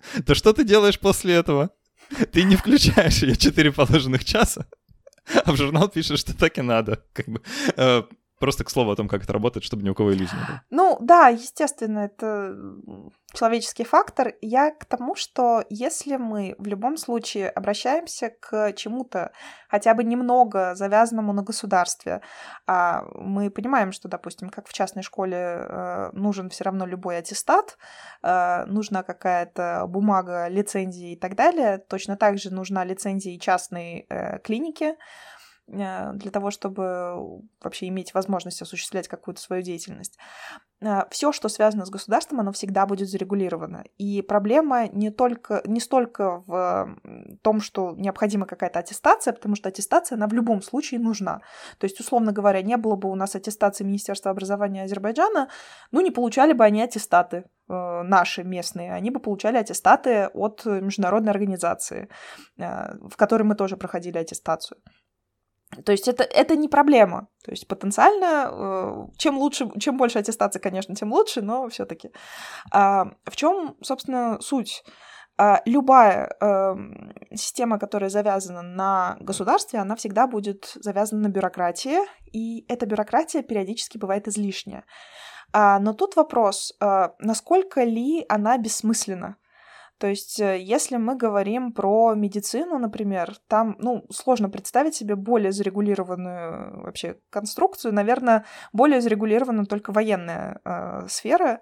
то 0.26 0.34
что 0.34 0.52
ты 0.52 0.64
делаешь 0.64 0.98
после 0.98 1.34
этого? 1.34 1.70
Ты 2.32 2.44
не 2.44 2.56
включаешь 2.56 3.22
ее 3.22 3.36
4 3.36 3.72
положенных 3.72 4.24
часа, 4.24 4.66
а 5.44 5.52
в 5.52 5.56
журнал 5.56 5.88
пишешь, 5.88 6.20
что 6.20 6.36
так 6.36 6.58
и 6.58 6.62
надо. 6.62 7.04
Как 7.12 7.28
бы, 7.28 7.42
э, 7.76 8.02
Просто 8.38 8.64
к 8.64 8.70
слову 8.70 8.90
о 8.90 8.96
том, 8.96 9.08
как 9.08 9.24
это 9.24 9.32
работает, 9.32 9.64
чтобы 9.64 9.82
ни 9.82 9.90
у 9.90 9.94
кого 9.94 10.12
иллюзий 10.12 10.36
не 10.36 10.46
было. 10.46 10.62
Ну 10.70 10.98
да, 11.00 11.28
естественно, 11.28 12.00
это 12.00 12.56
человеческий 13.34 13.84
фактор. 13.84 14.34
Я 14.40 14.70
к 14.70 14.84
тому, 14.84 15.14
что 15.14 15.64
если 15.68 16.16
мы 16.16 16.54
в 16.58 16.66
любом 16.66 16.96
случае 16.96 17.50
обращаемся 17.50 18.30
к 18.40 18.72
чему-то 18.72 19.32
хотя 19.68 19.94
бы 19.94 20.02
немного 20.02 20.74
завязанному 20.74 21.32
на 21.32 21.42
государстве, 21.42 22.22
а 22.66 23.04
мы 23.14 23.50
понимаем, 23.50 23.92
что, 23.92 24.08
допустим, 24.08 24.48
как 24.48 24.66
в 24.66 24.72
частной 24.72 25.02
школе 25.02 25.36
э, 25.36 26.10
нужен 26.12 26.48
все 26.48 26.64
равно 26.64 26.86
любой 26.86 27.18
аттестат, 27.18 27.76
э, 28.22 28.64
нужна 28.64 29.02
какая-то 29.02 29.84
бумага, 29.88 30.48
лицензии 30.48 31.12
и 31.12 31.16
так 31.16 31.34
далее, 31.34 31.78
точно 31.78 32.16
так 32.16 32.38
же 32.38 32.52
нужна 32.52 32.84
лицензия 32.84 33.34
и 33.34 33.40
частной 33.40 34.06
э, 34.08 34.38
клиники, 34.38 34.96
для 35.68 36.30
того, 36.32 36.50
чтобы 36.50 37.42
вообще 37.60 37.88
иметь 37.88 38.14
возможность 38.14 38.62
осуществлять 38.62 39.06
какую-то 39.06 39.40
свою 39.40 39.62
деятельность. 39.62 40.18
Э, 40.80 41.02
Все, 41.10 41.32
что 41.32 41.48
связано 41.48 41.84
с 41.84 41.90
государством, 41.90 42.40
оно 42.40 42.52
всегда 42.52 42.86
будет 42.86 43.08
зарегулировано. 43.08 43.84
И 43.98 44.22
проблема 44.22 44.88
не, 44.88 45.10
только, 45.10 45.62
не 45.66 45.80
столько 45.80 46.42
в 46.46 46.96
том, 47.42 47.60
что 47.60 47.94
необходима 47.96 48.46
какая-то 48.46 48.78
аттестация, 48.78 49.32
потому 49.32 49.56
что 49.56 49.68
аттестация, 49.68 50.16
она 50.16 50.26
в 50.26 50.32
любом 50.32 50.62
случае 50.62 51.00
нужна. 51.00 51.40
То 51.78 51.84
есть, 51.84 52.00
условно 52.00 52.32
говоря, 52.32 52.62
не 52.62 52.76
было 52.76 52.96
бы 52.96 53.10
у 53.10 53.14
нас 53.14 53.34
аттестации 53.34 53.84
Министерства 53.84 54.30
образования 54.30 54.84
Азербайджана, 54.84 55.48
ну, 55.90 56.00
не 56.00 56.10
получали 56.10 56.52
бы 56.52 56.64
они 56.64 56.82
аттестаты 56.82 57.44
э, 57.68 58.02
наши 58.02 58.44
местные, 58.44 58.94
они 58.94 59.10
бы 59.10 59.20
получали 59.20 59.58
аттестаты 59.58 60.28
от 60.28 60.64
международной 60.64 61.32
организации, 61.32 62.08
в 62.56 63.16
которой 63.16 63.42
мы 63.42 63.54
тоже 63.54 63.76
проходили 63.76 64.18
аттестацию. 64.18 64.78
То 65.84 65.92
есть 65.92 66.08
это, 66.08 66.24
это 66.24 66.56
не 66.56 66.68
проблема. 66.68 67.28
То 67.44 67.50
есть 67.50 67.68
потенциально, 67.68 68.50
э, 68.50 69.06
чем 69.18 69.38
лучше, 69.38 69.68
чем 69.78 69.96
больше 69.96 70.18
аттестации, 70.18 70.58
конечно, 70.60 70.94
тем 70.94 71.12
лучше, 71.12 71.42
но 71.42 71.68
все-таки. 71.68 72.10
А, 72.72 73.12
в 73.24 73.36
чем, 73.36 73.76
собственно, 73.82 74.38
суть? 74.40 74.82
А, 75.40 75.62
любая 75.66 76.34
э, 76.40 76.74
система, 77.34 77.78
которая 77.78 78.10
завязана 78.10 78.62
на 78.62 79.16
государстве, 79.20 79.78
она 79.78 79.94
всегда 79.94 80.26
будет 80.26 80.72
завязана 80.74 81.28
на 81.28 81.32
бюрократии, 81.32 81.98
и 82.32 82.64
эта 82.68 82.86
бюрократия 82.86 83.42
периодически 83.42 83.98
бывает 83.98 84.26
излишняя. 84.26 84.84
А, 85.52 85.78
но 85.78 85.92
тут 85.92 86.16
вопрос, 86.16 86.74
а, 86.80 87.14
насколько 87.20 87.84
ли 87.84 88.24
она 88.28 88.58
бессмысленна? 88.58 89.36
То 89.98 90.06
есть, 90.06 90.40
э, 90.40 90.58
если 90.60 90.96
мы 90.96 91.16
говорим 91.16 91.72
про 91.72 92.14
медицину, 92.14 92.78
например, 92.78 93.36
там, 93.48 93.76
ну, 93.78 94.06
сложно 94.10 94.48
представить 94.48 94.94
себе 94.94 95.16
более 95.16 95.50
зарегулированную 95.52 96.82
вообще 96.82 97.18
конструкцию. 97.30 97.92
Наверное, 97.92 98.44
более 98.72 99.00
зарегулирована 99.00 99.66
только 99.66 99.92
военная 99.92 100.60
э, 100.64 101.06
сфера 101.08 101.60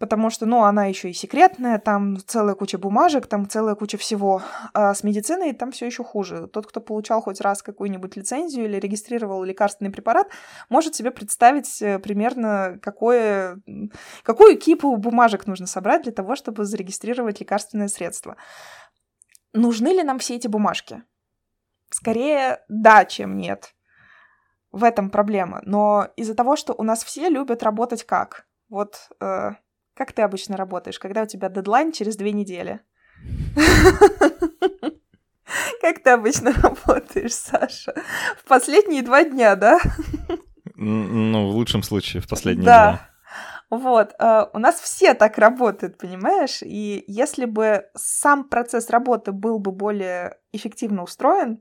потому 0.00 0.30
что, 0.30 0.46
ну, 0.46 0.64
она 0.64 0.86
еще 0.86 1.10
и 1.10 1.12
секретная, 1.12 1.78
там 1.78 2.16
целая 2.26 2.54
куча 2.54 2.78
бумажек, 2.78 3.26
там 3.26 3.46
целая 3.46 3.74
куча 3.74 3.98
всего. 3.98 4.42
А 4.72 4.94
с 4.94 5.04
медициной 5.04 5.52
там 5.52 5.72
все 5.72 5.84
еще 5.86 6.02
хуже. 6.02 6.48
Тот, 6.48 6.66
кто 6.66 6.80
получал 6.80 7.20
хоть 7.20 7.40
раз 7.42 7.62
какую-нибудь 7.62 8.16
лицензию 8.16 8.64
или 8.64 8.78
регистрировал 8.78 9.44
лекарственный 9.44 9.92
препарат, 9.92 10.28
может 10.70 10.94
себе 10.94 11.10
представить 11.10 11.82
э, 11.82 11.98
примерно, 11.98 12.78
какое, 12.80 13.60
какую 14.22 14.58
кипу 14.58 14.96
бумажек 14.96 15.46
нужно 15.46 15.66
собрать 15.66 16.02
для 16.04 16.12
того, 16.12 16.34
чтобы 16.34 16.64
зарегистрировать 16.64 17.38
лекарственное 17.38 17.88
средство. 17.88 18.36
Нужны 19.52 19.88
ли 19.88 20.02
нам 20.02 20.18
все 20.18 20.36
эти 20.36 20.48
бумажки? 20.48 21.02
Скорее, 21.90 22.60
да, 22.70 23.04
чем 23.04 23.36
нет. 23.36 23.74
В 24.72 24.82
этом 24.82 25.10
проблема. 25.10 25.60
Но 25.66 26.08
из-за 26.16 26.34
того, 26.34 26.56
что 26.56 26.72
у 26.72 26.84
нас 26.84 27.04
все 27.04 27.28
любят 27.28 27.62
работать 27.62 28.04
как? 28.04 28.46
Вот 28.70 29.10
э, 29.20 29.50
как 30.00 30.14
ты 30.14 30.22
обычно 30.22 30.56
работаешь, 30.56 30.98
когда 30.98 31.24
у 31.24 31.26
тебя 31.26 31.50
дедлайн 31.50 31.92
через 31.92 32.16
две 32.16 32.32
недели? 32.32 32.80
Как 35.82 36.02
ты 36.02 36.08
обычно 36.08 36.52
работаешь, 36.52 37.34
Саша? 37.34 37.92
В 38.38 38.48
последние 38.48 39.02
два 39.02 39.24
дня, 39.24 39.56
да? 39.56 39.78
Ну, 40.74 41.50
в 41.50 41.54
лучшем 41.54 41.82
случае, 41.82 42.22
в 42.22 42.28
последние 42.28 42.64
да. 42.64 43.10
два. 43.68 43.78
Вот, 43.78 44.14
э, 44.18 44.46
у 44.54 44.58
нас 44.58 44.80
все 44.80 45.12
так 45.12 45.36
работают, 45.36 45.98
понимаешь? 45.98 46.62
И 46.62 47.04
если 47.06 47.44
бы 47.44 47.84
сам 47.94 48.48
процесс 48.48 48.88
работы 48.88 49.32
был 49.32 49.58
бы 49.58 49.70
более 49.70 50.38
эффективно 50.52 51.02
устроен, 51.02 51.60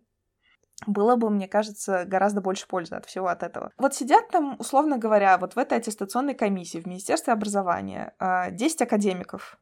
было 0.88 1.16
бы, 1.16 1.30
мне 1.30 1.48
кажется, 1.48 2.06
гораздо 2.06 2.42
больше 2.42 2.68
пользы 2.68 2.96
от 2.96 3.06
всего 3.06 3.28
от 3.28 3.44
этого. 3.44 3.72
Вот 3.78 3.94
сидят 3.94 4.30
там, 4.30 4.56
условно 4.60 4.98
говоря, 4.98 5.38
вот 5.38 5.56
в 5.56 5.58
этой 5.58 5.78
аттестационной 5.78 6.36
комиссии 6.36 6.80
в 6.80 6.88
Министерстве 6.88 7.34
образования 7.34 8.14
10 8.20 8.82
а, 8.82 8.84
академиков. 8.86 9.58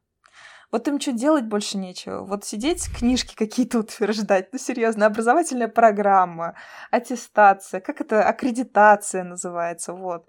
Вот 0.72 0.88
им 0.88 1.00
что 1.00 1.14
делать 1.14 1.46
больше 1.46 1.78
нечего. 1.78 2.24
Вот 2.24 2.44
сидеть, 2.44 2.90
книжки 2.94 3.36
какие-то 3.36 3.80
утверждать. 3.80 4.52
Ну, 4.52 4.60
серьезно, 4.60 5.06
образовательная 5.06 5.70
программа, 5.70 6.56
аттестация, 6.92 7.80
как 7.80 8.02
это, 8.02 8.28
аккредитация 8.28 9.24
называется, 9.24 9.94
вот. 9.94 10.28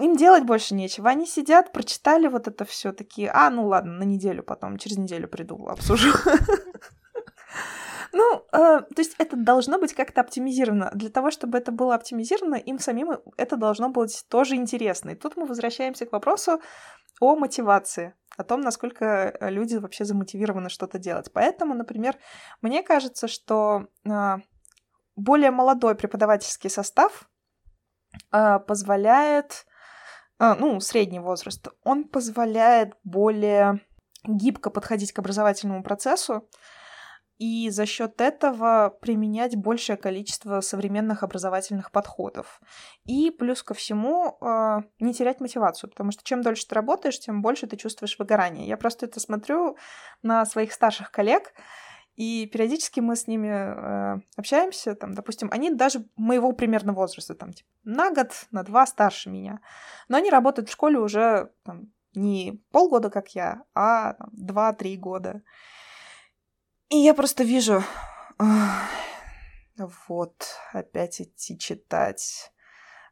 Им 0.00 0.16
делать 0.16 0.44
больше 0.44 0.74
нечего. 0.74 1.08
Они 1.08 1.24
сидят, 1.24 1.72
прочитали 1.72 2.26
вот 2.26 2.48
это 2.48 2.64
все 2.64 2.92
такие, 2.92 3.30
а, 3.30 3.48
ну 3.50 3.66
ладно, 3.66 3.92
на 3.92 4.02
неделю 4.02 4.42
потом, 4.42 4.78
через 4.78 4.96
неделю 4.96 5.28
приду, 5.28 5.68
обсужу. 5.68 6.10
Ну, 8.12 8.46
э, 8.52 8.80
то 8.82 8.98
есть 8.98 9.14
это 9.18 9.36
должно 9.36 9.78
быть 9.78 9.94
как-то 9.94 10.20
оптимизировано. 10.20 10.90
Для 10.94 11.10
того, 11.10 11.30
чтобы 11.30 11.58
это 11.58 11.72
было 11.72 11.94
оптимизировано, 11.94 12.56
им 12.56 12.78
самим 12.78 13.12
это 13.36 13.56
должно 13.56 13.88
быть 13.88 14.24
тоже 14.28 14.56
интересно. 14.56 15.10
И 15.10 15.14
тут 15.14 15.36
мы 15.36 15.46
возвращаемся 15.46 16.06
к 16.06 16.12
вопросу 16.12 16.60
о 17.20 17.36
мотивации, 17.36 18.14
о 18.36 18.44
том, 18.44 18.60
насколько 18.60 19.04
э, 19.04 19.50
люди 19.50 19.76
вообще 19.76 20.04
замотивированы 20.04 20.68
что-то 20.68 20.98
делать. 20.98 21.32
Поэтому, 21.32 21.74
например, 21.74 22.16
мне 22.62 22.82
кажется, 22.82 23.28
что 23.28 23.86
э, 24.04 24.36
более 25.16 25.50
молодой 25.50 25.94
преподавательский 25.94 26.70
состав 26.70 27.28
э, 28.32 28.58
позволяет, 28.60 29.66
э, 30.40 30.54
ну, 30.58 30.80
средний 30.80 31.20
возраст, 31.20 31.68
он 31.84 32.04
позволяет 32.04 32.94
более 33.04 33.80
гибко 34.24 34.70
подходить 34.70 35.12
к 35.12 35.18
образовательному 35.18 35.82
процессу, 35.82 36.48
и 37.38 37.68
за 37.70 37.86
счет 37.86 38.20
этого 38.20 38.96
применять 39.00 39.56
большее 39.56 39.96
количество 39.96 40.60
современных 40.60 41.22
образовательных 41.22 41.90
подходов. 41.90 42.60
И 43.04 43.30
плюс 43.30 43.62
ко 43.62 43.74
всему 43.74 44.38
э, 44.40 44.82
не 45.00 45.12
терять 45.12 45.40
мотивацию, 45.40 45.90
потому 45.90 46.12
что 46.12 46.22
чем 46.22 46.42
дольше 46.42 46.66
ты 46.66 46.74
работаешь, 46.74 47.18
тем 47.18 47.42
больше 47.42 47.66
ты 47.66 47.76
чувствуешь 47.76 48.18
выгорание. 48.18 48.68
Я 48.68 48.76
просто 48.76 49.06
это 49.06 49.20
смотрю 49.20 49.76
на 50.22 50.44
своих 50.46 50.72
старших 50.72 51.10
коллег, 51.10 51.52
и 52.14 52.46
периодически 52.46 53.00
мы 53.00 53.16
с 53.16 53.26
ними 53.26 53.48
э, 53.48 54.20
общаемся, 54.36 54.94
там, 54.94 55.14
допустим, 55.14 55.48
они 55.50 55.70
даже 55.70 56.06
моего 56.16 56.52
примерно 56.52 56.92
возраста, 56.92 57.34
там, 57.34 57.52
типа, 57.52 57.68
на 57.82 58.10
год, 58.10 58.30
на 58.52 58.62
два 58.62 58.86
старше 58.86 59.30
меня. 59.30 59.60
Но 60.08 60.18
они 60.18 60.30
работают 60.30 60.68
в 60.68 60.72
школе 60.72 60.98
уже 60.98 61.50
там, 61.64 61.92
не 62.14 62.62
полгода, 62.70 63.10
как 63.10 63.34
я, 63.34 63.64
а 63.74 64.14
два-три 64.30 64.96
года. 64.96 65.42
И 66.94 66.98
я 66.98 67.12
просто 67.12 67.42
вижу, 67.42 67.82
вот, 70.06 70.46
опять 70.72 71.20
идти 71.20 71.58
читать, 71.58 72.52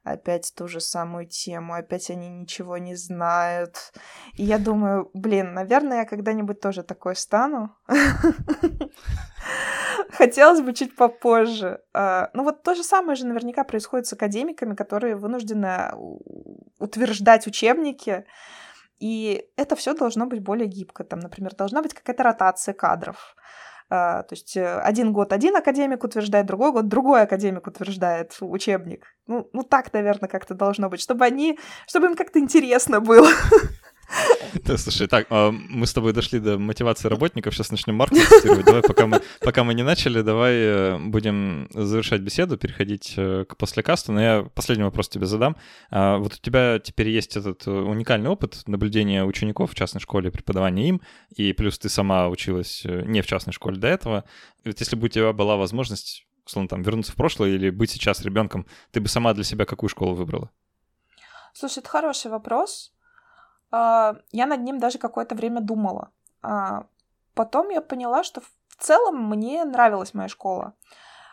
опять 0.04 0.52
ту 0.56 0.68
же 0.68 0.80
самую 0.80 1.26
тему, 1.26 1.74
опять 1.74 2.08
они 2.08 2.28
ничего 2.28 2.78
не 2.78 2.94
знают. 2.94 3.92
И 4.34 4.44
я 4.44 4.58
думаю, 4.58 5.10
блин, 5.14 5.54
наверное, 5.54 5.96
я 5.96 6.04
когда-нибудь 6.04 6.60
тоже 6.60 6.84
такой 6.84 7.16
стану. 7.16 7.76
Хотелось 10.10 10.60
бы 10.60 10.74
чуть 10.74 10.94
попозже. 10.94 11.80
А, 11.92 12.30
ну 12.34 12.44
вот 12.44 12.62
то 12.62 12.76
же 12.76 12.84
самое 12.84 13.16
же 13.16 13.26
наверняка 13.26 13.64
происходит 13.64 14.06
с 14.06 14.12
академиками, 14.12 14.76
которые 14.76 15.16
вынуждены 15.16 15.90
утверждать 16.78 17.48
учебники, 17.48 18.26
и 19.00 19.44
это 19.56 19.74
все 19.74 19.92
должно 19.92 20.26
быть 20.26 20.40
более 20.40 20.68
гибко. 20.68 21.02
Там, 21.02 21.18
например, 21.18 21.56
должна 21.56 21.82
быть 21.82 21.94
какая-то 21.94 22.22
ротация 22.22 22.74
кадров. 22.74 23.34
А, 23.94 24.22
то 24.22 24.34
есть 24.34 24.56
э, 24.56 24.80
один 24.80 25.12
год 25.12 25.34
один 25.34 25.54
академик 25.54 26.02
утверждает, 26.02 26.46
другой 26.46 26.72
год 26.72 26.88
другой 26.88 27.20
академик 27.20 27.66
утверждает 27.66 28.34
учебник. 28.40 29.04
Ну, 29.26 29.50
ну 29.52 29.64
так, 29.64 29.92
наверное, 29.92 30.30
как-то 30.30 30.54
должно 30.54 30.88
быть, 30.88 31.02
чтобы 31.02 31.26
они, 31.26 31.58
чтобы 31.86 32.06
им 32.06 32.16
как-то 32.16 32.38
интересно 32.38 33.00
было. 33.00 33.28
Да, 34.64 34.76
слушай, 34.76 35.06
так, 35.06 35.26
а, 35.30 35.50
мы 35.50 35.86
с 35.86 35.92
тобой 35.92 36.12
дошли 36.12 36.38
до 36.38 36.58
мотивации 36.58 37.08
работников, 37.08 37.54
сейчас 37.54 37.70
начнем 37.70 37.94
Марку 37.94 38.16
тестировать. 38.16 38.64
Давай, 38.66 38.82
пока 38.82 39.06
мы, 39.06 39.22
пока 39.40 39.64
мы 39.64 39.74
не 39.74 39.82
начали, 39.82 40.20
давай 40.20 40.54
э, 40.54 40.98
будем 40.98 41.68
завершать 41.72 42.20
беседу, 42.20 42.56
переходить 42.56 43.14
э, 43.16 43.44
к 43.48 43.56
послекасту. 43.56 44.12
Но 44.12 44.20
я 44.20 44.42
последний 44.54 44.84
вопрос 44.84 45.08
тебе 45.08 45.26
задам. 45.26 45.56
А, 45.90 46.18
вот 46.18 46.34
у 46.34 46.36
тебя 46.36 46.78
теперь 46.78 47.08
есть 47.08 47.36
этот 47.36 47.66
э, 47.66 47.70
уникальный 47.70 48.28
опыт 48.28 48.62
наблюдения 48.66 49.24
учеников 49.24 49.72
в 49.72 49.74
частной 49.74 50.00
школе, 50.00 50.30
преподавания 50.30 50.88
им, 50.88 51.02
и 51.34 51.52
плюс 51.52 51.78
ты 51.78 51.88
сама 51.88 52.28
училась 52.28 52.82
не 52.84 53.22
в 53.22 53.26
частной 53.26 53.52
школе 53.52 53.76
до 53.76 53.88
этого. 53.88 54.24
вот 54.64 54.78
если 54.80 54.96
бы 54.96 55.06
у 55.06 55.08
тебя 55.08 55.32
была 55.32 55.56
возможность, 55.56 56.26
условно, 56.46 56.68
там, 56.68 56.82
вернуться 56.82 57.12
в 57.12 57.16
прошлое 57.16 57.50
или 57.50 57.70
быть 57.70 57.90
сейчас 57.90 58.22
ребенком, 58.22 58.66
ты 58.90 59.00
бы 59.00 59.08
сама 59.08 59.32
для 59.34 59.44
себя 59.44 59.64
какую 59.64 59.88
школу 59.88 60.14
выбрала? 60.14 60.50
Слушай, 61.54 61.80
это 61.80 61.88
хороший 61.88 62.30
вопрос. 62.30 62.91
А, 63.72 64.16
я 64.30 64.46
над 64.46 64.60
ним 64.60 64.78
даже 64.78 64.98
какое-то 64.98 65.34
время 65.34 65.60
думала. 65.60 66.10
А, 66.42 66.84
потом 67.34 67.70
я 67.70 67.80
поняла, 67.80 68.22
что 68.22 68.42
в 68.42 68.76
целом 68.78 69.28
мне 69.28 69.64
нравилась 69.64 70.14
моя 70.14 70.28
школа. 70.28 70.74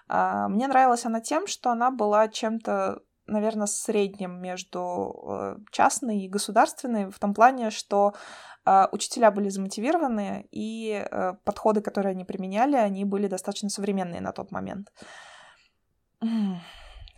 А, 0.07 0.47
мне 0.47 0.67
нравилась 0.67 1.05
она 1.05 1.19
тем, 1.19 1.45
что 1.45 1.69
она 1.69 1.91
была 1.91 2.29
чем-то, 2.29 3.01
наверное, 3.27 3.67
средним 3.67 4.41
между 4.41 5.13
э, 5.27 5.57
частной 5.71 6.21
и 6.21 6.29
государственной, 6.29 7.11
в 7.11 7.19
том 7.19 7.33
плане, 7.33 7.69
что 7.69 8.13
учителя 8.91 9.31
были 9.31 9.49
замотивированы, 9.49 10.47
и 10.51 11.03
э, 11.09 11.33
подходы, 11.43 11.81
которые 11.81 12.11
они 12.11 12.23
применяли, 12.23 12.75
они 12.75 13.03
были 13.03 13.27
достаточно 13.27 13.69
современные 13.69 14.21
на 14.21 14.31
тот 14.31 14.51
момент. 14.51 14.91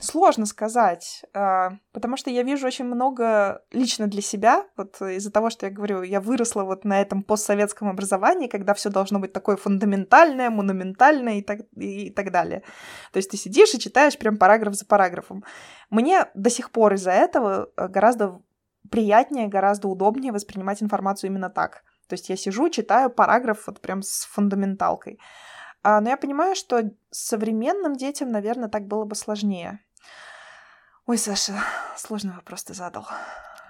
Сложно 0.01 0.47
сказать, 0.47 1.23
а, 1.35 1.73
потому 1.91 2.17
что 2.17 2.31
я 2.31 2.41
вижу 2.41 2.65
очень 2.65 2.85
много 2.85 3.61
лично 3.71 4.07
для 4.07 4.23
себя, 4.23 4.65
вот 4.75 4.99
из-за 4.99 5.31
того, 5.31 5.51
что 5.51 5.67
я 5.67 5.71
говорю, 5.71 6.01
я 6.01 6.19
выросла 6.19 6.63
вот 6.63 6.85
на 6.85 6.99
этом 6.99 7.21
постсоветском 7.21 7.87
образовании, 7.87 8.47
когда 8.47 8.73
все 8.73 8.89
должно 8.89 9.19
быть 9.19 9.31
такое 9.31 9.57
фундаментальное, 9.57 10.49
монументальное 10.49 11.35
и 11.35 11.41
так, 11.43 11.59
и 11.75 12.09
так 12.09 12.31
далее. 12.31 12.63
То 13.13 13.17
есть 13.17 13.29
ты 13.29 13.37
сидишь 13.37 13.75
и 13.75 13.79
читаешь 13.79 14.17
прям 14.17 14.37
параграф 14.37 14.73
за 14.73 14.87
параграфом. 14.87 15.43
Мне 15.91 16.25
до 16.33 16.49
сих 16.49 16.71
пор 16.71 16.95
из-за 16.95 17.11
этого 17.11 17.69
э, 17.77 17.87
гораздо 17.87 18.41
приятнее, 18.89 19.49
гораздо 19.49 19.87
удобнее 19.87 20.31
воспринимать 20.31 20.81
информацию 20.81 21.29
именно 21.29 21.51
так. 21.51 21.83
То 22.07 22.13
есть 22.13 22.27
я 22.27 22.35
сижу, 22.35 22.69
читаю 22.69 23.11
параграф 23.11 23.67
вот 23.67 23.79
прям 23.81 24.01
с 24.01 24.25
фундаменталкой. 24.25 25.19
А, 25.83 26.01
но 26.01 26.09
я 26.09 26.17
понимаю, 26.17 26.55
что 26.55 26.91
современным 27.09 27.95
детям, 27.95 28.31
наверное, 28.31 28.69
так 28.69 28.87
было 28.87 29.05
бы 29.05 29.15
сложнее. 29.15 29.79
Ой, 31.11 31.17
Саша, 31.17 31.61
сложный 31.97 32.31
вопрос 32.33 32.63
ты 32.63 32.73
задал. 32.73 33.05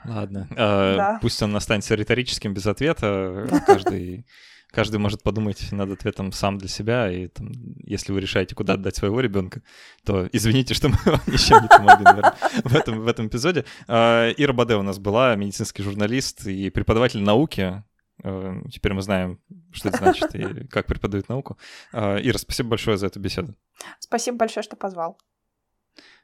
Ладно. 0.06 0.48
Э, 0.52 0.96
да. 0.96 1.20
Пусть 1.24 1.42
он 1.42 1.56
останется 1.56 1.96
риторическим 1.96 2.54
без 2.54 2.68
ответа. 2.68 3.48
Каждый 3.66 4.28
каждый 4.70 4.98
может 4.98 5.24
подумать 5.24 5.72
над 5.72 5.90
ответом 5.90 6.32
сам 6.34 6.60
для 6.60 6.68
себя, 6.68 7.12
и 7.12 7.30
там, 7.30 7.52
если 7.84 8.12
вы 8.12 8.22
решаете, 8.22 8.54
куда 8.54 8.74
отдать 8.74 8.96
своего 8.96 9.20
ребенка, 9.22 9.64
то 10.06 10.30
извините, 10.32 10.76
что 10.76 10.90
мы 10.90 10.98
вам 11.04 11.20
ничем 11.26 11.64
не 11.64 11.68
помогли 11.68 12.04
наверное, 12.06 12.36
в, 12.64 12.76
этом, 12.76 13.02
в 13.02 13.08
этом 13.08 13.28
эпизоде. 13.28 13.66
А, 13.88 14.30
Ира 14.38 14.54
Баде 14.54 14.76
у 14.76 14.84
нас 14.84 15.00
была, 15.00 15.36
медицинский 15.36 15.82
журналист 15.82 16.46
и 16.46 16.70
преподаватель 16.70 17.24
науки. 17.24 17.84
А, 18.24 18.62
теперь 18.72 18.94
мы 18.94 19.02
знаем, 19.02 19.40
что 19.72 19.90
это 19.90 19.98
значит 19.98 20.36
и 20.36 20.68
как 20.68 20.86
преподают 20.86 21.28
науку. 21.28 21.58
А, 21.92 22.18
Ира, 22.18 22.38
спасибо 22.38 22.70
большое 22.70 22.98
за 22.98 23.08
эту 23.08 23.20
беседу. 23.20 23.56
Спасибо 23.98 24.38
большое, 24.38 24.64
что 24.64 24.76
позвал. 24.76 25.18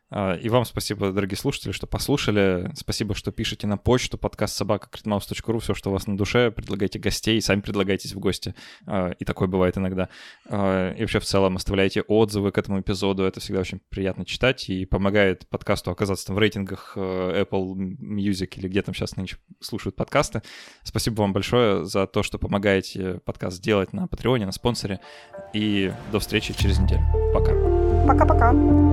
А, 0.10 0.36
и 0.36 0.50
вам 0.50 0.66
спасибо, 0.66 1.12
дорогие 1.12 1.38
слушатели, 1.38 1.72
что 1.72 1.88
послушали. 1.88 2.72
Спасибо, 2.76 3.14
что 3.14 3.32
пишете 3.32 3.68
на 3.68 3.78
почту 3.78 4.18
подкаст 4.18 4.56
собака 4.56 4.90
все, 5.60 5.74
что 5.74 5.90
у 5.90 5.94
вас 5.94 6.08
на 6.08 6.18
душе. 6.18 6.52
Предлагайте 6.52 7.00
гостей, 7.00 7.42
сами 7.42 7.62
предлагайтесь 7.62 8.14
в 8.14 8.20
гости. 8.20 8.56
А, 8.86 9.12
и 9.12 9.26
такое 9.26 9.48
бывает 9.48 9.78
иногда. 9.78 10.10
А, 10.50 10.94
и 10.94 11.02
вообще 11.02 11.20
в 11.20 11.26
целом 11.26 11.58
оставляйте 11.58 12.02
отзывы 12.02 12.52
к 12.52 12.58
этому 12.58 12.80
эпизоду. 12.80 13.24
Это 13.24 13.40
всегда 13.40 13.62
очень 13.62 13.82
приятно 13.90 14.26
читать 14.26 14.70
и 14.70 14.86
помогает 14.86 15.48
подкасту 15.48 15.92
оказаться 15.92 16.34
в 16.34 16.40
рейтингах 16.40 16.94
э, 16.96 17.44
Apple 17.44 17.76
Music 18.00 18.54
или 18.56 18.68
где 18.68 18.82
там 18.82 18.96
сейчас 18.96 19.16
нынче 19.16 19.38
слушают 19.60 19.96
подкасты. 19.96 20.42
Спасибо 20.84 21.22
вам 21.22 21.34
большое 21.34 21.86
за 21.86 22.08
то, 22.08 22.24
что 22.24 22.38
помогаете 22.38 23.20
подкаст 23.26 23.62
делать 23.62 23.94
на 23.94 24.08
Патреоне, 24.08 24.46
на 24.46 24.52
спонсоре. 24.52 25.00
И 25.54 25.92
до 26.12 26.20
встречи 26.20 26.54
через 26.54 26.80
неделю. 26.80 27.02
Пока. 27.34 27.52
Пока-пока. 28.08 28.87